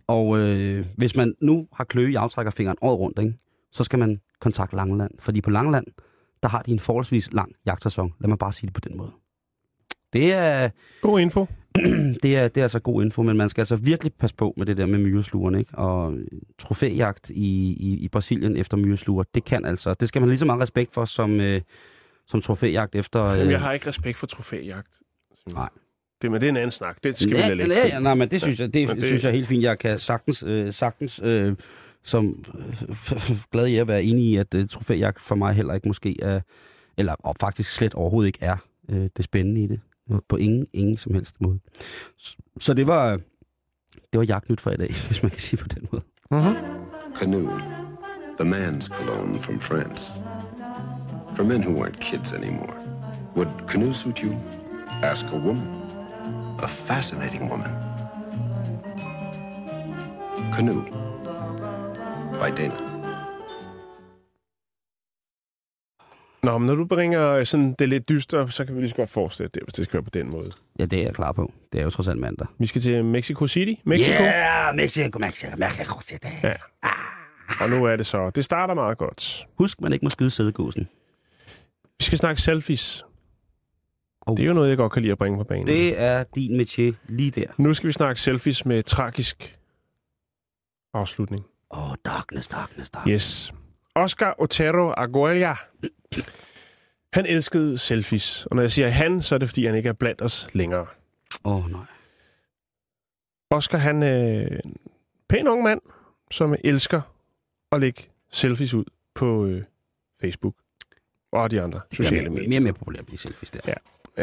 Og 0.07 0.37
øh, 0.37 0.85
hvis 0.97 1.15
man 1.15 1.35
nu 1.41 1.67
har 1.73 1.83
kløe 1.83 2.11
i 2.11 2.15
aftrækkerfingeren 2.15 2.77
året 2.81 2.99
rundt, 2.99 3.19
ikke, 3.19 3.33
så 3.71 3.83
skal 3.83 3.99
man 3.99 4.21
kontakte 4.39 4.75
Langeland. 4.75 5.11
Fordi 5.19 5.41
på 5.41 5.49
Langeland, 5.49 5.85
der 6.43 6.49
har 6.49 6.61
de 6.61 6.71
en 6.71 6.79
forholdsvis 6.79 7.33
lang 7.33 7.55
jagtsæson. 7.65 8.13
Lad 8.19 8.27
mig 8.27 8.37
bare 8.37 8.53
sige 8.53 8.67
det 8.67 8.73
på 8.73 8.81
den 8.89 8.97
måde. 8.97 9.11
Det 10.13 10.33
er, 10.33 10.69
God 11.01 11.19
info. 11.19 11.45
det, 12.23 12.37
er, 12.37 12.47
det 12.47 12.61
er 12.61 12.65
altså 12.65 12.79
god 12.79 13.03
info, 13.03 13.21
men 13.23 13.37
man 13.37 13.49
skal 13.49 13.61
altså 13.61 13.75
virkelig 13.75 14.13
passe 14.13 14.35
på 14.35 14.53
med 14.57 14.65
det 14.65 14.77
der 14.77 14.85
med 14.85 14.99
myreslugerne, 14.99 15.59
ikke? 15.59 15.77
Og 15.77 16.13
øh, 16.13 16.27
trofæjagt 16.59 17.29
i, 17.29 17.73
i, 17.79 17.97
i 17.97 18.07
Brasilien 18.07 18.57
efter 18.57 18.77
myresluger, 18.77 19.23
det 19.35 19.45
kan 19.45 19.65
altså, 19.65 19.93
det 19.93 20.07
skal 20.07 20.21
man 20.21 20.29
lige 20.29 20.39
så 20.39 20.45
meget 20.45 20.61
respekt 20.61 20.93
for 20.93 21.05
som, 21.05 21.39
øh, 21.39 21.61
som 22.27 22.41
trofæjagt 22.41 22.95
efter... 22.95 23.25
Øh, 23.25 23.37
Jamen, 23.37 23.51
jeg 23.51 23.61
har 23.61 23.73
ikke 23.73 23.87
respekt 23.87 24.17
for 24.17 24.27
trofæjagt. 24.27 24.99
Nej. 25.53 25.69
Det, 26.21 26.31
men 26.31 26.41
det 26.41 26.47
er 26.47 26.51
en 26.51 26.57
anden 26.57 26.71
snak. 26.71 26.97
Det 27.03 27.17
skal 27.17 27.29
vi 27.29 27.35
ja, 27.35 27.47
lade 27.47 27.55
ligge. 27.55 27.73
ja, 27.73 27.87
ja, 27.87 27.99
nej, 27.99 28.13
men 28.13 28.31
det 28.31 28.41
synes 28.41 28.59
jeg, 28.59 28.73
det, 28.73 28.89
det 28.89 29.05
synes 29.05 29.23
jeg 29.23 29.29
er 29.29 29.33
helt 29.33 29.47
fint. 29.47 29.63
Jeg 29.63 29.79
kan 29.79 29.99
sagtens, 29.99 30.43
øh, 30.43 30.73
sagtens 30.73 31.21
øh, 31.23 31.55
som 32.03 32.45
øh, 32.59 33.31
glad 33.51 33.67
i 33.67 33.77
at 33.77 33.87
være 33.87 34.03
enig 34.03 34.25
i, 34.25 34.35
at 34.35 34.53
øh, 34.53 34.67
trofæjagt 34.69 35.21
for 35.21 35.35
mig 35.35 35.53
heller 35.53 35.73
ikke 35.73 35.87
måske 35.87 36.15
er, 36.21 36.41
eller 36.97 37.13
og 37.13 37.35
faktisk 37.39 37.75
slet 37.75 37.93
overhovedet 37.93 38.27
ikke 38.27 38.39
er 38.41 38.57
øh, 38.89 39.09
det 39.17 39.25
spændende 39.25 39.63
i 39.63 39.67
det. 39.67 39.79
På 40.29 40.35
ingen, 40.35 40.67
ingen 40.73 40.97
som 40.97 41.13
helst 41.13 41.41
måde. 41.41 41.59
Så, 42.17 42.37
så 42.59 42.73
det 42.73 42.87
var, 42.87 43.19
det 44.11 44.17
var 44.17 44.23
jagtnyt 44.23 44.61
for 44.61 44.71
i 44.71 44.77
dag, 44.77 44.93
hvis 45.07 45.23
man 45.23 45.29
kan 45.29 45.39
sige 45.39 45.57
på 45.57 45.67
den 45.67 45.87
måde. 45.91 46.03
Mm-hmm. 46.31 46.55
Canoe, 47.15 47.61
the 48.39 48.45
man's 48.45 48.87
cologne 48.87 49.41
from 49.41 49.59
France. 49.59 50.03
For 51.35 51.43
men 51.43 51.63
who 51.63 51.85
aren't 51.85 51.99
kids 51.99 52.31
anymore. 52.33 52.73
Would 53.35 53.49
canoe 53.67 53.93
suit 53.93 54.19
you? 54.19 54.33
Ask 55.03 55.25
a 55.25 55.37
woman. 55.37 55.67
A 56.59 56.67
fascinating 56.87 57.49
woman. 57.49 57.69
Canoe. 60.53 60.83
By 62.39 62.51
Dana. 62.57 62.86
Nå, 66.43 66.57
men 66.57 66.67
når 66.67 66.75
du 66.75 66.85
bringer 66.85 67.43
sådan 67.43 67.75
det 67.79 67.89
lidt 67.89 68.09
dystre, 68.09 68.51
så 68.51 68.65
kan 68.65 68.75
vi 68.75 68.79
lige 68.81 68.89
så 68.89 68.95
godt 68.95 69.09
forestille 69.09 69.49
det, 69.53 69.63
hvis 69.63 69.73
det 69.73 69.85
skal 69.85 69.93
være 69.93 70.03
på 70.03 70.09
den 70.09 70.29
måde. 70.29 70.51
Ja, 70.79 70.85
det 70.85 70.99
er 70.99 71.03
jeg 71.03 71.15
klar 71.15 71.31
på. 71.31 71.51
Det 71.71 71.79
er 71.79 71.83
jo 71.83 71.89
trods 71.89 72.07
alt 72.07 72.19
mandag. 72.19 72.47
Vi 72.59 72.65
skal 72.65 72.81
til 72.81 73.05
Mexico 73.05 73.47
City. 73.47 73.81
Mexico. 73.83 74.23
Yeah, 74.23 74.75
Mexico, 74.75 75.19
Mexico, 75.19 75.55
Mexico 75.57 76.01
City. 76.01 76.27
Ja. 76.43 76.53
Og 77.59 77.69
nu 77.69 77.85
er 77.85 77.95
det 77.95 78.05
så. 78.05 78.29
Det 78.29 78.45
starter 78.45 78.73
meget 78.73 78.97
godt. 78.97 79.47
Husk, 79.57 79.81
man 79.81 79.93
ikke 79.93 80.05
må 80.05 80.09
skyde 80.09 80.29
sædegåsen. 80.29 80.87
Vi 81.99 82.03
skal 82.03 82.17
snakke 82.17 82.41
selfies. 82.41 83.05
Oh. 84.21 84.37
Det 84.37 84.43
er 84.43 84.47
jo 84.47 84.53
noget, 84.53 84.69
jeg 84.69 84.77
godt 84.77 84.91
kan 84.91 85.01
lide 85.01 85.11
at 85.11 85.17
bringe 85.17 85.37
på 85.37 85.43
banen. 85.43 85.67
Det 85.67 86.01
er 86.01 86.23
din 86.35 86.61
métier 86.61 86.93
lige 87.07 87.31
der. 87.31 87.47
Nu 87.57 87.73
skal 87.73 87.87
vi 87.87 87.91
snakke 87.91 88.21
selfies 88.21 88.65
med 88.65 88.83
tragisk 88.83 89.59
afslutning. 90.93 91.45
Åh, 91.71 91.91
oh, 91.91 91.95
darkness, 92.05 92.47
darkness, 92.47 92.89
darkness. 92.89 93.45
Yes. 93.47 93.53
Oscar 93.97 94.35
Otero 94.37 94.93
Aguilera. 94.97 95.57
Han 97.13 97.25
elskede 97.25 97.77
selfies. 97.77 98.45
Og 98.45 98.55
når 98.55 98.63
jeg 98.63 98.71
siger 98.71 98.89
han, 98.89 99.21
så 99.21 99.35
er 99.35 99.39
det, 99.39 99.49
fordi 99.49 99.65
han 99.65 99.75
ikke 99.75 99.89
er 99.89 99.93
blandt 99.93 100.21
os 100.21 100.49
længere. 100.53 100.85
Åh, 101.45 101.65
oh, 101.65 101.71
nej. 101.71 101.81
Oscar, 103.51 103.77
han 103.77 104.03
er 104.03 104.47
en 104.65 104.75
pæn 105.29 105.47
ung 105.47 105.63
mand, 105.63 105.81
som 106.31 106.55
elsker 106.63 107.01
at 107.71 107.79
lægge 107.79 108.03
selfies 108.31 108.73
ud 108.73 108.85
på 109.15 109.45
øh, 109.45 109.63
Facebook 110.21 110.55
og 111.31 111.51
de 111.51 111.61
andre 111.61 111.81
sociale 111.91 112.29
medier. 112.29 112.49
mere, 112.49 112.59
mere 112.59 112.73
populært 112.73 113.11
de 113.11 113.17
selfies 113.17 113.51
der. 113.51 113.59
Ja. 113.67 113.73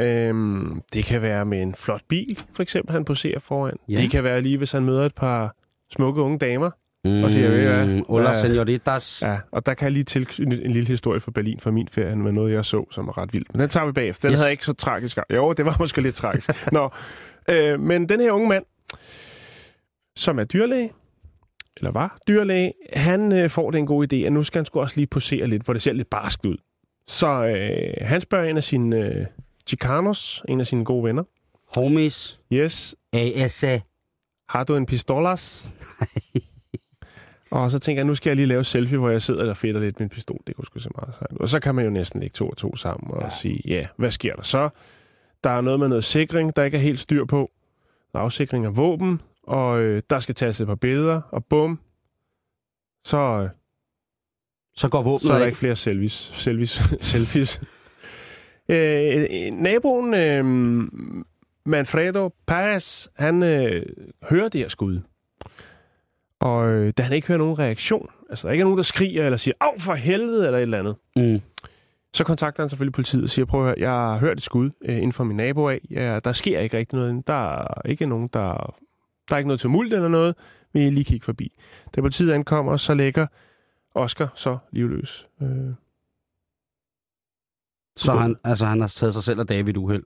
Øhm, 0.03 0.83
det 0.93 1.05
kan 1.05 1.23
være 1.23 1.45
med 1.45 1.63
en 1.63 1.75
flot 1.75 2.03
bil, 2.09 2.39
for 2.55 2.63
eksempel, 2.63 2.93
han 2.93 3.05
poserer 3.05 3.39
foran. 3.39 3.77
Ja. 3.89 3.97
Det 3.97 4.11
kan 4.11 4.25
være 4.25 4.41
lige, 4.41 4.59
hvis 4.59 4.73
han 4.73 4.85
møder 4.85 5.07
et 5.07 5.15
par 5.15 5.57
smukke 5.91 6.23
unge 6.23 6.39
damer. 6.39 6.71
Mm, 7.05 7.25
Og 7.25 7.31
siger, 7.31 7.51
ved 7.51 7.63
hvad? 7.67 8.01
Hola, 8.09 8.25
Hvad- 8.31 8.41
senoritas. 8.41 9.23
Ja, 9.23 9.37
og 9.51 9.67
der 9.67 9.75
kan 9.75 9.85
jeg 9.85 9.93
lige 9.93 10.05
tilknytte 10.05 10.65
en 10.65 10.71
lille 10.71 10.89
historie 10.89 11.21
fra 11.21 11.31
Berlin 11.31 11.61
fra 11.61 11.71
min 11.71 11.89
ferie 11.89 12.17
med 12.17 12.33
noget, 12.33 12.53
jeg 12.55 12.65
så, 12.65 12.85
som 12.91 13.09
er 13.09 13.19
ret 13.19 13.33
vildt. 13.33 13.53
Men 13.55 13.61
den 13.61 13.69
tager 13.69 13.87
vi 13.87 13.93
bagefter. 13.93 14.29
Den 14.29 14.33
Yes. 14.33 14.41
havde 14.41 14.51
ikke 14.51 14.65
så 14.65 14.73
tragisk. 14.73 15.19
Jo, 15.31 15.53
det 15.53 15.65
var 15.65 15.77
måske 15.79 16.01
lidt 16.01 16.15
tragisk. 16.15 16.73
Nå, 16.73 16.91
øh, 17.51 17.81
men 17.81 18.09
den 18.09 18.21
her 18.21 18.33
unge 18.33 18.49
mand, 18.49 18.65
som 20.17 20.39
er 20.39 20.45
dyrlæge, 20.45 20.93
eller 21.77 21.91
var 21.91 22.19
dyrlæge, 22.29 22.73
han 22.93 23.33
øh, 23.33 23.51
får 23.51 23.71
den 23.71 23.87
gode 23.87 24.23
idé, 24.23 24.27
at 24.27 24.33
nu 24.33 24.43
skal 24.43 24.59
han 24.59 24.65
sgu 24.65 24.81
også 24.81 24.97
lige 24.97 25.07
posere 25.07 25.47
lidt, 25.47 25.63
hvor 25.63 25.73
det 25.73 25.83
ser 25.83 25.93
lidt 25.93 26.11
barskt 26.11 26.45
ud. 26.47 26.57
Så 27.07 27.29
øh, 27.47 28.07
han 28.09 28.21
spørger 28.21 28.45
en 28.51 28.57
af 28.57 28.65
sine 28.65 28.97
øh, 28.97 29.27
chicanos, 29.67 30.43
en 30.49 30.61
af 30.61 30.67
sine 30.67 30.85
gode 30.85 31.05
venner, 31.05 31.23
Homies. 31.77 32.39
yes, 32.53 32.95
ASA. 33.13 33.79
har 34.49 34.65
du 34.65 34.77
en 34.77 34.87
pistolas? 34.87 35.69
og 37.55 37.71
så 37.71 37.79
tænker 37.79 38.01
jeg, 38.01 38.07
nu 38.07 38.15
skal 38.15 38.31
jeg 38.31 38.37
lige 38.37 38.47
lave 38.47 38.65
selfie, 38.65 38.99
hvor 38.99 39.11
jeg 39.11 39.23
sidder 39.23 39.51
og 39.51 39.57
fedter 39.57 39.81
lidt 39.81 39.99
med 39.99 40.05
en 40.07 40.11
pistol. 40.11 40.39
Det 40.47 40.57
kunne 40.57 40.67
sgu 40.67 40.79
se 40.79 40.91
meget 40.99 41.15
sejt. 41.15 41.39
Og 41.41 41.49
så 41.49 41.61
kan 41.61 41.75
man 41.75 41.85
jo 41.85 41.91
næsten 41.91 42.21
lægge 42.21 42.35
to 42.35 42.49
og 42.49 42.57
to 42.57 42.77
sammen 42.77 43.11
og 43.15 43.23
ja. 43.23 43.31
sige, 43.31 43.61
ja, 43.67 43.87
hvad 43.97 44.11
sker 44.11 44.35
der 44.35 44.43
så? 44.43 44.69
Der 45.45 45.51
er 45.51 45.61
noget 45.61 45.81
med 45.81 45.89
noget 45.89 46.05
sikring, 46.05 46.57
der 46.57 46.65
ikke 46.65 46.77
er 46.77 46.81
helt 46.81 47.01
styr 47.01 47.25
på. 47.25 47.51
Afsikring 48.15 48.65
af 48.67 48.77
våben, 48.77 49.21
og 49.43 49.81
øh, 49.81 50.03
der 50.11 50.19
skal 50.19 50.35
tages 50.35 50.61
et 50.61 50.67
par 50.67 50.75
billeder, 50.75 51.21
og 51.31 51.45
bum, 51.45 51.81
så, 53.05 53.19
øh, 53.19 53.49
Så 54.75 54.89
går 54.89 55.03
våbnet 55.03 55.21
så 55.27 55.33
er 55.33 55.39
der 55.39 55.47
ikke 55.47 55.59
flere 55.59 55.77
selfies. 55.77 56.31
selfies, 56.35 56.83
selfies. 57.13 57.61
Øh, 58.69 59.27
øh, 59.31 59.53
naboen, 59.53 60.15
øh, 60.15 60.45
Manfredo 61.67 62.31
Perez, 62.47 63.09
han 63.15 63.43
øh, 63.43 63.87
hører 64.23 64.49
det 64.49 64.61
her 64.61 64.69
skud. 64.69 65.01
Og 66.41 66.69
øh, 66.69 66.93
da 66.99 67.03
han 67.03 67.13
ikke 67.13 67.29
hører 67.29 67.39
nogen 67.39 67.59
reaktion, 67.59 68.09
altså 68.31 68.47
der 68.49 68.53
ikke 68.53 68.63
er 68.63 68.65
nogen, 68.65 68.77
der 68.77 68.83
skriger 68.83 69.25
eller 69.25 69.37
siger, 69.37 69.55
af 69.61 69.81
for 69.81 69.95
helvede, 69.95 70.47
eller 70.47 70.59
et 70.59 70.63
eller 70.63 70.79
andet, 70.79 70.97
Mm. 71.17 71.41
så 72.15 72.25
kontakter 72.25 72.63
han 72.63 72.71
selvfølgelig 72.71 72.93
politiet 72.93 73.23
og 73.23 73.31
siger, 73.31 73.47
prøv 73.47 73.61
at 73.61 73.67
høre, 73.67 73.75
jeg 73.79 73.91
har 73.91 74.19
hørt 74.19 74.37
et 74.37 74.43
skud 74.43 74.71
øh, 74.85 74.97
inden 74.97 75.13
for 75.13 75.25
min 75.25 75.37
nabo 75.37 75.69
af. 75.69 75.81
Ja, 75.91 76.21
der 76.21 76.33
sker 76.33 76.61
ikke 76.61 76.77
rigtig 76.77 76.99
noget. 76.99 77.27
Der 77.27 77.59
er 77.59 77.83
ikke 77.85 78.07
nogen, 78.07 78.29
der... 78.33 78.75
Der 79.29 79.35
er 79.35 79.39
ikke 79.39 79.49
noget 79.49 79.61
tumult 79.61 79.93
eller 79.93 80.09
noget. 80.09 80.35
Vi 80.73 80.91
lige 80.91 81.05
kigge 81.05 81.25
forbi. 81.25 81.59
Da 81.97 82.01
politiet 82.01 82.33
ankommer, 82.33 82.77
så 82.77 82.95
lægger 82.95 83.27
Oscar 83.95 84.33
så 84.35 84.59
livløs. 84.73 85.29
Øh, 85.43 85.49
Så 87.97 88.13
han, 88.13 88.37
altså, 88.45 88.67
han 88.67 88.81
har 88.81 88.89
taget 88.89 89.13
sig 89.15 89.23
selv 89.23 89.41
af 89.41 89.47
David 89.47 89.77
uheld. 89.77 90.05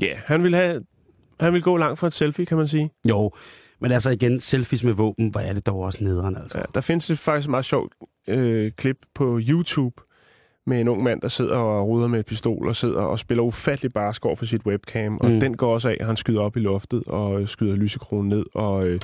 Ja, 0.00 0.06
yeah, 0.06 0.18
han 0.26 0.42
vil 0.42 0.54
have... 0.54 0.84
Han 1.40 1.52
vil 1.52 1.62
gå 1.62 1.76
langt 1.76 1.98
for 1.98 2.06
et 2.06 2.12
selfie, 2.12 2.46
kan 2.46 2.56
man 2.56 2.68
sige. 2.68 2.90
Jo, 3.08 3.32
men 3.80 3.92
altså 3.92 4.10
igen, 4.10 4.40
selfies 4.40 4.84
med 4.84 4.92
våben, 4.92 5.28
hvor 5.28 5.40
er 5.40 5.52
det 5.52 5.66
dog 5.66 5.78
også 5.80 6.04
nederen, 6.04 6.36
altså. 6.36 6.58
Ja, 6.58 6.64
der 6.74 6.80
findes 6.80 7.10
et 7.10 7.18
faktisk 7.18 7.48
meget 7.48 7.64
sjovt 7.64 7.92
øh, 8.28 8.72
klip 8.72 8.96
på 9.14 9.40
YouTube 9.48 10.02
med 10.66 10.80
en 10.80 10.88
ung 10.88 11.02
mand, 11.02 11.20
der 11.20 11.28
sidder 11.28 11.56
og 11.56 11.88
ruder 11.88 12.08
med 12.08 12.20
et 12.20 12.26
pistol 12.26 12.68
og 12.68 12.76
sidder 12.76 13.00
og 13.00 13.18
spiller 13.18 13.42
ufattelig 13.44 13.92
barsk 13.92 14.26
over 14.26 14.36
for 14.36 14.44
sit 14.46 14.66
webcam. 14.66 15.18
Og 15.18 15.30
Mm. 15.30 15.40
den 15.40 15.56
går 15.56 15.74
også 15.74 15.88
af, 15.88 16.06
han 16.06 16.16
skyder 16.16 16.40
op 16.40 16.56
i 16.56 16.60
loftet 16.60 17.02
og 17.06 17.40
øh, 17.40 17.48
skyder 17.48 17.76
lysekronen 17.76 18.28
ned 18.28 18.44
og 18.54 18.86
øh, 18.86 19.00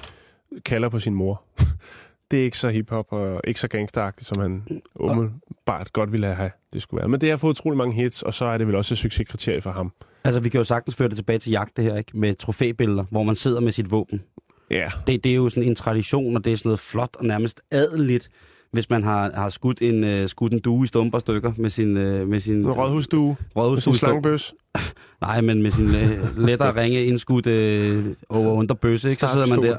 kalder 0.64 0.89
på 0.89 0.99
sin 0.99 1.14
mor. 1.14 1.43
det 2.31 2.41
er 2.41 2.45
ikke 2.45 2.59
så 2.59 2.68
hiphop 2.68 3.07
og 3.12 3.41
ikke 3.45 3.61
så 3.61 3.68
gangsteragtigt, 3.68 4.29
som 4.29 4.43
han 4.43 4.62
umiddelbart 4.95 5.93
godt 5.93 6.12
ville 6.12 6.27
have 6.35 6.51
det 6.72 6.83
skulle 6.83 6.99
være. 7.01 7.09
Men 7.09 7.20
det 7.20 7.31
har 7.31 7.37
fået 7.37 7.51
utrolig 7.51 7.77
mange 7.79 7.95
hits, 7.95 8.22
og 8.22 8.35
så 8.35 8.45
er 8.45 8.59
det 8.59 8.66
vel 8.66 8.75
også 8.77 8.95
et 8.95 8.99
succeskriterie 8.99 9.61
for 9.61 9.70
ham. 9.70 9.93
Altså, 10.25 10.41
vi 10.41 10.49
kan 10.49 10.59
jo 10.59 10.64
sagtens 10.64 10.97
føre 10.97 11.09
det 11.09 11.16
tilbage 11.16 11.39
til 11.39 11.51
jagt, 11.51 11.77
det 11.77 11.85
her, 11.85 11.97
ikke? 11.97 12.18
Med 12.18 12.35
trofæbilleder, 12.35 13.05
hvor 13.11 13.22
man 13.22 13.35
sidder 13.35 13.61
med 13.61 13.72
sit 13.72 13.91
våben. 13.91 14.22
Ja, 14.71 14.91
Det, 15.07 15.25
det 15.25 15.33
er 15.33 15.37
jo 15.37 15.49
sådan 15.49 15.69
en 15.69 15.75
tradition, 15.75 16.37
og 16.37 16.45
det 16.45 16.53
er 16.53 16.57
sådan 16.57 16.69
noget 16.69 16.81
flot 16.81 17.17
og 17.19 17.25
nærmest 17.25 17.61
adeligt, 17.71 18.29
hvis 18.73 18.91
man 18.91 19.03
har, 19.03 19.31
har 19.35 19.49
skudt, 19.49 19.83
en, 19.83 20.23
uh, 20.23 20.29
skudt 20.29 20.53
en 20.53 20.61
due 20.61 20.85
i 20.85 20.87
stumper 20.87 21.19
stykker 21.19 21.53
med 21.57 21.71
sin... 21.71 21.97
Uh, 21.97 22.29
med 22.29 22.41
sin 22.41 22.55
en 22.55 22.71
rådhusstue 22.71 23.27
med 23.27 23.37
rådhusstue 23.57 23.93
sin 23.93 23.99
slangebøs. 23.99 24.55
Nej, 25.21 25.41
men 25.41 25.62
med 25.62 25.71
sin 25.71 25.87
uh, 25.87 26.39
lettere 26.39 26.83
ringe 26.83 27.05
indskudt 27.05 27.47
uh, 27.47 28.05
over 28.29 28.53
under 28.53 28.75
bøsse, 28.75 29.11
ikke? 29.11 29.21
Så 29.21 29.29
sidder 29.29 29.47
man 29.47 29.62
der. 29.62 29.79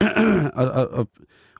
og, 0.60 0.70
og, 0.70 0.90
og, 0.90 1.08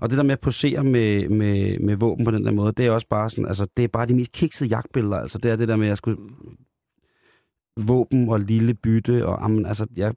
og 0.00 0.10
det 0.10 0.16
der 0.16 0.24
med 0.24 0.32
at 0.32 0.40
posere 0.40 0.84
med, 0.84 1.28
med, 1.28 1.78
med 1.78 1.96
våben 1.96 2.24
på 2.24 2.30
den 2.30 2.44
der 2.44 2.52
måde, 2.52 2.72
det 2.72 2.86
er 2.86 2.90
også 2.90 3.06
bare 3.08 3.30
sådan, 3.30 3.46
altså 3.46 3.66
det 3.76 3.84
er 3.84 3.88
bare 3.88 4.06
de 4.06 4.14
mest 4.14 4.32
kiksede 4.32 4.70
jagtbilleder, 4.70 5.16
altså 5.16 5.38
det 5.38 5.50
er 5.50 5.56
det 5.56 5.68
der 5.68 5.76
med 5.76 5.88
at 5.88 5.98
skulle 5.98 6.18
våben 7.76 8.28
og 8.28 8.40
lille 8.40 8.74
bytte, 8.74 9.26
og 9.26 9.44
amen, 9.44 9.66
altså 9.66 9.86
jeg, 9.96 10.14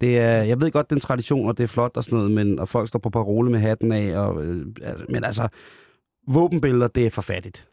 det 0.00 0.18
er, 0.18 0.42
jeg 0.42 0.60
ved 0.60 0.70
godt, 0.70 0.90
det 0.90 0.92
er 0.92 0.96
en 0.96 1.00
tradition, 1.00 1.48
og 1.48 1.58
det 1.58 1.64
er 1.64 1.68
flot 1.68 1.96
og 1.96 2.04
sådan 2.04 2.16
noget, 2.16 2.30
men, 2.30 2.58
og 2.58 2.68
folk 2.68 2.88
står 2.88 2.98
på 2.98 3.10
parole 3.10 3.50
med 3.50 3.58
hatten 3.58 3.92
af, 3.92 4.18
og, 4.18 4.44
øh, 4.44 4.66
altså, 4.82 5.04
men 5.08 5.24
altså, 5.24 5.48
våbenbilleder, 6.28 6.88
det 6.88 7.06
er 7.06 7.10
for 7.10 7.22
fattigt. 7.22 7.68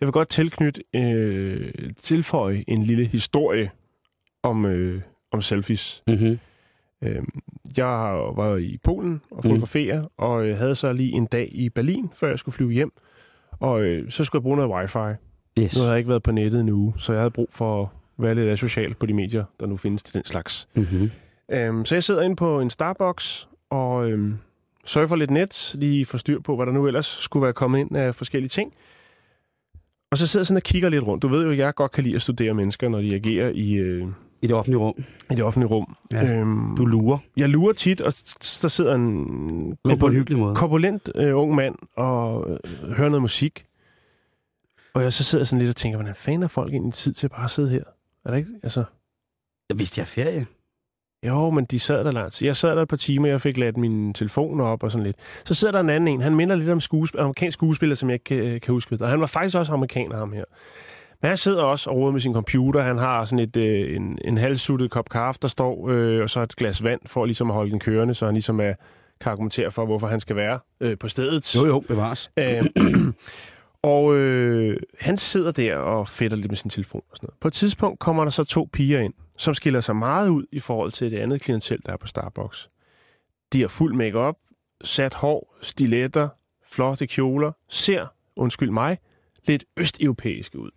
Jeg 0.00 0.06
vil 0.06 0.12
godt 0.12 0.28
tilknytte, 0.28 0.82
øh, 0.94 1.72
tilføje 2.02 2.64
en 2.68 2.82
lille 2.82 3.04
historie 3.04 3.70
om, 4.42 4.66
øh, 4.66 5.02
om 5.32 5.42
selfies. 5.42 6.02
Mm-hmm. 6.06 6.38
Øh, 7.02 7.22
jeg 7.76 7.86
har 7.86 8.42
været 8.42 8.62
i 8.62 8.78
Polen 8.84 9.20
og 9.30 9.42
fotografere, 9.42 10.02
mm. 10.02 10.08
og 10.16 10.46
øh, 10.46 10.58
havde 10.58 10.74
så 10.74 10.92
lige 10.92 11.12
en 11.12 11.26
dag 11.26 11.48
i 11.52 11.68
Berlin, 11.68 12.08
før 12.14 12.28
jeg 12.28 12.38
skulle 12.38 12.54
flyve 12.54 12.72
hjem. 12.72 12.92
Og 13.60 13.82
øh, 13.82 14.10
så 14.10 14.24
skulle 14.24 14.40
jeg 14.40 14.42
bruge 14.42 14.56
noget 14.56 14.70
wifi. 14.70 15.14
Yes. 15.60 15.76
Nu 15.76 15.80
havde 15.80 15.90
jeg 15.90 15.98
ikke 15.98 16.08
været 16.08 16.22
på 16.22 16.32
nettet 16.32 16.60
en 16.60 16.68
uge, 16.68 16.94
så 16.98 17.12
jeg 17.12 17.20
havde 17.20 17.30
brug 17.30 17.48
for 17.52 17.82
at 17.82 17.88
være 18.18 18.34
lidt 18.34 18.48
asocial 18.48 18.94
på 18.94 19.06
de 19.06 19.14
medier, 19.14 19.44
der 19.60 19.66
nu 19.66 19.76
findes 19.76 20.02
til 20.02 20.14
den 20.14 20.24
slags. 20.24 20.68
Mm-hmm. 20.74 21.10
Øhm, 21.50 21.84
så 21.84 21.94
jeg 21.94 22.04
sidder 22.04 22.22
inde 22.22 22.36
på 22.36 22.60
en 22.60 22.70
Starbucks 22.70 23.48
og 23.70 24.10
øhm, 24.10 24.38
surfer 24.84 25.16
lidt 25.16 25.30
net, 25.30 25.72
lige 25.74 26.06
for 26.06 26.18
styr 26.18 26.40
på, 26.40 26.56
hvad 26.56 26.66
der 26.66 26.72
nu 26.72 26.86
ellers 26.86 27.06
skulle 27.06 27.42
være 27.44 27.52
kommet 27.52 27.78
ind 27.78 27.96
af 27.96 28.14
forskellige 28.14 28.48
ting. 28.48 28.72
Og 30.10 30.18
så 30.18 30.26
sidder 30.26 30.40
jeg 30.42 30.46
sådan 30.46 30.56
og 30.56 30.62
kigger 30.62 30.88
lidt 30.88 31.04
rundt. 31.04 31.22
Du 31.22 31.28
ved 31.28 31.44
jo, 31.44 31.50
at 31.50 31.58
jeg 31.58 31.74
godt 31.74 31.92
kan 31.92 32.04
lide 32.04 32.14
at 32.14 32.22
studere 32.22 32.54
mennesker, 32.54 32.88
når 32.88 32.98
de 33.00 33.14
agerer 33.14 33.48
i, 33.54 33.72
øh, 33.72 34.06
I 34.42 34.46
det 34.46 34.56
offentlige 34.56 34.78
rum. 34.78 34.94
i 35.30 35.34
det 35.34 35.42
offentlige 35.44 35.68
rum. 35.70 35.96
Ja. 36.12 36.36
Øhm, 36.38 36.76
Du 36.76 36.84
lurer, 36.86 37.18
jeg 37.36 37.48
lurer 37.48 37.72
tit, 37.72 38.00
og 38.00 38.12
der 38.62 38.68
sidder 38.68 38.94
en 38.94 39.14
men 39.84 39.98
på 39.98 40.06
en 40.06 40.12
hyggelig 40.12 40.38
måde. 40.38 40.54
korpulent 40.56 41.10
øh, 41.14 41.36
ung 41.36 41.54
mand 41.54 41.74
og 41.96 42.50
øh, 42.50 42.90
hører 42.96 43.08
noget 43.08 43.22
musik. 43.22 43.66
Og 44.94 45.02
jeg 45.02 45.12
så 45.12 45.24
sidder 45.24 45.44
sådan 45.44 45.58
lidt 45.58 45.68
og 45.68 45.76
tænker, 45.76 45.96
hvordan 45.98 46.14
fanden 46.14 46.42
er 46.42 46.48
folk 46.48 46.72
egentlig 46.72 46.92
tid 46.94 47.12
til 47.12 47.28
bare 47.28 47.44
at 47.44 47.50
sidde 47.50 47.68
her? 47.70 47.82
Er 48.24 48.30
der 48.30 48.36
ikke? 48.36 48.50
Altså, 48.62 48.84
Jeg 49.68 49.78
vidste, 49.78 49.98
jeg 49.98 50.02
er 50.02 50.06
ferie. 50.06 50.46
Jo, 51.26 51.50
men 51.50 51.64
de 51.64 51.78
sad 51.78 52.04
der 52.04 52.12
langt. 52.12 52.42
Jeg 52.42 52.56
sad 52.56 52.76
der 52.76 52.82
et 52.82 52.88
par 52.88 52.96
timer, 52.96 53.28
jeg 53.28 53.40
fik 53.40 53.56
ladt 53.56 53.76
mine 53.76 54.12
telefoner 54.12 54.64
op 54.64 54.82
og 54.82 54.90
sådan 54.90 55.04
lidt. 55.04 55.16
Så 55.44 55.54
sidder 55.54 55.72
der 55.72 55.80
en 55.80 55.90
anden 55.90 56.08
en, 56.08 56.20
han 56.20 56.34
minder 56.34 56.56
lidt 56.56 56.70
om 56.70 56.80
skuespil, 56.80 57.20
amerikansk 57.20 57.54
skuespiller, 57.56 57.96
som 57.96 58.10
jeg 58.10 58.14
ikke 58.14 58.24
kan, 58.24 58.60
kan 58.60 58.72
huske. 58.72 58.98
Og 59.00 59.08
han 59.08 59.20
var 59.20 59.26
faktisk 59.26 59.56
også 59.56 59.72
amerikaner, 59.72 60.16
ham 60.16 60.32
her. 60.32 60.44
Men 61.22 61.28
han 61.28 61.36
sidder 61.36 61.62
også 61.62 61.90
og 61.90 61.96
roder 61.96 62.12
med 62.12 62.20
sin 62.20 62.34
computer. 62.34 62.82
Han 62.82 62.98
har 62.98 63.24
sådan 63.24 63.38
et, 63.38 63.56
øh, 63.56 63.96
en, 63.96 64.18
en 64.24 64.38
halvsuttet 64.38 64.90
kop 64.90 65.08
kaffe, 65.08 65.38
der 65.42 65.48
står, 65.48 65.88
øh, 65.90 66.22
og 66.22 66.30
så 66.30 66.40
et 66.40 66.56
glas 66.56 66.82
vand, 66.82 67.00
for 67.06 67.24
ligesom 67.24 67.50
at 67.50 67.54
holde 67.54 67.70
den 67.70 67.80
kørende, 67.80 68.14
så 68.14 68.24
han 68.24 68.34
ligesom 68.34 68.60
er, 68.60 68.74
kan 69.20 69.32
argumentere 69.32 69.70
for, 69.70 69.86
hvorfor 69.86 70.06
han 70.06 70.20
skal 70.20 70.36
være 70.36 70.58
øh, 70.80 70.98
på 70.98 71.08
stedet. 71.08 71.56
Jo, 71.56 71.66
jo, 71.66 71.80
bevares. 71.80 72.30
Øh, 72.36 72.64
og 73.82 74.16
øh, 74.16 74.76
han 75.00 75.16
sidder 75.16 75.50
der 75.50 75.76
og 75.76 76.08
fætter 76.08 76.36
lidt 76.36 76.50
med 76.50 76.56
sin 76.56 76.70
telefon 76.70 77.02
og 77.10 77.16
sådan 77.16 77.26
noget. 77.26 77.40
På 77.40 77.48
et 77.48 77.54
tidspunkt 77.54 77.98
kommer 77.98 78.24
der 78.24 78.30
så 78.30 78.44
to 78.44 78.68
piger 78.72 79.00
ind, 79.00 79.14
som 79.36 79.54
skiller 79.54 79.80
sig 79.80 79.96
meget 79.96 80.28
ud 80.28 80.46
i 80.52 80.60
forhold 80.60 80.92
til 80.92 81.10
det 81.10 81.18
andet 81.18 81.40
klientel, 81.40 81.78
der 81.86 81.92
er 81.92 81.96
på 81.96 82.06
Starbucks. 82.06 82.68
De 83.52 83.60
har 83.60 83.68
fuld 83.68 83.94
makeup, 83.94 84.36
sat 84.84 85.14
hår, 85.14 85.56
stiletter, 85.62 86.28
flotte 86.70 87.06
kjoler, 87.06 87.52
ser, 87.68 88.06
undskyld 88.36 88.70
mig, 88.70 88.98
lidt 89.46 89.64
østeuropæiske 89.76 90.58
ud. 90.58 90.70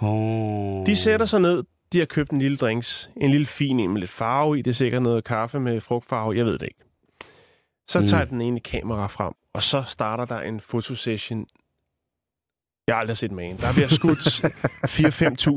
Oh. 0.00 0.86
De 0.86 0.96
sætter 0.96 1.26
sig 1.26 1.40
ned, 1.40 1.64
de 1.92 1.98
har 1.98 2.06
købt 2.06 2.30
en 2.30 2.38
lille 2.38 2.56
drinks, 2.56 3.10
en 3.16 3.30
lille 3.30 3.46
fin 3.46 3.80
en 3.80 3.90
med 3.92 4.00
lidt 4.00 4.10
farve 4.10 4.58
i, 4.58 4.62
det 4.62 4.70
er 4.70 4.74
sikkert 4.74 5.02
noget 5.02 5.24
kaffe 5.24 5.60
med 5.60 5.80
frugtfarve, 5.80 6.36
jeg 6.36 6.44
ved 6.46 6.58
det 6.58 6.66
ikke. 6.66 6.80
Så 7.88 8.00
Mm. 8.00 8.06
tager 8.06 8.24
den 8.24 8.40
ene 8.40 8.60
kamera 8.60 9.06
frem, 9.06 9.32
og 9.54 9.62
så 9.62 9.82
starter 9.82 10.24
der 10.24 10.40
en 10.40 10.60
fotosession. 10.60 11.46
Jeg 12.86 12.94
har 12.94 13.00
aldrig 13.00 13.16
set 13.16 13.32
magen. 13.32 13.56
Der 13.56 13.72
bliver 13.72 13.88
skudt 13.88 14.44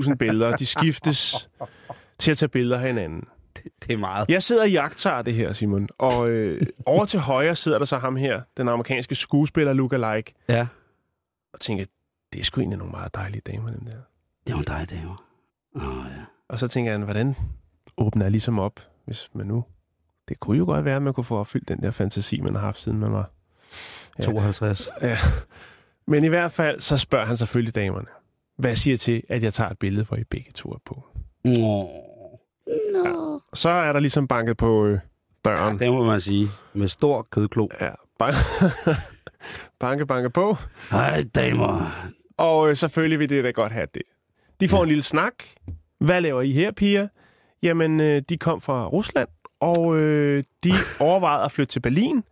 4-5.000 0.09 0.15
billeder, 0.15 0.55
de 0.57 0.65
skiftes 0.65 1.49
til 2.19 2.31
at 2.31 2.37
tage 2.37 2.49
billeder 2.49 2.79
af 2.81 2.87
hinanden. 2.87 3.23
Det 3.83 3.93
er 3.93 3.97
meget. 3.97 4.29
Jeg 4.29 4.43
sidder 4.43 4.61
og 4.61 4.71
jagter 4.71 5.21
det 5.21 5.33
her, 5.33 5.53
Simon, 5.53 5.87
og 5.97 6.29
øh, 6.29 6.67
over 6.85 7.05
til 7.05 7.19
højre 7.19 7.55
sidder 7.55 7.77
der 7.77 7.85
så 7.85 7.97
ham 7.97 8.15
her, 8.15 8.41
den 8.57 8.67
amerikanske 8.69 9.15
skuespiller 9.15 9.73
lookalike, 9.73 10.33
Ja. 10.49 10.67
og 11.53 11.59
tænker, 11.59 11.85
det 12.33 12.39
er 12.39 12.43
sgu 12.43 12.61
egentlig 12.61 12.77
nogle 12.77 12.91
meget 12.91 13.15
dejlige 13.15 13.41
damer, 13.47 13.69
dem 13.69 13.85
der. 13.85 13.95
Det 14.47 14.55
var 14.55 14.61
dig, 14.61 14.87
damer. 14.89 15.15
Åh, 15.75 15.97
oh, 15.97 16.05
ja. 16.17 16.23
Og 16.49 16.59
så 16.59 16.67
tænker 16.67 16.91
jeg, 16.91 16.99
hvordan 16.99 17.35
åbner 17.97 18.25
jeg 18.25 18.31
ligesom 18.31 18.59
op, 18.59 18.79
hvis 19.05 19.29
man 19.33 19.45
nu... 19.47 19.63
Det 20.29 20.39
kunne 20.39 20.57
jo 20.57 20.65
godt 20.65 20.85
være, 20.85 20.95
at 20.95 21.01
man 21.01 21.13
kunne 21.13 21.23
få 21.23 21.37
opfyldt 21.37 21.67
den 21.67 21.81
der 21.81 21.91
fantasi, 21.91 22.41
man 22.41 22.53
har 22.55 22.61
haft, 22.61 22.81
siden 22.81 22.99
man 22.99 23.11
var... 23.11 23.31
Ja. 24.19 24.23
52. 24.23 24.89
Ja. 25.01 25.17
Men 26.07 26.23
i 26.23 26.27
hvert 26.27 26.51
fald, 26.51 26.79
så 26.79 26.97
spørger 26.97 27.25
han 27.25 27.37
selvfølgelig 27.37 27.75
damerne. 27.75 28.07
Hvad 28.57 28.75
siger 28.75 28.97
til, 28.97 29.23
at 29.29 29.43
jeg 29.43 29.53
tager 29.53 29.69
et 29.69 29.77
billede, 29.79 30.05
hvor 30.05 30.17
I 30.17 30.23
begge 30.23 30.51
to 30.51 30.69
er 30.69 30.77
på? 30.85 31.03
Nå. 32.93 33.41
Og 33.51 33.57
så 33.57 33.69
er 33.69 33.93
der 33.93 33.99
ligesom 33.99 34.27
banket 34.27 34.57
på 34.57 34.85
øh, 34.85 34.99
Ja, 35.45 35.51
døren. 35.51 35.79
det 35.79 35.91
må 35.91 36.03
man 36.05 36.21
sige. 36.21 36.47
Med 36.73 36.87
stor 36.87 37.27
kødklo. 37.31 37.67
Ja, 37.81 37.89
banke, 38.19 38.37
banke, 39.79 40.05
banke 40.05 40.29
på. 40.29 40.57
Hej, 40.91 41.23
damer. 41.35 41.91
Og 42.37 42.69
øh, 42.69 42.75
selvfølgelig 42.75 43.19
vil 43.19 43.29
det 43.29 43.43
da 43.43 43.51
godt 43.51 43.71
have 43.71 43.87
det. 43.93 44.01
De 44.61 44.69
får 44.69 44.83
en 44.83 44.87
lille 44.89 45.03
snak. 45.03 45.33
Hvad 45.99 46.21
laver 46.21 46.41
I 46.41 46.51
her, 46.51 46.71
piger? 46.71 47.07
Jamen, 47.63 47.99
øh, 47.99 48.21
de 48.29 48.37
kom 48.37 48.61
fra 48.61 48.87
Rusland, 48.87 49.27
og 49.59 49.97
øh, 49.97 50.43
de 50.63 50.71
overvejede 50.99 51.43
at 51.45 51.51
flytte 51.51 51.71
til 51.71 51.79
Berlin. 51.79 52.23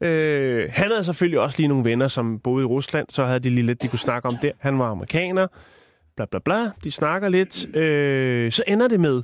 Øh, 0.00 0.70
han 0.72 0.90
havde 0.90 1.04
selvfølgelig 1.04 1.40
også 1.40 1.58
lige 1.58 1.68
nogle 1.68 1.84
venner, 1.84 2.08
som 2.08 2.38
boede 2.40 2.62
i 2.62 2.66
Rusland, 2.66 3.06
så 3.10 3.24
havde 3.24 3.40
de 3.40 3.50
lige 3.50 3.66
lidt, 3.66 3.82
de 3.82 3.88
kunne 3.88 3.98
snakke 3.98 4.28
om 4.28 4.36
der. 4.42 4.50
Han 4.58 4.78
var 4.78 4.86
amerikaner, 4.90 5.46
bla 6.16 6.24
bla 6.30 6.40
bla. 6.44 6.70
De 6.84 6.90
snakker 6.90 7.28
lidt. 7.28 7.76
Øh, 7.76 8.52
så 8.52 8.62
ender 8.68 8.88
det 8.88 9.00
med, 9.00 9.22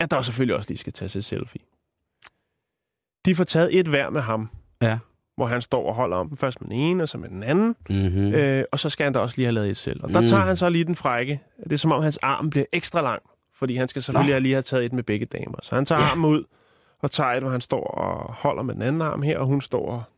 at 0.00 0.10
der 0.10 0.22
selvfølgelig 0.22 0.56
også 0.56 0.68
lige 0.68 0.78
skal 0.78 0.92
tages 0.92 1.16
et 1.16 1.24
selfie. 1.24 1.60
De 3.24 3.34
får 3.34 3.44
taget 3.44 3.78
et 3.78 3.86
hver 3.88 4.10
med 4.10 4.20
ham, 4.20 4.48
Ja. 4.82 4.98
hvor 5.36 5.46
han 5.46 5.62
står 5.62 5.86
og 5.88 5.94
holder 5.94 6.16
om 6.16 6.28
den. 6.28 6.36
Først 6.36 6.60
med 6.60 6.68
den 6.70 6.76
ene, 6.76 7.02
og 7.02 7.08
så 7.08 7.18
med 7.18 7.28
den 7.28 7.42
anden. 7.42 7.76
Mm-hmm. 7.90 8.32
Øh, 8.34 8.64
og 8.72 8.78
så 8.78 8.88
skal 8.90 9.04
han 9.04 9.12
da 9.12 9.18
også 9.18 9.36
lige 9.36 9.46
have 9.46 9.54
lavet 9.54 9.70
et 9.70 9.76
selv. 9.76 10.04
Og 10.04 10.14
der 10.14 10.20
Mm. 10.20 10.26
tager 10.26 10.42
han 10.42 10.56
så 10.56 10.68
lige 10.68 10.84
den 10.84 10.94
frække. 10.94 11.40
Det 11.64 11.72
er 11.72 11.76
som 11.76 11.92
om, 11.92 12.02
hans 12.02 12.16
arm 12.16 12.50
bliver 12.50 12.64
ekstra 12.72 13.02
lang. 13.02 13.22
Fordi 13.54 13.76
han 13.76 13.88
skal 13.88 14.02
selvfølgelig 14.02 14.34
Nå. 14.34 14.40
lige 14.40 14.54
have 14.54 14.62
taget 14.62 14.84
et 14.84 14.92
med 14.92 15.02
begge 15.02 15.26
damer. 15.26 15.58
Så 15.62 15.74
han 15.74 15.84
tager 15.84 16.00
Ja. 16.00 16.06
armen 16.10 16.24
ud 16.30 16.44
og 17.02 17.10
tager 17.10 17.30
et, 17.30 17.42
hvor 17.42 17.50
han 17.50 17.60
står 17.60 17.84
og 17.84 18.32
holder 18.34 18.62
med 18.62 18.74
den 18.74 18.82
anden 18.82 19.02
arm 19.02 19.22
her, 19.22 19.38
og 19.38 19.46
hun 19.46 19.60
står 19.60 20.08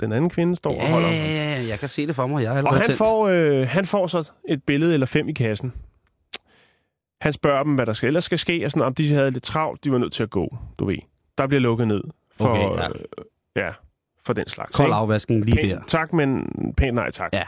den 0.00 0.12
anden 0.12 0.30
kvinde 0.30 0.56
står 0.56 0.72
Ja, 0.74 0.82
og 0.82 0.88
holder. 0.88 1.08
ja, 1.08 1.14
ja, 1.14 1.60
ja, 1.60 1.68
jeg 1.68 1.78
kan 1.78 1.88
se 1.88 2.06
det 2.06 2.14
for 2.16 2.26
mig. 2.26 2.42
Jeg 2.42 2.58
er 2.58 2.62
Og 2.62 2.74
han 2.74 2.82
tændt. 2.84 2.98
får, 2.98 3.28
øh, 3.28 3.66
han 3.68 3.86
får 3.86 4.06
så 4.06 4.32
et 4.48 4.62
billede 4.64 4.94
eller 4.94 5.06
fem 5.06 5.28
i 5.28 5.32
kassen. 5.32 5.72
Han 7.22 7.32
spørger 7.32 7.62
dem, 7.62 7.74
hvad 7.74 7.86
der 7.86 7.92
skal 7.92 8.06
ellers 8.06 8.24
skal 8.24 8.38
ske, 8.38 8.64
og 8.64 8.70
sådan, 8.70 8.86
om 8.86 8.94
de 8.94 9.12
havde 9.12 9.30
lidt 9.30 9.42
travlt, 9.44 9.84
de 9.84 9.92
var 9.92 9.98
nødt 9.98 10.12
til 10.12 10.22
at 10.22 10.30
gå, 10.30 10.56
du 10.78 10.84
ved. 10.84 10.96
Der 11.38 11.46
bliver 11.46 11.60
lukket 11.60 11.88
ned 11.88 12.02
for, 12.38 12.48
Okay, 12.48 12.82
ja. 12.82 12.88
øh, 12.88 12.94
ja, 13.56 13.70
for 14.26 14.32
den 14.32 14.48
slags. 14.48 14.76
Kold 14.76 14.92
afvasken 14.92 15.40
lige 15.40 15.56
Pæn, 15.56 15.70
der. 15.70 15.80
Tak, 15.86 16.12
men 16.12 16.46
pænt 16.76 16.94
nej 16.94 17.10
tak. 17.10 17.32
Ja. 17.32 17.42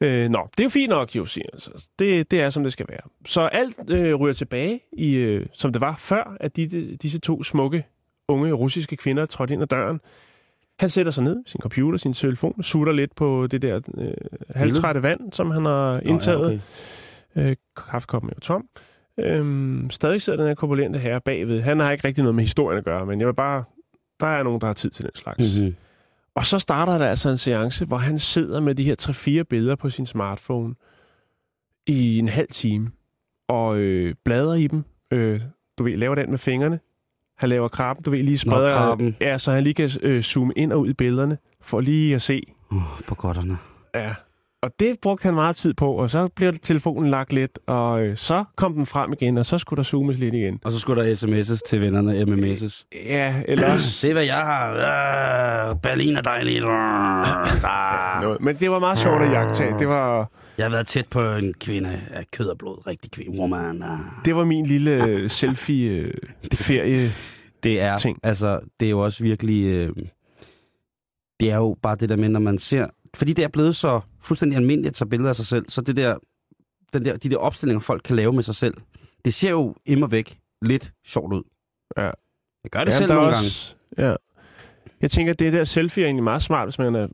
Øh, 0.00 0.28
nå, 0.28 0.48
det 0.50 0.60
er 0.60 0.64
jo 0.64 0.70
fint 0.70 0.90
nok, 0.90 1.16
jo, 1.16 1.26
siger 1.26 1.46
han. 1.52 1.60
Så 1.60 1.86
Det, 1.98 2.30
det 2.30 2.40
er, 2.40 2.50
som 2.50 2.62
det 2.62 2.72
skal 2.72 2.86
være. 2.88 3.00
Så 3.26 3.40
alt 3.40 3.90
øh, 3.90 4.14
ryger 4.14 4.34
tilbage, 4.34 4.80
i, 4.92 5.14
øh, 5.14 5.46
som 5.52 5.72
det 5.72 5.80
var 5.80 5.96
før, 5.98 6.36
at 6.40 6.56
de, 6.56 6.96
disse 7.02 7.18
to 7.18 7.42
smukke, 7.42 7.84
unge 8.28 8.52
russiske 8.52 8.96
kvinder 8.96 9.26
trådte 9.26 9.54
ind 9.54 9.62
ad 9.62 9.66
døren. 9.66 10.00
Han 10.80 10.90
sætter 10.90 11.12
sig 11.12 11.24
ned, 11.24 11.36
sin 11.46 11.60
computer, 11.60 11.98
sin 11.98 12.12
telefon, 12.12 12.62
sutter 12.62 12.92
lidt 12.92 13.14
på 13.14 13.46
det 13.46 13.62
der 13.62 13.80
øh, 13.98 14.14
halvtrætte 14.54 15.02
vand, 15.02 15.32
som 15.32 15.50
han 15.50 15.64
har 15.64 16.00
indtaget. 16.00 16.40
Nå, 16.40 16.46
ja, 16.48 16.54
okay. 16.54 16.60
Øh, 17.36 17.56
kaffekoppen 17.90 18.30
er 18.30 18.34
jo 18.36 18.40
tom. 18.40 18.68
Øhm, 19.18 19.90
stadig 19.90 20.22
sidder 20.22 20.36
den 20.36 20.46
her 20.46 20.54
korpulente 20.54 20.98
herre 20.98 21.20
bagved. 21.20 21.60
Han 21.60 21.80
har 21.80 21.90
ikke 21.90 22.08
rigtig 22.08 22.22
noget 22.22 22.34
med 22.34 22.44
historien 22.44 22.78
at 22.78 22.84
gøre, 22.84 23.06
men 23.06 23.20
jeg 23.20 23.26
vil 23.26 23.34
bare... 23.34 23.64
Der 24.20 24.26
er 24.26 24.42
nogen, 24.42 24.60
der 24.60 24.66
har 24.66 24.74
tid 24.74 24.90
til 24.90 25.04
den 25.04 25.14
slags. 25.14 25.58
Mm-hmm. 25.58 25.74
Og 26.34 26.46
så 26.46 26.58
starter 26.58 26.98
der 26.98 27.08
altså 27.08 27.30
en 27.30 27.38
seance, 27.38 27.84
hvor 27.84 27.96
han 27.96 28.18
sidder 28.18 28.60
med 28.60 28.74
de 28.74 28.84
her 28.84 29.40
3-4 29.40 29.42
billeder 29.42 29.76
på 29.76 29.90
sin 29.90 30.06
smartphone 30.06 30.74
i 31.86 32.18
en 32.18 32.28
halv 32.28 32.48
time 32.48 32.90
og 33.48 33.76
øh, 33.78 34.14
bladrer 34.24 34.54
i 34.54 34.66
dem. 34.66 34.84
Øh, 35.10 35.40
du 35.78 35.84
ved, 35.84 35.96
laver 35.96 36.14
den 36.14 36.30
med 36.30 36.38
fingrene. 36.38 36.80
Han 37.38 37.48
laver 37.48 37.68
krabben, 37.68 38.04
du 38.04 38.10
ved, 38.10 38.22
lige 38.22 38.38
spreder... 38.38 38.72
krabben. 38.72 39.16
Ja, 39.20 39.38
så 39.38 39.52
han 39.52 39.62
lige 39.62 39.74
kan 39.74 39.90
øh, 40.02 40.22
zoome 40.22 40.52
ind 40.56 40.72
og 40.72 40.80
ud 40.80 40.88
i 40.88 40.92
billederne, 40.92 41.38
for 41.60 41.80
lige 41.80 42.14
at 42.14 42.22
se. 42.22 42.42
Uh, 42.70 42.82
på 43.06 43.14
godterne. 43.14 43.58
Ja. 43.94 44.14
Og 44.64 44.70
det 44.80 44.96
brugte 45.02 45.24
han 45.24 45.34
meget 45.34 45.56
tid 45.56 45.74
på, 45.74 45.92
og 45.92 46.10
så 46.10 46.28
blev 46.36 46.58
telefonen 46.58 47.10
lagt 47.10 47.32
lidt, 47.32 47.58
og 47.66 48.02
øh, 48.02 48.16
så 48.16 48.44
kom 48.56 48.74
den 48.74 48.86
frem 48.86 49.12
igen, 49.12 49.38
og 49.38 49.46
så 49.46 49.58
skulle 49.58 49.76
der 49.76 49.82
zoomes 49.82 50.18
lidt 50.18 50.34
igen. 50.34 50.60
Og 50.64 50.72
så 50.72 50.78
skulle 50.78 51.04
der 51.04 51.14
sms'es 51.14 51.60
til 51.68 51.80
vennerne, 51.80 52.22
MMS'es. 52.22 52.86
Ja, 53.08 53.34
eller 53.48 53.72
også... 53.72 53.90
Se, 54.00 54.12
hvad 54.12 54.24
jeg 54.24 54.34
har. 54.34 55.70
Uh, 55.70 55.80
Berlin 55.80 56.16
er 56.16 56.22
dejligt. 56.22 56.64
Uh, 56.74 57.64
ah. 57.64 58.22
noget. 58.22 58.40
Men 58.40 58.56
det 58.56 58.70
var 58.70 58.78
meget 58.78 58.98
sjovt 58.98 59.22
at 59.22 59.32
jagtage. 59.32 59.78
Det 59.78 59.88
var... 59.88 60.30
Jeg 60.58 60.64
har 60.64 60.70
været 60.70 60.86
tæt 60.86 61.06
på 61.10 61.20
en 61.20 61.54
kvinde 61.54 62.00
af 62.10 62.24
kød 62.32 62.46
og 62.46 62.58
blod. 62.58 62.86
Rigtig 62.86 63.10
kvinde. 63.10 63.38
Woman. 63.38 63.82
Uh. 63.82 63.88
Det 64.24 64.36
var 64.36 64.44
min 64.44 64.66
lille 64.66 65.04
øh, 65.04 65.30
selfie-ferie. 65.30 67.12
Det 67.62 67.80
er, 67.80 67.96
ting. 67.96 68.18
altså, 68.22 68.60
det 68.80 68.86
er 68.86 68.90
jo 68.90 69.00
også 69.00 69.22
virkelig... 69.22 69.64
Øh, 69.64 69.90
det 71.40 71.50
er 71.50 71.56
jo 71.56 71.76
bare 71.82 71.96
det 71.96 72.08
der 72.08 72.16
med, 72.16 72.28
når 72.28 72.40
man 72.40 72.58
ser... 72.58 72.86
Fordi 73.14 73.32
det 73.32 73.44
er 73.44 73.48
blevet 73.48 73.76
så 73.76 74.00
fuldstændig 74.20 74.56
almindeligt 74.56 74.90
at 74.90 74.94
tage 74.94 75.08
billeder 75.08 75.28
af 75.28 75.36
sig 75.36 75.46
selv, 75.46 75.64
så 75.68 75.80
det 75.80 75.96
der, 75.96 76.16
den 76.92 77.04
der, 77.04 77.16
de 77.16 77.28
der 77.28 77.36
opstillinger, 77.36 77.80
folk 77.80 78.02
kan 78.04 78.16
lave 78.16 78.32
med 78.32 78.42
sig 78.42 78.54
selv, 78.54 78.74
det 79.24 79.34
ser 79.34 79.50
jo 79.50 79.74
immer 79.86 80.06
væk 80.06 80.38
lidt 80.62 80.92
sjovt 81.06 81.32
ud. 81.32 81.42
Ja. 81.96 82.02
Jeg 82.64 82.70
gør 82.70 82.84
det 82.84 82.94
selv 82.94 83.14
nogle 83.14 83.30
gange. 83.30 83.76
Ja. 83.98 84.14
Jeg 85.00 85.10
tænker, 85.10 85.32
at 85.32 85.38
det 85.38 85.52
der 85.52 85.64
selfie 85.64 86.02
er 86.02 86.06
egentlig 86.06 86.24
meget 86.24 86.42
smart, 86.42 86.66
hvis 86.66 86.78
man 86.78 86.94
er 86.94 87.08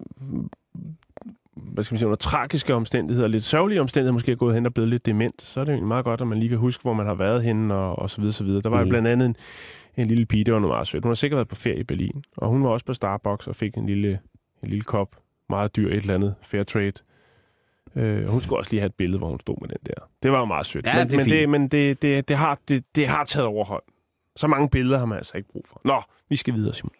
hvad 1.57 1.85
skal 1.85 1.95
man 1.95 1.99
sige, 1.99 2.07
under 2.07 2.17
tragiske 2.17 2.75
omstændigheder, 2.75 3.29
lidt 3.29 3.45
sørgelige 3.45 3.81
omstændigheder, 3.81 4.13
måske 4.13 4.33
er 4.33 4.37
gået 4.37 4.55
hen 4.55 4.67
og 4.67 4.75
blevet 4.75 4.89
lidt 4.89 5.07
dement, 5.07 5.43
så 5.43 5.61
er 5.61 5.65
det 5.65 5.73
jo 5.73 5.75
egentlig 5.75 5.89
meget 5.89 6.05
godt, 6.05 6.21
at 6.21 6.27
man 6.27 6.39
lige 6.39 6.49
kan 6.49 6.59
huske, 6.59 6.83
hvor 6.83 6.93
man 6.93 7.07
har 7.07 7.15
været 7.15 7.43
henne, 7.43 7.75
og, 7.75 7.99
og 7.99 8.11
så 8.11 8.21
videre, 8.21 8.33
så 8.33 8.45
videre. 8.45 8.61
Der 8.61 8.69
var 8.69 8.83
mm. 8.83 8.89
Blandt 8.89 9.09
andet 9.09 9.27
en, 9.27 9.37
en 9.97 10.07
lille 10.07 10.27
pige, 10.27 10.45
det 10.45 10.55
var 10.55 10.61
meget 10.61 10.89
sødt. 10.89 11.05
Hun 11.05 11.11
har 11.11 11.15
sikkert 11.15 11.37
været 11.37 11.49
på 11.49 11.55
ferie 11.55 11.81
i 11.81 11.85
Berlin, 11.85 12.25
og 12.37 12.49
hun 12.49 12.65
var 12.65 12.71
også 12.71 12.87
på 12.87 12.95
Starbucks 12.95 13.47
og 13.47 13.57
fik 13.57 13.75
en 13.75 13.87
lille, 13.87 14.19
en 14.63 14.69
lille 14.69 14.85
kop, 14.85 15.17
meget 15.51 15.77
dyr, 15.77 15.89
et 15.89 15.97
eller 15.97 16.15
andet, 16.15 16.35
fair 16.43 16.63
trade. 16.63 16.93
Øh, 17.97 18.29
hun 18.29 18.41
skulle 18.41 18.59
også 18.59 18.71
lige 18.71 18.81
have 18.81 18.87
et 18.87 18.95
billede, 18.95 19.19
hvor 19.19 19.29
hun 19.29 19.41
stod 19.41 19.57
med 19.61 19.69
den 19.69 19.79
der. 19.87 20.09
Det 20.23 20.33
var 20.33 20.39
jo 20.39 20.45
meget 20.45 20.67
sødt. 20.67 20.87
Ja, 20.87 20.95
men 20.95 21.09
det 21.09 21.17
men, 21.17 21.27
det, 21.27 21.49
men 21.49 21.69
det, 21.69 22.03
det, 22.03 22.29
det, 22.29 22.37
har, 22.37 22.59
det, 22.69 22.85
det 22.95 23.09
har 23.09 23.25
taget 23.25 23.47
overhånd. 23.47 23.83
Så 24.37 24.47
mange 24.47 24.69
billeder 24.69 24.99
har 24.99 25.07
man 25.07 25.19
altså 25.19 25.37
ikke 25.37 25.49
brug 25.53 25.65
for. 25.69 25.81
Nå, 25.85 26.03
vi 26.29 26.37
skal 26.37 26.55
videre, 26.55 26.75
Simon. 26.75 26.93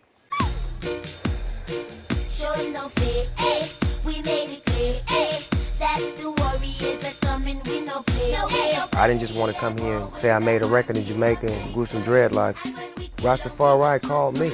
I 8.93 9.07
didn't 9.07 9.21
just 9.21 9.35
want 9.35 9.55
to 9.55 9.59
come 9.59 9.79
here 9.79 9.97
and 9.97 10.15
say 10.17 10.31
I 10.31 10.39
made 10.39 10.61
a 10.61 10.69
record 10.69 10.99
in 10.99 11.05
Jamaica 11.05 11.51
and 11.51 11.75
grew 11.75 11.87
some 11.87 12.03
dreadlocks. 12.03 12.59
Rastafari 13.23 13.99
called 14.03 14.39
me. 14.39 14.51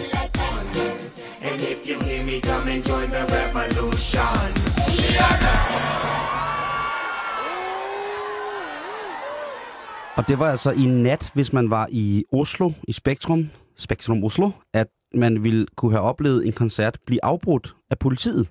And 1.42 1.60
if 1.60 1.86
you 1.88 2.00
hear 2.00 2.24
me, 2.24 2.40
come 2.40 2.72
and 2.72 2.82
join 2.88 3.08
the 3.10 3.24
revolution. 3.38 4.66
Og 10.16 10.28
det 10.28 10.38
var 10.38 10.50
altså 10.50 10.70
i 10.70 10.86
nat, 10.86 11.30
hvis 11.34 11.52
man 11.52 11.70
var 11.70 11.88
i 11.90 12.24
Oslo, 12.32 12.70
i 12.88 12.92
Spektrum, 12.92 13.50
Spektrum 13.76 14.24
Oslo, 14.24 14.50
at 14.74 14.86
man 15.14 15.44
ville 15.44 15.66
kunne 15.76 15.92
have 15.92 16.02
oplevet 16.02 16.46
en 16.46 16.52
koncert 16.52 16.98
blive 17.06 17.24
afbrudt 17.24 17.76
af 17.90 17.98
politiet. 17.98 18.48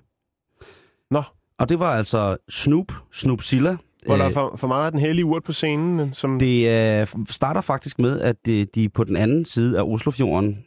Nå. 1.10 1.22
Og 1.58 1.68
det 1.68 1.78
var 1.78 1.96
altså 1.96 2.36
Snoop, 2.48 2.92
Snoop 3.12 3.42
Silla. 3.42 3.76
Hvor 4.06 4.16
der 4.16 4.22
er 4.22 4.28
Øh, 4.28 4.34
for, 4.34 4.56
for 4.56 4.66
meget 4.66 4.86
af 4.86 4.90
den 4.92 5.00
hellige 5.00 5.24
urt 5.24 5.44
på 5.44 5.52
scenen, 5.52 6.14
som... 6.14 6.38
Det 6.38 6.68
øh, 7.00 7.06
starter 7.30 7.60
faktisk 7.60 7.98
med, 7.98 8.20
at 8.20 8.48
øh, 8.48 8.66
de 8.74 8.88
på 8.88 9.04
den 9.04 9.16
anden 9.16 9.44
side 9.44 9.78
af 9.78 9.82
Oslofjorden, 9.82 10.64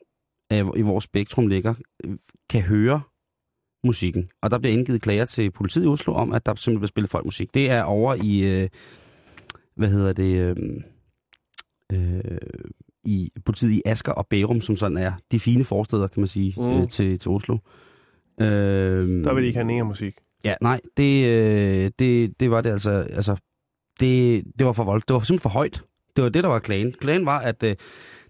øh, 0.53 0.65
i 0.75 0.81
vores 0.81 1.03
spektrum 1.03 1.47
ligger, 1.47 1.73
øh, 2.03 2.11
kan 2.49 2.61
høre 2.61 3.01
musikken. 3.83 4.29
Og 4.41 4.51
der 4.51 4.59
bliver 4.59 4.73
indgivet 4.73 5.01
klager 5.01 5.25
til 5.25 5.51
politiet 5.51 5.83
i 5.85 5.87
Oslo 5.87 6.13
om, 6.13 6.33
at 6.33 6.45
der 6.45 6.51
simpelthen 6.55 6.79
bliver 6.79 6.87
spillet 6.87 7.11
folkmusik. 7.11 7.53
Det 7.53 7.69
er 7.69 7.83
over 7.83 8.15
i, 8.15 8.61
øh, 8.61 8.69
hvad 9.75 9.89
hedder 9.89 10.13
det, 10.13 10.35
øh, 10.35 10.55
øh, 11.93 12.37
i 13.03 13.31
politiet 13.45 13.71
i 13.71 13.81
Asker 13.85 14.11
og 14.11 14.27
Bærum, 14.27 14.61
som 14.61 14.75
sådan 14.75 14.97
er 14.97 15.11
de 15.31 15.39
fine 15.39 15.63
forsteder, 15.65 16.07
kan 16.07 16.21
man 16.21 16.27
sige, 16.27 16.53
Mm. 16.57 16.63
mm. 16.63 16.81
øh, 16.81 16.87
til, 16.89 17.19
til 17.19 17.31
Oslo. 17.31 17.57
Øh, 18.41 18.47
Der 19.23 19.33
vil 19.33 19.43
de 19.43 19.47
ikke 19.47 19.57
have 19.59 19.67
nære 19.67 19.83
musik. 19.85 20.13
Ja, 20.45 20.55
nej, 20.61 20.81
det, 20.97 21.25
øh, 21.27 21.91
det, 21.99 22.39
det 22.39 22.51
var 22.51 22.61
det 22.61 22.69
altså, 22.71 22.91
altså 22.91 23.35
det, 23.99 24.43
det 24.59 24.65
var 24.67 24.73
for 24.73 24.83
voldt. 24.83 25.07
Det 25.07 25.13
var 25.13 25.19
simpelthen 25.19 25.39
for 25.39 25.49
højt. 25.49 25.83
Det 26.15 26.23
var 26.23 26.29
det, 26.29 26.43
der 26.43 26.49
var 26.49 26.59
klagen. 26.59 26.93
Klagen 27.01 27.25
var, 27.25 27.39
at 27.39 27.63
øh, 27.63 27.75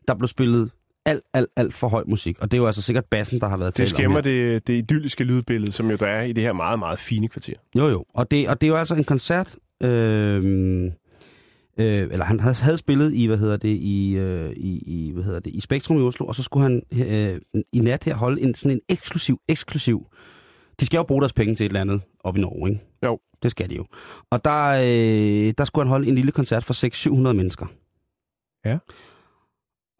der 0.08 0.16
blev 0.16 0.28
spillet 0.28 0.72
alt, 1.06 1.24
alt, 1.34 1.50
alt 1.56 1.74
for 1.74 1.88
høj 1.88 2.04
musik. 2.08 2.40
Og 2.40 2.52
det 2.52 2.58
er 2.58 2.62
jo 2.62 2.68
altså 2.68 2.82
sikkert 2.82 3.06
bassen, 3.06 3.40
der 3.40 3.48
har 3.48 3.58
været 3.58 3.78
Det 3.78 3.88
talt 3.88 3.94
om 3.94 3.98
skæmmer 3.98 4.22
det, 4.22 4.68
det 4.68 4.74
idylliske 4.74 5.24
lydbillede, 5.24 5.72
som 5.72 5.92
jo 5.92 5.96
der 5.96 6.08
er 6.08 6.24
i 6.24 6.34
det 6.34 6.44
her 6.44 6.54
meget, 6.54 6.80
meget 6.80 7.00
fine 7.00 7.28
kvarter. 7.28 7.54
Jo, 7.78 7.88
jo. 7.88 8.06
Og 8.14 8.32
det, 8.32 8.50
og 8.50 8.62
det 8.62 8.68
er 8.68 8.72
jo 8.72 8.78
altså 8.78 8.96
en 8.96 9.04
koncert, 9.04 9.56
øh, 9.84 10.86
øh, 11.80 12.08
eller 12.12 12.26
han 12.26 12.40
havde, 12.40 12.56
havde 12.56 12.78
spillet 12.78 13.14
i, 13.14 13.26
hvad 13.26 13.38
hedder 13.38 13.58
det, 13.58 13.76
i, 13.76 14.16
øh, 14.18 14.52
i, 14.52 14.84
i, 14.86 15.12
hvad 15.12 15.24
hedder 15.24 15.40
det, 15.40 15.56
i 15.56 15.60
Spektrum 15.60 15.98
i 15.98 16.02
Oslo, 16.02 16.26
og 16.26 16.36
så 16.36 16.44
skulle 16.44 16.64
han 16.64 16.84
øh, 16.92 17.42
i 17.74 17.80
nat 17.80 18.04
her 18.04 18.16
holde 18.16 18.42
en 18.42 18.56
sådan 18.56 18.78
en 18.78 18.82
eksklusiv, 18.90 19.40
eksklusiv, 19.48 20.08
de 20.80 20.86
skal 20.86 20.98
jo 20.98 21.04
bruge 21.04 21.22
deres 21.22 21.34
penge 21.34 21.56
til 21.56 21.66
et 21.66 21.70
eller 21.70 21.82
andet 21.82 22.02
op 22.24 22.38
i 22.38 22.40
Norge, 22.42 22.70
ikke? 22.70 22.82
Jo. 23.06 23.20
Det 23.44 23.52
skal 23.52 23.70
de 23.70 23.76
jo. 23.76 23.86
Og 24.32 24.46
der, 24.46 24.68
øh, 24.70 25.54
der 25.58 25.66
skulle 25.66 25.86
han 25.86 25.90
holde 25.90 26.08
en 26.08 26.16
lille 26.16 26.32
koncert 26.32 26.64
for 26.64 26.74
600-700 27.30 27.34
mennesker. 27.34 27.66
Ja. 28.66 28.78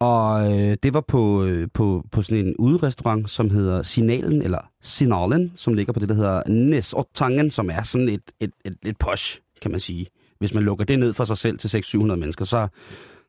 Og 0.00 0.52
øh, 0.52 0.76
det 0.82 0.94
var 0.94 1.00
på, 1.00 1.44
øh, 1.44 1.68
på, 1.74 2.04
på 2.12 2.22
sådan 2.22 2.46
en 2.46 2.56
uderestaurant, 2.56 3.30
som 3.30 3.50
hedder 3.50 3.82
Signalen, 3.82 4.42
eller 4.42 4.70
Signalen, 4.82 5.52
som 5.56 5.74
ligger 5.74 5.92
på 5.92 6.00
det, 6.00 6.08
der 6.08 6.14
hedder 6.14 6.42
Nesotangen, 6.48 7.50
som 7.50 7.70
er 7.70 7.82
sådan 7.82 8.08
et, 8.08 8.32
et, 8.40 8.50
et, 8.64 8.76
et 8.84 8.98
posh, 8.98 9.40
kan 9.62 9.70
man 9.70 9.80
sige. 9.80 10.06
Hvis 10.38 10.54
man 10.54 10.62
lukker 10.62 10.84
det 10.84 10.98
ned 10.98 11.12
for 11.12 11.24
sig 11.24 11.38
selv 11.38 11.58
til 11.58 11.78
600-700 11.78 12.02
mennesker, 12.02 12.44
så, 12.44 12.68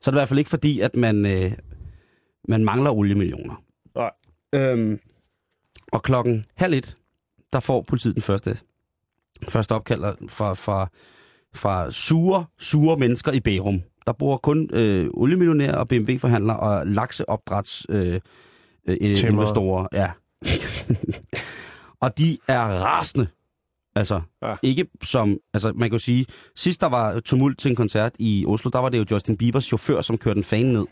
så 0.02 0.10
er 0.10 0.12
det 0.12 0.18
i 0.18 0.20
hvert 0.20 0.28
fald 0.28 0.40
ikke 0.40 0.50
fordi, 0.50 0.80
at 0.80 0.96
man, 0.96 1.26
øh, 1.26 1.52
man 2.48 2.66
mangler 2.66 2.92
oliemillioner. 2.92 3.64
Nej. 3.96 4.12
Øhm, 4.54 5.00
og 5.92 6.04
klokken 6.04 6.46
halv 6.56 6.74
et, 6.74 6.98
der 7.54 7.60
får 7.60 7.82
politiet 7.82 8.16
den 8.16 8.22
første, 8.22 8.58
første 9.50 9.72
opkald 9.72 10.30
fra, 10.30 10.54
fra, 10.54 10.88
fra 11.56 11.92
sure, 11.92 12.46
sure 12.60 12.98
mennesker 12.98 13.32
i 13.32 13.40
Bærum. 13.40 13.82
Der 14.08 14.12
bor 14.14 14.38
kun 14.38 14.70
øh, 14.74 15.10
oliemillionærer 15.14 15.76
og 15.76 15.88
BMW-forhandlere 15.88 16.60
og 16.60 16.88
lakseopdræts 16.88 17.86
øh, 17.90 18.20
øh, 18.88 18.98
investorer. 19.02 19.88
Ja. 19.94 20.12
og 22.04 22.18
de 22.18 22.38
er 22.48 22.62
rasende. 22.62 23.28
Altså, 23.96 24.22
Ja. 24.44 24.54
ikke 24.64 24.86
som, 25.04 25.38
altså 25.54 25.72
man 25.76 25.90
kan 25.90 25.92
jo 25.92 26.00
sige, 26.00 26.26
sidst 26.56 26.82
der 26.82 26.88
var 26.88 27.20
tumult 27.20 27.60
til 27.60 27.70
en 27.70 27.76
koncert 27.76 28.12
i 28.20 28.46
Oslo, 28.48 28.70
der 28.74 28.80
var 28.80 28.90
det 28.90 28.98
jo 28.98 29.06
Justin 29.12 29.38
Biebers 29.38 29.64
chauffør, 29.66 30.02
som 30.02 30.18
kørte 30.18 30.38
en 30.38 30.44
fan 30.44 30.66
ned. 30.66 30.86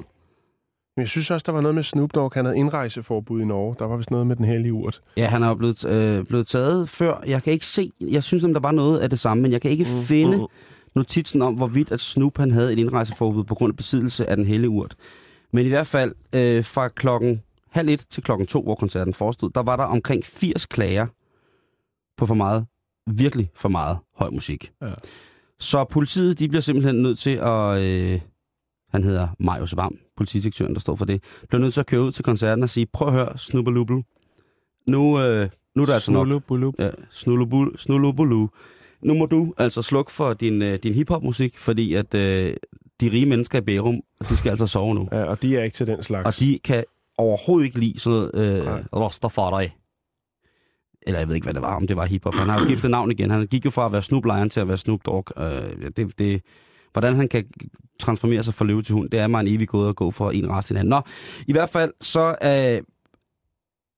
Men 0.95 1.01
jeg 1.01 1.07
synes 1.09 1.31
også, 1.31 1.43
der 1.45 1.51
var 1.51 1.61
noget 1.61 1.75
med 1.75 1.83
Snoop 1.83 2.15
Dogg. 2.15 2.33
Han 2.33 2.45
havde 2.45 2.57
indrejseforbud 2.57 3.41
i 3.41 3.45
Norge. 3.45 3.75
Der 3.79 3.85
var 3.85 3.97
vist 3.97 4.11
noget 4.11 4.27
med 4.27 4.35
den 4.35 4.45
hellige 4.45 4.73
urt. 4.73 5.01
Ja, 5.17 5.25
han 5.27 5.43
er 5.43 5.55
blevet, 5.55 5.85
øh, 5.85 6.25
blevet 6.25 6.47
taget 6.47 6.89
før. 6.89 7.23
Jeg 7.27 7.43
kan 7.43 7.53
ikke 7.53 7.65
se, 7.65 7.91
jeg 8.01 8.23
synes, 8.23 8.43
der 8.43 8.59
var 8.59 8.71
noget 8.71 8.99
af 8.99 9.09
det 9.09 9.19
samme, 9.19 9.43
men 9.43 9.51
jeg 9.51 9.61
kan 9.61 9.71
ikke 9.71 9.83
mm, 9.83 10.01
finde 10.01 10.37
mm. 10.37 10.45
Notitsen 10.95 11.41
om, 11.41 11.53
hvorvidt 11.53 11.91
at 11.91 11.99
Snoop 11.99 12.37
han 12.37 12.51
havde 12.51 12.73
et 12.73 12.79
indrejseforbud 12.79 13.43
på 13.43 13.55
grund 13.55 13.71
af 13.71 13.77
besiddelse 13.77 14.29
af 14.29 14.35
den 14.35 14.45
hellige 14.45 14.69
urt. 14.69 14.95
Men 15.53 15.65
i 15.65 15.69
hvert 15.69 15.87
fald 15.87 16.15
øh, 16.33 16.63
fra 16.63 16.87
klokken 16.87 17.41
halv 17.69 17.89
et 17.89 18.05
til 18.09 18.23
klokken 18.23 18.47
to, 18.47 18.61
hvor 18.61 18.75
koncerten 18.75 19.13
forestod, 19.13 19.49
der 19.49 19.63
var 19.63 19.75
der 19.75 19.83
omkring 19.83 20.25
80 20.25 20.65
klager 20.65 21.07
på 22.17 22.25
for 22.25 22.35
meget, 22.35 22.65
virkelig 23.07 23.51
for 23.55 23.69
meget 23.69 23.97
høj 24.15 24.29
musik. 24.29 24.71
Ja. 24.81 24.93
Så 25.59 25.83
politiet, 25.83 26.39
de 26.39 26.47
bliver 26.47 26.61
simpelthen 26.61 26.95
nødt 26.95 27.19
til 27.19 27.35
at, 27.35 27.79
øh, 27.79 28.21
han 28.91 29.03
hedder 29.03 29.27
Marius 29.39 29.77
Vam, 29.77 29.99
politidirektøren, 30.17 30.73
der 30.73 30.79
står 30.79 30.95
for 30.95 31.05
det, 31.05 31.23
bliver 31.47 31.61
nødt 31.61 31.73
til 31.73 31.79
at 31.79 31.85
køre 31.85 32.01
ud 32.01 32.11
til 32.11 32.23
koncerten 32.23 32.63
og 32.63 32.69
sige, 32.69 32.85
prøv 32.85 33.07
at 33.07 33.13
høre, 33.13 33.37
snubbelubbel, 33.37 34.03
nu, 34.87 35.21
øh, 35.21 35.49
nu 35.75 35.81
er 35.81 35.85
der 35.85 35.93
altså 35.93 36.11
nok. 36.11 36.27
Ja, 36.79 36.89
snulubul, 37.09 37.77
snulubulu. 37.77 38.47
Nu 39.03 39.13
må 39.13 39.25
du 39.25 39.53
altså 39.57 39.81
slukke 39.81 40.11
for 40.11 40.33
din, 40.33 40.61
øh, 40.61 40.79
din 40.83 40.93
hiphop-musik, 40.93 41.57
fordi 41.57 41.93
at 41.93 42.13
øh, 42.13 42.53
de 43.01 43.11
rige 43.11 43.25
mennesker 43.25 43.57
i 43.57 43.61
Bærum, 43.61 44.01
de 44.29 44.37
skal 44.37 44.49
altså 44.49 44.67
sove 44.67 44.95
nu. 44.95 45.07
Ja, 45.11 45.23
og 45.23 45.41
de 45.41 45.57
er 45.57 45.63
ikke 45.63 45.75
til 45.75 45.87
den 45.87 46.03
slags. 46.03 46.25
Og 46.25 46.39
de 46.39 46.59
kan 46.63 46.83
overhovedet 47.17 47.65
ikke 47.65 47.79
lide 47.79 47.99
sådan 47.99 48.29
noget 48.33 48.35
øh, 48.35 48.65
Nej. 48.65 48.83
Rastafari. 48.93 49.69
Eller 51.01 51.19
jeg 51.19 51.27
ved 51.27 51.35
ikke, 51.35 51.45
hvad 51.45 51.53
det 51.53 51.61
var, 51.61 51.75
om 51.75 51.87
det 51.87 51.97
var 51.97 52.05
hiphop. 52.05 52.33
Han 52.33 52.49
har 52.49 52.59
skiftet 52.59 52.91
navn 52.91 53.11
igen. 53.11 53.29
Han 53.29 53.47
gik 53.47 53.65
jo 53.65 53.69
fra 53.69 53.85
at 53.85 53.91
være 53.91 54.01
Snoop 54.01 54.25
Lion 54.25 54.49
til 54.49 54.59
at 54.59 54.67
være 54.67 54.77
Snoop 54.77 54.99
Dogg. 55.05 55.27
Øh, 55.37 55.91
det, 55.97 56.19
det, 56.19 56.41
hvordan 56.93 57.15
han 57.15 57.27
kan 57.27 57.45
transformere 57.99 58.43
sig 58.43 58.53
fra 58.53 58.65
løve 58.65 58.81
til 58.81 58.93
hund, 58.93 59.09
det 59.09 59.19
er 59.19 59.27
mig 59.27 59.39
en 59.39 59.47
evig 59.47 59.67
gået 59.67 59.89
at 59.89 59.95
gå 59.95 60.11
for 60.11 60.31
en 60.31 60.49
rast 60.49 60.69
i 60.69 60.73
den 60.73 60.79
anden. 60.79 60.89
Nå, 60.89 61.01
i 61.47 61.51
hvert 61.51 61.69
fald 61.69 61.93
så 62.01 62.27
øh, 62.43 62.83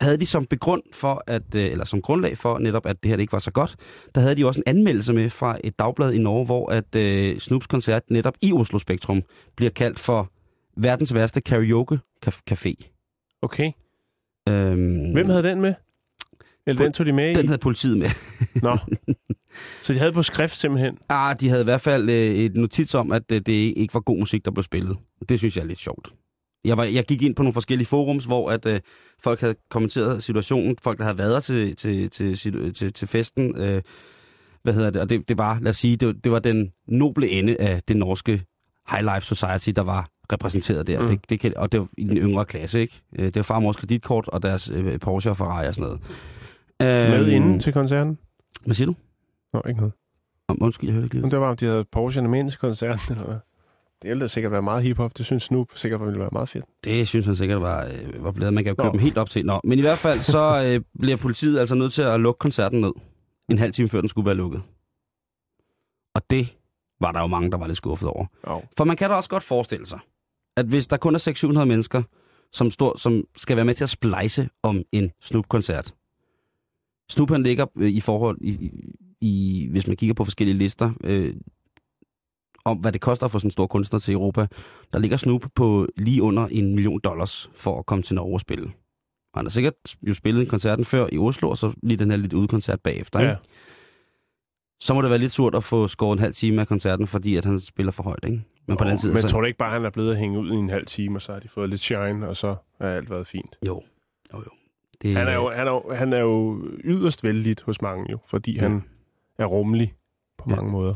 havde 0.02 0.18
de 0.18 0.26
som 0.26 0.46
begrund 0.46 0.84
for, 0.94 1.24
at, 1.28 1.56
øh, 1.56 1.72
eller 1.72 1.86
som 1.86 2.02
grundlag 2.02 2.38
for 2.38 2.60
netop, 2.60 2.86
at 2.86 3.04
det 3.04 3.10
her 3.12 3.18
ikke 3.18 3.34
var 3.34 3.40
så 3.40 3.52
godt, 3.52 3.76
der 4.16 4.22
havde 4.22 4.36
de 4.36 4.46
også 4.46 4.62
en 4.66 4.78
anmeldelse 4.78 5.14
med 5.14 5.30
fra 5.30 5.58
et 5.64 5.80
dagblad 5.80 6.14
i 6.14 6.20
Norge, 6.20 6.46
hvor 6.46 6.72
at 6.72 6.96
øh, 6.96 7.40
Snoops 7.40 7.68
koncert 7.68 8.04
netop 8.10 8.34
i 8.42 8.54
Oslo 8.54 8.80
Spektrum 8.80 9.22
bliver 9.56 9.70
kaldt 9.70 10.00
for 10.00 10.32
verdens 10.78 11.14
værste 11.14 11.42
karaoke 11.42 12.00
café. 12.52 12.74
Okay. 13.42 13.72
Øhm, 14.50 15.12
Hvem 15.12 15.30
havde 15.30 15.44
den 15.44 15.62
med? 15.62 15.74
Eller 16.68 16.84
den 16.84 16.94
tog 16.94 17.06
de 17.06 17.14
med 17.14 17.32
i? 17.32 17.34
Den 17.34 17.48
havde 17.48 17.60
politiet 17.60 17.98
med. 17.98 18.10
Nå. 18.64 18.78
Så 19.84 19.94
de 19.94 20.00
havde 20.00 20.12
på 20.12 20.24
skrift 20.24 20.58
simpelthen? 20.58 20.98
Ah, 21.10 21.36
de 21.40 21.50
havde 21.50 21.62
i 21.62 21.64
hvert 21.64 21.82
fald 21.82 22.10
øh, 22.10 22.36
et 22.36 22.56
notits 22.56 22.96
om, 22.96 23.12
at 23.12 23.32
øh, 23.32 23.42
det 23.46 23.74
ikke 23.78 23.94
var 23.94 24.00
god 24.00 24.20
musik, 24.20 24.46
der 24.46 24.52
blev 24.52 24.64
spillet. 24.64 24.98
Det 25.30 25.40
synes 25.40 25.56
jeg 25.58 25.64
er 25.64 25.68
lidt 25.68 25.80
sjovt. 25.80 26.14
Jeg, 26.66 26.78
var, 26.78 26.84
jeg 26.84 27.06
gik 27.06 27.22
ind 27.22 27.36
på 27.36 27.44
nogle 27.44 27.54
forskellige 27.54 27.88
forums, 27.88 28.26
hvor 28.26 28.52
at, 28.52 28.66
øh, 28.66 28.80
folk 29.24 29.40
havde 29.42 29.56
kommenteret 29.70 30.24
situationen. 30.24 30.76
Folk, 30.84 30.98
der 30.98 31.04
havde 31.04 31.18
været 31.18 31.44
til, 31.44 31.76
til, 31.76 32.10
til, 32.10 32.38
til, 32.38 32.74
til, 32.74 32.94
til 32.94 33.08
festen. 33.08 33.58
Øh, 33.58 33.82
hvad 34.64 34.74
hedder 34.74 34.90
det? 34.90 35.02
Og 35.02 35.10
det, 35.10 35.30
det 35.30 35.38
var, 35.38 35.60
lad 35.62 35.70
os 35.70 35.78
sige, 35.78 35.96
det, 35.98 36.24
det 36.24 36.32
var 36.32 36.40
den 36.40 36.72
noble 36.88 37.30
ende 37.30 37.62
af 37.62 37.82
det 37.88 37.98
norske 37.98 38.44
High 38.92 39.04
Life 39.16 39.36
Society, 39.36 39.70
der 39.76 39.82
var 39.82 40.10
repræsenteret 40.34 40.88
der. 40.88 41.00
Mm. 41.00 41.06
Mm. 41.06 41.10
Det, 41.10 41.30
det 41.30 41.40
kan, 41.40 41.54
og 41.58 41.72
det 41.72 41.80
var 41.80 41.88
i 41.98 42.04
den 42.04 42.18
yngre 42.18 42.46
klasse, 42.46 42.82
ikke? 42.82 43.02
Øh, 43.20 43.26
Det 43.26 43.36
var 43.36 43.42
far 43.42 43.56
og 43.56 43.62
mors 43.62 43.76
kreditkort 43.76 44.28
og 44.28 44.42
deres 44.44 44.70
øh, 44.70 45.00
Porsche 45.00 45.32
og 45.32 45.38
Ferrari 45.38 45.68
og 45.68 45.76
sådan 45.76 45.86
noget. 45.88 46.02
Med 46.80 47.20
Øhm, 47.22 47.30
inden 47.30 47.60
til 47.60 47.74
koncerten? 47.74 48.18
Hvad 48.66 48.76
siger 48.76 48.86
du? 48.86 48.96
Nå, 49.54 49.62
ikke 49.68 49.80
noget. 49.80 49.94
Om, 50.48 50.58
undskyld, 50.62 50.90
jeg 50.90 50.94
hørte 50.94 51.06
ikke 51.06 51.16
lige. 51.16 51.22
Men 51.22 51.32
det 51.32 51.40
var, 51.40 51.50
om 51.50 51.58
de 51.58 51.66
havde 51.66 51.86
Porsche'erne 51.96 52.28
med 52.28 52.40
ind 52.40 52.50
til 52.50 52.60
koncerten, 52.60 53.00
eller 53.14 53.26
hvad? 53.28 53.38
Det 54.02 54.10
ville 54.10 54.30
sikkert 54.30 54.52
være 54.52 54.62
meget 54.62 54.84
hiphop. 54.84 55.18
Det 55.18 55.26
synes 55.26 55.44
Snoop 55.44 55.68
sikkert 55.76 56.06
ville 56.06 56.20
være 56.20 56.30
meget 56.32 56.50
fedt. 56.50 56.66
Det 56.84 57.08
synes 57.08 57.26
han 57.26 57.36
sikkert 57.36 57.62
var, 57.62 57.86
øh, 57.86 58.24
var 58.24 58.32
blevet. 58.32 58.54
Man 58.54 58.64
kan 58.64 58.72
jo 58.72 58.76
købe 58.76 58.88
Nå. 58.88 58.92
dem 58.92 59.00
helt 59.00 59.18
op 59.18 59.30
til. 59.30 59.46
Nå, 59.46 59.62
men 59.64 59.80
i 59.80 59.82
hvert 59.82 59.98
fald 59.98 60.20
så 60.20 60.62
øh, 60.66 60.82
bliver 61.00 61.18
politiet 61.18 61.60
altså 61.60 61.76
nødt 61.76 61.94
til 61.94 62.02
at 62.02 62.20
lukke 62.20 62.40
koncerten 62.40 62.82
ned. 62.82 62.92
En 63.50 63.58
halv 63.58 63.74
time 63.74 63.90
før 63.90 64.00
den 64.02 64.10
skulle 64.10 64.26
være 64.26 64.36
lukket. 64.36 64.62
Og 66.16 66.22
det 66.30 66.58
var 67.02 67.12
der 67.12 67.20
jo 67.20 67.28
mange, 67.28 67.52
der 67.52 67.58
var 67.58 67.68
lidt 67.68 67.78
skuffet 67.78 68.10
over. 68.10 68.26
Oh. 68.44 68.62
For 68.78 68.84
man 68.84 68.98
kan 68.98 69.10
da 69.10 69.16
også 69.16 69.30
godt 69.30 69.44
forestille 69.44 69.86
sig, 69.86 70.00
at 70.58 70.66
hvis 70.66 70.88
der 70.88 70.98
kun 70.98 71.16
er 71.16 71.60
600-700 71.60 71.66
mennesker, 71.66 72.04
som, 72.54 72.72
står, 72.72 72.98
som 72.98 73.24
skal 73.38 73.56
være 73.56 73.66
med 73.66 73.74
til 73.74 73.84
at 73.84 73.90
splice 73.90 74.50
om 74.64 74.84
en 74.92 75.12
Snoop-koncert. 75.22 75.94
Snoop 77.10 77.30
han 77.30 77.44
ligger 77.44 77.66
øh, 77.78 77.90
i 77.90 78.00
forhold, 78.00 78.38
i, 78.42 78.72
i, 79.22 79.68
hvis 79.72 79.88
man 79.88 79.98
kigger 79.98 80.14
på 80.14 80.26
forskellige 80.26 80.58
lister, 80.58 80.92
øh, 81.04 81.36
om 82.66 82.78
hvad 82.78 82.92
det 82.92 83.02
koster 83.02 83.26
at 83.26 83.32
få 83.32 83.40
sådan 83.40 83.48
en 83.48 83.52
stor 83.52 83.68
kunstner 83.68 84.00
til 84.00 84.14
Europa, 84.14 84.48
der 84.94 85.00
ligger 85.00 85.18
Snoop 85.18 85.46
på 85.56 85.88
lige 85.98 86.24
under 86.24 86.48
en 86.52 86.76
million 86.76 87.00
dollars 87.04 87.50
for 87.56 87.80
at 87.80 87.86
komme 87.86 88.02
til 88.04 88.16
Norge 88.16 88.34
og 88.36 88.40
spille. 88.40 88.66
Og 89.34 89.40
han 89.40 89.46
har 89.46 89.50
sikkert 89.50 89.74
jo 90.08 90.14
spillet 90.14 90.42
en 90.42 90.48
koncerten 90.48 90.86
før 90.86 91.08
i 91.12 91.18
Oslo, 91.18 91.50
og 91.50 91.58
så 91.58 91.74
lige 91.84 91.98
den 91.98 92.10
her 92.12 92.18
lidt 92.18 92.34
udkoncert 92.34 92.80
bagefter. 92.82 93.20
Ja. 93.20 93.30
Ikke? 93.30 93.42
så 94.82 94.94
må 94.94 95.02
det 95.02 95.10
være 95.10 95.20
lidt 95.20 95.32
surt 95.32 95.56
at 95.56 95.64
få 95.64 95.88
skåret 95.88 96.18
en 96.18 96.20
halv 96.22 96.34
time 96.34 96.62
af 96.62 96.68
koncerten, 96.68 97.08
fordi 97.08 97.36
at 97.36 97.46
han 97.46 97.60
spiller 97.60 97.92
for 97.92 98.04
højt, 98.04 98.26
ikke? 98.26 98.42
Men 98.68 98.78
på 98.78 98.84
den 98.84 99.00
side, 99.00 99.14
Men 99.14 99.22
så... 99.22 99.28
tror 99.28 99.40
du 99.42 99.48
ikke 99.48 99.58
bare, 99.58 99.70
han 99.70 99.86
er 99.86 99.90
blevet 99.90 100.12
at 100.12 100.18
hænge 100.18 100.40
ud 100.40 100.52
i 100.52 100.56
en 100.56 100.70
halv 100.70 100.86
time, 100.86 101.18
og 101.18 101.22
så 101.22 101.34
har 101.34 101.40
de 101.40 101.48
fået 101.50 101.70
lidt 101.70 101.82
shine, 101.82 102.28
og 102.30 102.38
så 102.38 102.56
er 102.80 102.90
alt 102.96 103.10
været 103.10 103.28
fint? 103.28 103.58
Jo, 103.66 103.82
jo, 104.34 104.38
jo. 104.38 104.50
Det, 105.02 105.16
Han 105.16 105.28
er 105.28 105.34
jo, 105.36 105.50
han 105.50 105.68
er 105.68 105.72
jo, 105.72 105.94
han 105.96 106.14
er 106.14 106.20
jo 106.20 106.64
yderst 106.84 107.24
vældigt 107.24 107.62
hos 107.62 107.82
mange, 107.82 108.12
jo, 108.12 108.18
fordi 108.28 108.56
Ja. 108.56 108.62
han 108.62 108.84
er 109.40 109.46
rummelig 109.46 109.94
på 110.38 110.46
Ja. 110.50 110.56
mange 110.56 110.72
måder. 110.72 110.94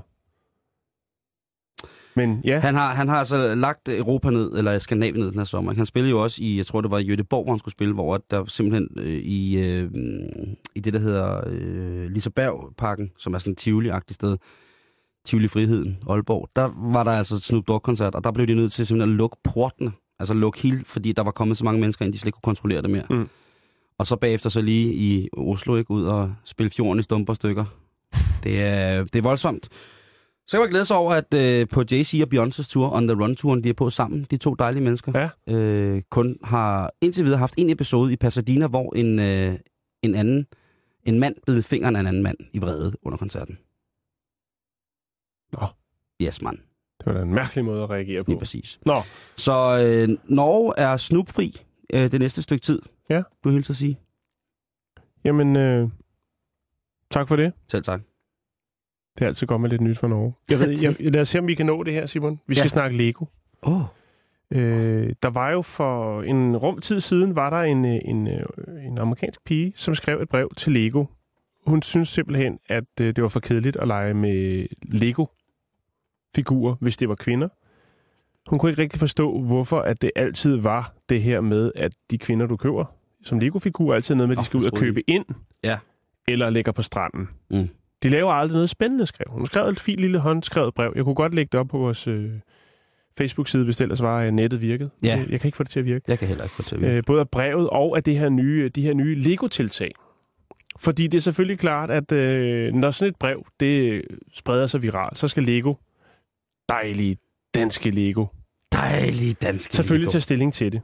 Men 2.16 2.41
ja, 2.43 2.59
Han 2.59 2.76
har, 2.76 2.93
han 2.93 3.09
har 3.09 3.18
altså 3.18 3.55
lagt 3.55 3.89
Europa 3.89 4.30
ned, 4.30 4.51
eller 4.57 4.80
Skandinavien 4.80 5.20
ned 5.20 5.32
den 5.32 5.39
her 5.39 5.45
sommer. 5.45 5.74
Han 5.74 5.86
spillede 5.86 6.11
jo 6.11 6.24
også 6.24 6.43
i, 6.43 6.57
jeg 6.57 6.66
tror 6.66 6.82
det 6.82 6.91
var 6.91 6.99
i 6.99 7.13
Göteborg, 7.13 7.43
hvor 7.43 7.51
han 7.51 7.59
skulle 7.59 7.72
spille, 7.72 7.93
hvor 7.93 8.24
der 8.32 8.45
simpelthen 8.45 8.88
øh, 8.97 9.20
i, 9.20 9.57
øh, 9.57 9.91
i 10.76 10.80
det, 10.80 10.93
der 10.93 10.99
hedder 10.99 11.43
øh, 11.47 12.09
Liseberg-parken, 12.11 13.11
som 13.18 13.34
er 13.34 13.38
sådan 13.38 13.53
et 13.53 13.57
Tivoli-agtigt 13.68 14.13
sted, 14.13 14.38
Tivoli 15.26 15.47
Friheden, 15.47 15.97
Aalborg, 16.09 16.49
der 16.55 16.91
var 16.91 17.03
der 17.03 17.11
altså 17.11 17.36
et 17.36 17.41
Snoop 17.41 17.68
Dogg-koncert, 17.68 18.16
og 18.16 18.24
der 18.24 18.32
blev 18.32 18.47
de 18.47 18.55
nødt 18.55 18.72
til 18.74 18.86
simpelthen 18.86 19.11
at 19.11 19.18
lukke 19.18 19.38
portene, 19.43 19.91
altså 20.20 20.34
lukke 20.34 20.61
hele, 20.61 20.82
fordi 20.86 21.11
der 21.11 21.24
var 21.24 21.32
kommet 21.32 21.57
så 21.57 21.66
mange 21.66 21.80
mennesker 21.80 22.05
ind, 22.05 22.13
de 22.13 22.20
slet 22.20 22.28
ikke 22.28 22.36
kunne 22.36 22.49
kontrollere 22.53 22.82
det 22.82 22.89
mere. 22.89 23.05
Mm. 23.09 23.30
Og 23.97 24.07
så 24.07 24.16
bagefter 24.16 24.49
så 24.49 24.61
lige 24.61 24.93
i 24.93 25.30
Oslo, 25.38 25.76
ikke, 25.76 25.91
ud 25.91 26.05
og 26.05 26.34
spille 26.45 26.70
fjorden 26.70 26.99
i 26.99 27.03
stumper 27.03 27.34
stykker. 27.34 27.66
Det 28.43 28.63
er, 28.63 29.03
det 29.03 29.16
er 29.16 29.22
voldsomt. 29.22 29.70
Så 30.47 30.57
kan 30.57 30.59
man 30.59 30.69
glæde 30.69 30.85
sig 30.85 30.97
over, 30.97 31.13
at 31.13 31.33
øh, 31.33 31.67
på 31.67 31.83
Jay-Z 31.91 32.21
og 32.23 32.27
Beyoncé's 32.33 32.69
tur, 32.69 32.93
On 32.93 33.07
The 33.07 33.17
Run-turen, 33.23 33.63
de 33.63 33.69
er 33.69 33.73
på 33.73 33.89
sammen, 33.89 34.23
de 34.31 34.37
to 34.37 34.53
dejlige 34.53 34.83
mennesker. 34.83 35.29
Ja. 35.47 35.53
Øh, 35.53 36.01
kun 36.09 36.37
har 36.43 36.91
indtil 37.01 37.25
videre 37.25 37.39
haft 37.39 37.53
en 37.57 37.69
episode 37.69 38.13
i 38.13 38.15
Pasadena, 38.15 38.67
hvor 38.67 38.93
en, 38.95 39.19
øh, 39.19 39.59
en 40.03 40.15
anden, 40.15 40.45
en 41.03 41.19
mand 41.19 41.35
bed 41.45 41.61
fingeren 41.61 41.95
af 41.95 41.99
en 41.99 42.07
anden 42.07 42.23
mand 42.23 42.37
i 42.53 42.59
vrede 42.59 42.93
under 43.01 43.17
koncerten. 43.17 43.57
Nå. 45.53 45.67
Yes, 46.21 46.41
mand. 46.41 46.57
det 46.99 47.05
var 47.05 47.13
da 47.13 47.21
en 47.21 47.33
mærkelig 47.33 47.65
måde 47.65 47.83
at 47.83 47.89
reagere 47.89 48.23
på. 48.23 48.31
Lige 48.31 48.39
præcis. 48.39 48.79
Nå, 48.85 49.01
Så 49.37 49.53
øh, 49.53 50.17
Norge 50.35 50.73
er 50.77 50.97
snupfri 50.97 51.61
øh, 51.93 52.11
det 52.11 52.19
næste 52.19 52.41
stykke 52.41 52.63
tid. 52.63 52.81
Ja. 53.09 53.23
Du 53.43 53.49
hilser 53.49 53.71
at 53.71 53.77
sige. 53.77 53.99
jamen, 55.23 55.55
øh, 55.55 55.89
tak 57.11 57.27
for 57.27 57.35
det. 57.35 57.53
Selv 57.71 57.83
tak. 57.83 58.01
Det 59.18 59.22
er 59.24 59.28
altid 59.28 59.47
godt 59.47 59.61
med 59.61 59.70
lidt 59.70 59.82
nyt 59.82 59.97
fra 59.97 60.07
Norge. 60.07 60.34
Jeg 60.49 60.59
ved, 60.59 60.70
jeg, 60.82 60.95
lad 61.13 61.22
os 61.22 61.30
se, 61.30 61.39
om 61.39 61.47
vi 61.47 61.55
kan 61.55 61.66
nå 61.66 61.84
det 61.84 61.93
her, 61.93 62.05
Simon. 62.05 62.39
Vi 62.47 62.55
skal 62.55 62.66
Ja. 62.66 62.70
snakke 62.70 62.97
Lego. 62.97 63.26
Oh. 63.61 63.82
Øh, 64.51 65.13
der 65.24 65.30
var 65.30 65.51
jo 65.51 65.61
for 65.61 66.22
en 66.22 66.57
rum 66.57 66.82
tid 66.82 66.99
siden, 66.99 67.36
var 67.36 67.49
der 67.49 67.57
en, 67.57 67.86
øh, 67.86 67.99
en, 68.05 68.28
øh, 68.28 68.45
en 68.88 68.97
amerikansk 68.99 69.43
pige, 69.43 69.74
som 69.76 69.95
skrev 69.95 70.22
et 70.22 70.30
brev 70.30 70.51
til 70.57 70.74
Lego. 70.74 71.05
Hun 71.68 71.82
synes 71.82 72.09
simpelthen, 72.09 72.59
at 72.70 72.84
øh, 73.01 73.07
det 73.16 73.22
var 73.22 73.28
for 73.28 73.39
kedeligt 73.39 73.76
at 73.76 73.88
lege 73.88 74.13
med 74.13 74.68
Lego-figurer, 74.82 76.76
hvis 76.80 76.97
det 76.97 77.09
var 77.09 77.16
kvinder. 77.16 77.47
Hun 78.49 78.59
kunne 78.59 78.70
ikke 78.72 78.82
rigtig 78.82 78.99
forstå, 78.99 79.41
hvorfor 79.41 79.80
at 79.80 80.01
det 80.01 80.11
altid 80.16 80.55
var 80.55 80.93
det 81.09 81.22
her 81.22 81.41
med, 81.41 81.72
at 81.76 81.95
de 82.11 82.18
kvinder, 82.18 82.45
du 82.47 82.57
køber 82.57 82.86
som 83.24 83.39
Lego-figurer, 83.39 83.91
er 83.91 83.95
altid 83.95 84.16
noget 84.16 84.30
med, 84.30 84.36
at 84.36 84.38
de 84.38 84.41
Åh, 84.41 84.45
skal 84.45 84.57
ud 84.59 84.66
og 84.66 84.74
købe 84.78 85.09
ind, 85.09 85.26
Ja. 85.63 85.78
eller 86.28 86.49
lægger 86.49 86.72
på 86.72 86.82
stranden. 86.82 87.30
Mm. 87.51 87.70
De 88.05 88.09
laver 88.09 88.31
aldrig 88.33 88.53
noget 88.53 88.69
spændende, 88.69 89.05
skrev 89.05 89.25
hun. 89.29 89.39
Hun 89.39 89.45
skrev 89.45 89.67
et 89.67 89.79
fint 89.79 89.99
lille 89.99 90.19
håndskrevet 90.19 90.73
brev. 90.73 90.93
Jeg 90.95 91.03
kunne 91.03 91.15
godt 91.15 91.35
lægge 91.35 91.49
det 91.51 91.59
op 91.59 91.67
på 91.67 91.77
vores 91.77 92.07
øh, 92.07 92.31
Facebook-side, 93.17 93.63
hvis 93.63 93.77
det 93.77 93.83
ellers 93.83 94.01
var, 94.01 94.19
at 94.19 94.33
nettet 94.33 94.61
virkede. 94.61 94.89
Ja. 95.03 95.07
Jeg, 95.17 95.29
jeg 95.29 95.39
kan 95.39 95.47
ikke 95.47 95.55
få 95.55 95.63
det 95.63 95.71
til 95.71 95.79
at 95.79 95.85
virke. 95.85 96.05
Jeg 96.07 96.19
kan 96.19 96.27
heller 96.27 96.43
ikke 96.43 96.55
få 96.55 96.61
det 96.61 96.67
til 96.67 96.75
at 96.75 96.81
virke. 96.81 96.97
Øh, 96.97 97.03
både 97.07 97.19
af 97.19 97.29
brevet 97.29 97.69
og 97.69 97.97
af 97.97 98.03
det 98.03 98.17
her 98.17 98.29
nye, 98.29 98.69
de 98.69 98.81
her 98.81 98.93
nye 98.93 99.15
Lego-tiltag. 99.15 99.91
Fordi 100.79 101.07
det 101.07 101.17
er 101.17 101.21
selvfølgelig 101.21 101.59
klart, 101.59 101.91
at 101.91 102.11
øh, 102.11 102.73
når 102.73 102.91
sådan 102.91 103.09
et 103.09 103.15
brev, 103.15 103.45
det 103.59 104.01
spreder 104.33 104.67
sig 104.67 104.81
viralt, 104.81 105.19
så 105.19 105.27
skal 105.27 105.43
Lego, 105.43 105.73
dejlige 106.69 107.17
danske 107.55 107.89
Lego, 107.89 108.25
Dejlig 108.73 109.41
dansk. 109.41 109.73
selvfølgelig 109.73 110.09
tage 110.11 110.21
stilling 110.21 110.53
til 110.53 110.71
det. 110.71 110.81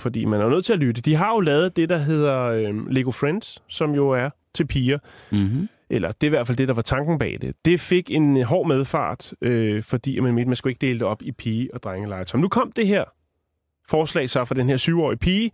Fordi 0.00 0.24
man 0.24 0.40
er 0.40 0.48
nødt 0.48 0.64
til 0.64 0.72
at 0.72 0.78
lytte. 0.78 1.00
De 1.02 1.14
har 1.14 1.34
jo 1.34 1.40
lavet 1.40 1.76
det, 1.76 1.88
der 1.88 1.98
hedder 1.98 2.36
øh, 2.44 2.86
Lego 2.88 3.10
Friends, 3.10 3.62
som 3.68 3.94
jo 3.94 4.10
er 4.10 4.30
til 4.54 4.66
piger. 4.66 4.98
Mm-hmm. 5.30 5.68
Eller 5.90 6.12
det 6.12 6.22
er 6.22 6.26
i 6.26 6.30
hvert 6.30 6.46
fald 6.46 6.58
det, 6.58 6.68
der 6.68 6.74
var 6.74 6.82
tanken 6.82 7.18
bag 7.18 7.38
det. 7.40 7.54
Det 7.64 7.80
fik 7.80 8.10
en 8.10 8.42
hård 8.42 8.68
medfart, 8.68 9.32
øh, 9.42 9.82
fordi 9.82 10.20
man 10.20 10.34
mente, 10.34 10.48
man 10.48 10.56
skulle 10.56 10.70
ikke 10.70 10.86
dele 10.86 10.98
det 10.98 11.06
op 11.06 11.22
i 11.22 11.32
pige- 11.32 11.74
og 11.74 11.82
drengelegetøj. 11.82 12.40
Nu 12.40 12.48
kom 12.48 12.72
det 12.72 12.86
her 12.86 13.04
forslag 13.88 14.30
så 14.30 14.44
fra 14.44 14.54
den 14.54 14.68
her 14.68 14.76
syvårige 14.76 15.18
pige, 15.18 15.50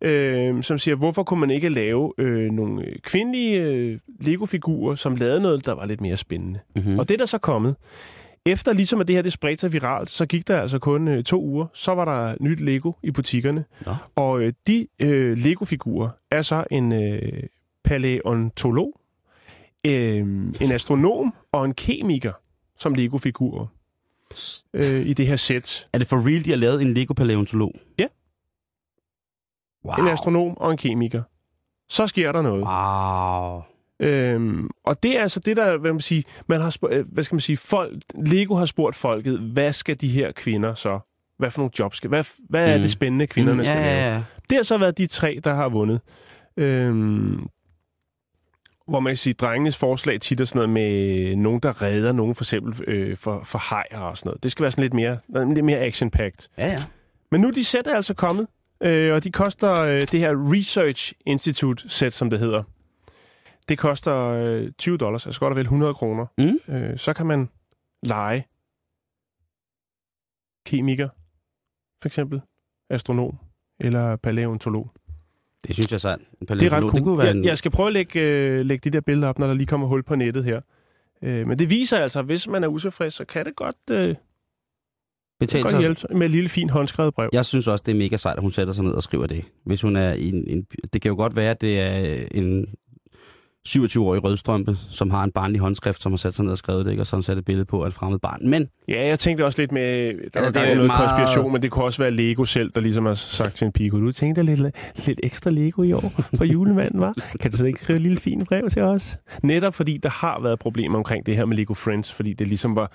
øh, 0.00 0.62
som 0.62 0.78
siger, 0.78 0.94
hvorfor 0.94 1.22
kunne 1.22 1.40
man 1.40 1.50
ikke 1.50 1.68
lave 1.68 2.12
øh, 2.18 2.50
nogle 2.50 2.84
kvindelige 3.02 3.62
øh, 3.62 3.98
Lego-figurer, 4.20 4.94
som 4.94 5.16
lavede 5.16 5.40
noget, 5.40 5.66
der 5.66 5.72
var 5.72 5.86
lidt 5.86 6.00
mere 6.00 6.16
spændende. 6.16 6.60
Mm-hmm. 6.76 6.98
Og 6.98 7.08
det 7.08 7.14
er 7.14 7.18
der 7.18 7.26
så 7.26 7.38
kommet. 7.38 7.76
Efter 8.46 8.72
ligesom 8.72 9.00
at 9.00 9.08
det 9.08 9.16
her 9.16 9.22
det 9.22 9.32
spredte 9.32 9.60
sig 9.60 9.72
viralt, 9.72 10.10
så 10.10 10.26
gik 10.26 10.48
der 10.48 10.60
altså 10.60 10.78
kun 10.78 11.08
øh, 11.08 11.24
to 11.24 11.42
uger. 11.42 11.66
Så 11.74 11.94
var 11.94 12.04
der 12.04 12.34
nyt 12.40 12.60
Lego 12.60 12.92
i 13.02 13.10
butikkerne. 13.10 13.64
Nå. 13.86 13.94
Og 14.16 14.42
øh, 14.42 14.52
de 14.66 14.86
øh, 15.02 15.38
Lego-figurer 15.38 16.08
er 16.30 16.42
så 16.42 16.64
en 16.70 16.92
øh, 16.92 17.42
palæontolog, 17.84 18.97
øh, 19.94 20.18
en 20.60 20.72
astronom 20.72 21.34
og 21.52 21.64
en 21.64 21.74
kemiker 21.74 22.32
som 22.78 22.94
Lego-figurer 22.94 23.66
øh, 24.74 25.06
i 25.06 25.12
det 25.12 25.26
her 25.26 25.36
sæt. 25.36 25.88
Er 25.92 25.98
det 25.98 26.06
for 26.06 26.16
real, 26.28 26.44
de 26.44 26.50
har 26.50 26.56
lavet 26.56 26.82
en 26.82 26.94
Lego-paleontolog? 26.94 27.72
Ja. 27.98 28.06
Wow. 29.84 30.06
En 30.06 30.12
astronom 30.12 30.56
og 30.58 30.70
en 30.70 30.76
kemiker. 30.78 31.22
Så 31.88 32.06
sker 32.06 32.32
der 32.32 32.42
noget. 32.42 32.64
Wow. 32.66 33.62
Øhm, 34.00 34.68
og 34.84 35.02
det 35.02 35.18
er 35.18 35.22
altså 35.22 35.40
det, 35.40 35.56
der, 35.56 35.76
hvad 35.78 35.92
man 35.92 36.00
siger, 36.00 36.22
man 36.46 36.60
har 36.60 36.70
spurgt, 36.70 36.94
hvad 37.12 37.24
skal 37.24 37.34
man 37.34 37.40
sige, 37.40 37.56
folk, 37.56 37.92
Lego 38.14 38.54
har 38.54 38.64
spurgt 38.66 38.96
folket, 38.96 39.38
hvad 39.38 39.72
skal 39.72 40.00
de 40.00 40.08
her 40.08 40.32
kvinder 40.32 40.74
så, 40.74 40.98
hvad 41.38 41.50
for 41.50 41.58
nogle 41.60 41.70
jobs 41.78 41.96
skal, 41.96 42.08
hvad, 42.08 42.24
hvad 42.48 42.68
er 42.72 42.76
Mm. 42.76 42.82
det 42.82 42.90
spændende, 42.90 43.26
kvinderne 43.26 43.58
Mm, 43.58 43.64
skal 43.64 43.76
ja, 43.76 43.82
lave? 43.82 43.96
ja, 43.96 44.14
ja. 44.14 44.22
Det 44.50 44.56
har 44.56 44.62
så 44.62 44.78
været 44.78 44.98
de 44.98 45.06
tre, 45.06 45.40
der 45.44 45.54
har 45.54 45.68
vundet. 45.68 46.00
Øhm, 46.56 47.46
hvor 48.88 49.00
man 49.00 49.10
kan 49.10 49.16
sige, 49.16 49.34
drengenes 49.34 49.76
forslag 49.76 50.20
tit 50.20 50.40
er 50.40 50.44
sådan 50.44 50.58
noget 50.58 50.70
med 50.70 51.36
nogen, 51.36 51.60
der 51.60 51.82
redder 51.82 52.12
nogen 52.12 52.34
for 52.34 52.44
eksempel 52.44 52.84
øh, 52.86 53.16
for, 53.16 53.44
for 53.44 53.58
hajer 53.58 54.00
og 54.00 54.18
sådan 54.18 54.28
noget. 54.28 54.42
Det 54.42 54.52
skal 54.52 54.62
være 54.62 54.72
sådan 54.72 54.82
lidt 54.82 54.94
mere, 54.94 55.18
lidt 55.54 55.64
mere 55.64 55.78
action-packed. 55.78 56.48
Ja, 56.58 56.66
ja. 56.66 56.78
Men 57.30 57.40
nu 57.40 57.50
de 57.50 57.64
sæt 57.64 57.86
er 57.86 57.96
altså 57.96 58.14
kommet, 58.14 58.46
øh, 58.80 59.14
og 59.14 59.24
de 59.24 59.32
koster 59.32 59.80
øh, 59.80 60.00
det 60.00 60.20
her 60.20 60.52
Research 60.52 61.12
Institute 61.26 61.88
sæt, 61.88 62.14
som 62.14 62.30
det 62.30 62.38
hedder. 62.38 62.62
Det 63.68 63.78
koster 63.78 64.16
øh, 64.16 64.72
20 64.78 64.96
dollars, 64.98 65.26
altså 65.26 65.40
godt 65.40 65.50
og 65.50 65.56
vel 65.56 65.62
100 65.62 65.94
kroner. 65.94 66.26
Mm. 66.38 66.74
Øh, 66.74 66.98
så 66.98 67.12
kan 67.12 67.26
man 67.26 67.48
lege 68.02 68.46
kemiker, 70.66 71.08
for 72.02 72.08
eksempel 72.08 72.40
astronom 72.90 73.38
eller 73.80 74.16
paleontolog. 74.16 74.90
Det 75.66 75.74
synes 75.74 75.92
jeg 75.92 76.00
sandt. 76.00 76.24
En 76.40 76.46
Det 76.46 76.62
er 76.62 76.72
ret 76.72 76.80
cool. 76.80 76.92
Det 76.92 77.02
kunne 77.02 77.18
være 77.18 77.26
jeg, 77.26 77.36
en... 77.36 77.44
jeg 77.44 77.58
skal 77.58 77.70
prøve 77.70 77.86
at 77.86 77.92
lægge, 77.92 78.20
øh, 78.20 78.66
lægge 78.66 78.90
de 78.90 78.96
der 78.96 79.00
billeder 79.00 79.28
op, 79.28 79.38
når 79.38 79.46
der 79.46 79.54
lige 79.54 79.66
kommer 79.66 79.86
hul 79.86 80.02
på 80.02 80.14
nettet 80.14 80.44
her. 80.44 80.60
Øh, 81.22 81.46
men 81.46 81.58
det 81.58 81.70
viser 81.70 81.98
altså, 81.98 82.18
at 82.18 82.24
hvis 82.24 82.48
man 82.48 82.64
er 82.64 82.68
utilfreds, 82.68 83.14
så 83.14 83.24
kan 83.24 83.44
det 83.44 83.56
godt, 83.56 83.76
øh, 83.90 84.14
betale 85.40 85.70
sig. 85.70 85.80
hjælpe 85.80 86.00
med 86.10 86.26
et 86.26 86.30
lille 86.30 86.48
fint 86.48 86.70
håndskrevet 86.70 87.14
brev. 87.14 87.30
Jeg 87.32 87.44
synes 87.44 87.68
også, 87.68 87.82
det 87.86 87.92
er 87.92 87.96
mega 87.96 88.16
sejt, 88.16 88.36
at 88.36 88.42
hun 88.42 88.50
sætter 88.50 88.72
sig 88.72 88.84
ned 88.84 88.92
og 88.92 89.02
skriver 89.02 89.26
det. 89.26 89.44
Hvis 89.64 89.82
hun 89.82 89.96
er 89.96 90.12
en, 90.12 90.44
en, 90.46 90.66
det 90.92 91.02
kan 91.02 91.08
jo 91.08 91.16
godt 91.16 91.36
være, 91.36 91.50
at 91.50 91.60
det 91.60 91.80
er 91.80 92.28
en 92.30 92.66
27-årig 93.68 94.24
rødstrømpe, 94.24 94.76
som 94.90 95.10
har 95.10 95.24
en 95.24 95.32
barnlig 95.32 95.60
håndskrift, 95.60 96.02
som 96.02 96.12
har 96.12 96.16
sat 96.16 96.34
sig 96.34 96.44
ned 96.44 96.52
og 96.52 96.58
skrevet 96.58 96.84
det, 96.84 96.90
ikke? 96.90 97.02
og 97.02 97.06
så 97.06 97.16
har 97.16 97.20
sat 97.20 97.38
et 97.38 97.44
billede 97.44 97.64
på 97.64 97.82
af 97.82 97.86
et 97.86 97.94
fremmed 97.94 98.18
barn. 98.18 98.48
Men 98.48 98.68
Ja, 98.88 99.06
jeg 99.06 99.18
tænkte 99.18 99.44
også 99.44 99.62
lidt 99.62 99.72
med, 99.72 100.14
der 100.34 100.40
Ja, 100.40 100.68
var 100.68 100.74
noget 100.74 100.86
meget- 100.86 100.98
konspiration, 101.08 101.52
men 101.52 101.62
det 101.62 101.70
kunne 101.70 101.84
også 101.84 102.02
være 102.02 102.10
Lego 102.10 102.44
selv, 102.44 102.70
der 102.74 102.80
ligesom 102.80 103.06
har 103.06 103.14
sagt 103.14 103.54
til 103.54 103.64
en 103.64 103.72
pige, 103.72 103.90
kunne 103.90 104.06
du 104.06 104.12
tænke 104.12 104.36
dig 104.36 104.44
lidt, 104.56 104.74
lidt 105.06 105.20
ekstra 105.22 105.50
Lego 105.50 105.82
i 105.82 105.92
år 105.92 106.12
for 106.36 106.44
julemanden, 106.44 107.00
var? 107.00 107.14
Kan 107.40 107.50
du 107.50 107.56
så 107.56 107.64
ikke 107.66 107.80
skrive 107.82 107.96
et 107.96 108.02
lille 108.02 108.18
fint 108.18 108.48
brev 108.48 108.68
til 108.70 108.82
os? 108.82 109.18
Netop 109.42 109.74
fordi 109.74 109.96
der 110.02 110.08
har 110.10 110.40
været 110.42 110.58
problemer 110.58 110.98
omkring 110.98 111.26
det 111.26 111.36
her 111.36 111.44
med 111.44 111.56
Lego 111.56 111.74
Friends, 111.74 112.12
fordi 112.12 112.32
det 112.32 112.46
ligesom 112.48 112.76
var 112.76 112.92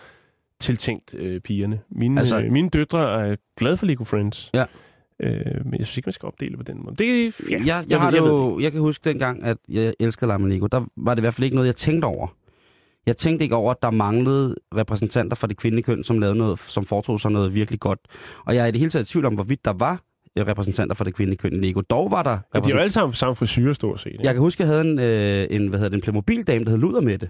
tiltænkt 0.60 1.14
øh, 1.18 1.42
pigerne. 1.42 1.80
Mine, 1.92 2.20
altså, 2.20 2.40
øh, 2.40 2.52
mine 2.52 2.70
døtre 2.70 3.28
er 3.30 3.36
glade 3.58 3.78
for 3.78 3.86
Lego 3.86 4.04
Friends. 4.04 4.50
Ja. 4.54 4.66
Øh, 5.24 5.66
men 5.66 5.80
jeg 5.80 5.86
synes 5.86 5.98
ikke, 5.98 6.08
man 6.08 6.14
skal 6.14 6.28
opdele 6.28 6.58
på 6.58 6.64
den 6.64 6.82
måde. 6.84 6.96
Det, 6.96 7.26
er- 7.26 7.32
ja, 7.50 7.58
jeg, 7.58 7.68
jeg, 7.68 7.86
jeg, 7.90 8.00
har 8.02 8.12
ved- 8.12 8.18
det 8.20 8.24
ved 8.24 8.32
jo, 8.38 8.60
jeg 8.60 8.72
kan 8.72 8.82
huske 8.82 9.10
dengang, 9.10 9.44
at 9.44 9.58
jeg 9.70 9.94
elskede 10.00 10.50
Lego. 10.50 10.68
Der 10.68 10.86
var 10.98 11.14
det 11.14 11.20
i 11.20 11.24
hvert 11.24 11.34
fald 11.34 11.44
ikke 11.44 11.56
noget, 11.56 11.68
jeg 11.68 11.76
tænkte 11.76 12.06
over. 12.06 12.28
Jeg 13.06 13.18
tænkte 13.18 13.44
ikke 13.44 13.56
over, 13.56 13.72
at 13.72 13.78
der 13.82 13.92
manglede 13.92 14.56
repræsentanter 14.76 15.36
for 15.36 15.48
det 15.48 15.58
kvindelige 15.58 15.84
køn, 15.84 16.04
som 16.04 16.20
lavede 16.20 16.38
noget, 16.38 16.60
som 16.60 16.86
foretog 16.86 17.20
sig 17.20 17.32
noget 17.32 17.56
virkelig 17.56 17.80
godt. 17.80 18.00
Og 18.46 18.56
jeg 18.56 18.64
er 18.64 18.68
i 18.68 18.72
det 18.72 18.80
hele 18.80 18.92
taget 18.92 19.10
i 19.10 19.12
tvivl 19.12 19.26
om, 19.26 19.34
hvorvidt 19.34 19.66
der 19.66 19.74
var 19.74 20.02
øh, 20.38 20.48
repræsentanter 20.48 20.96
for 20.96 21.04
det 21.04 21.16
kvindelige 21.16 21.38
køn 21.38 21.54
i 21.54 21.58
Lego. 21.68 21.82
Dog 21.82 22.12
var 22.12 22.24
der 22.24 22.32
Og 22.32 22.38
de 22.38 22.38
er 22.38 22.40
jo 22.54 22.58
repræsentanter. 22.58 22.82
alle 22.82 22.92
sammen 22.92 23.14
samme 23.14 23.36
frisyrer, 23.36 23.74
stort 23.74 24.00
set. 24.00 24.12
Ikke? 24.12 24.24
Jeg 24.26 24.34
kan 24.34 24.42
huske, 24.42 24.64
at 24.64 24.70
jeg 24.70 24.76
havde 24.78 24.92
en, 24.92 25.00
øh, 25.00 25.56
en, 25.62 25.68
hvad 25.68 25.80
hedder 25.80 25.90
det, 25.90 25.96
en 25.96 26.02
Playmobil-dame, 26.02 26.66
der 26.66 26.72
hed 26.72 26.78
Ludermette. 26.78 27.30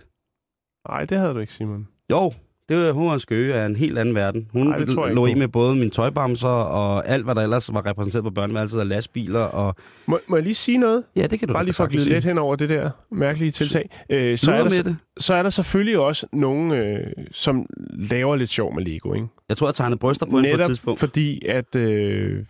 Nej, 0.89 1.05
det 1.05 1.17
havde 1.17 1.33
du 1.33 1.39
ikke, 1.39 1.53
Simon. 1.53 1.87
Jo, 2.11 2.31
Det 2.69 2.93
hun 2.93 3.07
var 3.07 3.13
en 3.13 3.19
skøge 3.19 3.53
af 3.53 3.65
en 3.65 3.75
helt 3.75 3.99
anden 3.99 4.15
verden. 4.15 4.47
Hun 4.51 4.79
ikke 4.79 4.93
lå 4.93 5.25
i 5.25 5.33
med 5.33 5.47
både 5.47 5.75
mine 5.75 5.89
tøjbamser 5.89 6.47
og 6.47 7.07
alt, 7.07 7.23
hvad 7.23 7.35
der 7.35 7.41
ellers 7.41 7.73
var 7.73 7.85
repræsenteret 7.85 8.23
på 8.23 8.29
børneværelset 8.29 8.79
af 8.79 8.87
lastbiler. 8.87 9.39
Og... 9.39 9.75
Må, 10.05 10.19
må 10.27 10.35
jeg 10.35 10.43
lige 10.43 10.55
sige 10.55 10.77
noget? 10.77 11.03
Ja, 11.15 11.27
det 11.27 11.39
kan 11.39 11.47
du 11.47 11.53
Bare 11.53 11.63
lige 11.65 11.73
for 11.73 11.83
at 11.83 11.89
glide 11.89 12.09
lidt 12.09 12.25
hen 12.25 12.37
over 12.37 12.55
det 12.55 12.69
der 12.69 12.89
mærkelige 13.11 13.51
tiltag. 13.51 13.89
Øh, 14.09 14.37
så, 14.37 14.51
er 14.53 14.63
der, 14.63 14.69
så, 14.69 14.95
så 15.17 15.33
er 15.33 15.43
der 15.43 15.49
selvfølgelig 15.49 15.99
også 15.99 16.27
nogen, 16.33 16.71
øh, 16.71 17.07
som 17.31 17.65
laver 17.93 18.35
lidt 18.35 18.49
sjov 18.49 18.75
med 18.75 18.83
Lego, 18.83 19.13
ikke? 19.13 19.27
Jeg 19.49 19.57
tror, 19.57 19.67
jeg 19.67 19.75
tegnede 19.75 19.99
bryster 19.99 20.25
på 20.25 20.37
hende 20.37 20.49
på 20.49 20.53
et 20.53 20.57
Netop 20.57 20.69
tidspunkt. 20.69 20.99
fordi, 20.99 21.45
at 21.45 21.75
øh, 21.75 22.45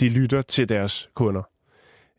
de 0.00 0.08
lytter 0.08 0.42
til 0.42 0.68
deres 0.68 1.08
kunder. 1.14 1.42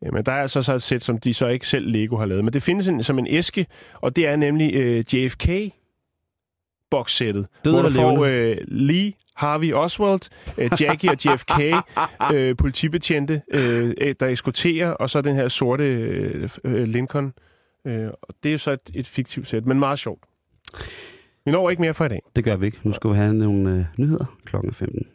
Øh, 0.05 0.13
Men 0.13 0.25
der 0.25 0.31
er 0.31 0.41
altså 0.41 0.63
så 0.63 0.73
et 0.73 0.81
sæt, 0.81 1.03
som 1.03 1.17
de 1.17 1.33
så 1.33 1.47
ikke 1.47 1.67
selv 1.67 1.91
Lego 1.91 2.17
har 2.17 2.25
lavet. 2.25 2.43
Men 2.43 2.53
det 2.53 2.63
findes 2.63 2.87
en, 2.87 3.03
som 3.03 3.19
en 3.19 3.27
æske, 3.29 3.65
og 4.01 4.15
det 4.15 4.27
er 4.27 4.35
nemlig 4.35 4.75
øh, 4.75 5.03
JFK-bokssættet. 5.13 5.84
Død 7.65 7.71
hvor 7.71 7.81
du 7.81 7.89
får 7.89 8.25
øh, 8.25 8.57
Lee 8.67 9.13
Harvey 9.35 9.73
Oswald, 9.73 10.19
øh, 10.57 10.69
Jackie 10.81 11.09
og 11.09 11.17
JFK, 11.25 11.59
øh, 12.35 12.57
politibetjente, 12.57 13.41
øh, 13.53 14.15
der 14.19 14.27
eskorterer, 14.27 14.91
og 14.91 15.09
så 15.09 15.21
den 15.21 15.35
her 15.35 15.47
sorte 15.47 15.83
øh, 15.83 16.49
øh, 16.63 16.83
Lincoln. 16.83 17.33
Øh, 17.85 18.07
og 18.21 18.35
det 18.43 18.49
er 18.49 18.53
jo 18.53 18.57
så 18.57 18.71
et, 18.71 18.91
et 18.93 19.07
fiktivt 19.07 19.47
sæt, 19.47 19.65
men 19.65 19.79
meget 19.79 19.99
sjovt. 19.99 20.23
Vi 21.45 21.51
når 21.51 21.69
ikke 21.69 21.81
mere 21.81 21.93
for 21.93 22.05
i 22.05 22.09
dag. 22.09 22.21
Det 22.35 22.43
gør 22.43 22.55
vi 22.55 22.65
ikke. 22.65 22.79
Nu 22.83 22.93
skal 22.93 23.09
vi 23.09 23.15
have 23.15 23.33
nogle 23.33 23.69
øh, 23.69 23.85
nyheder 23.97 24.25
klokken 24.45 24.73
15. 24.73 25.07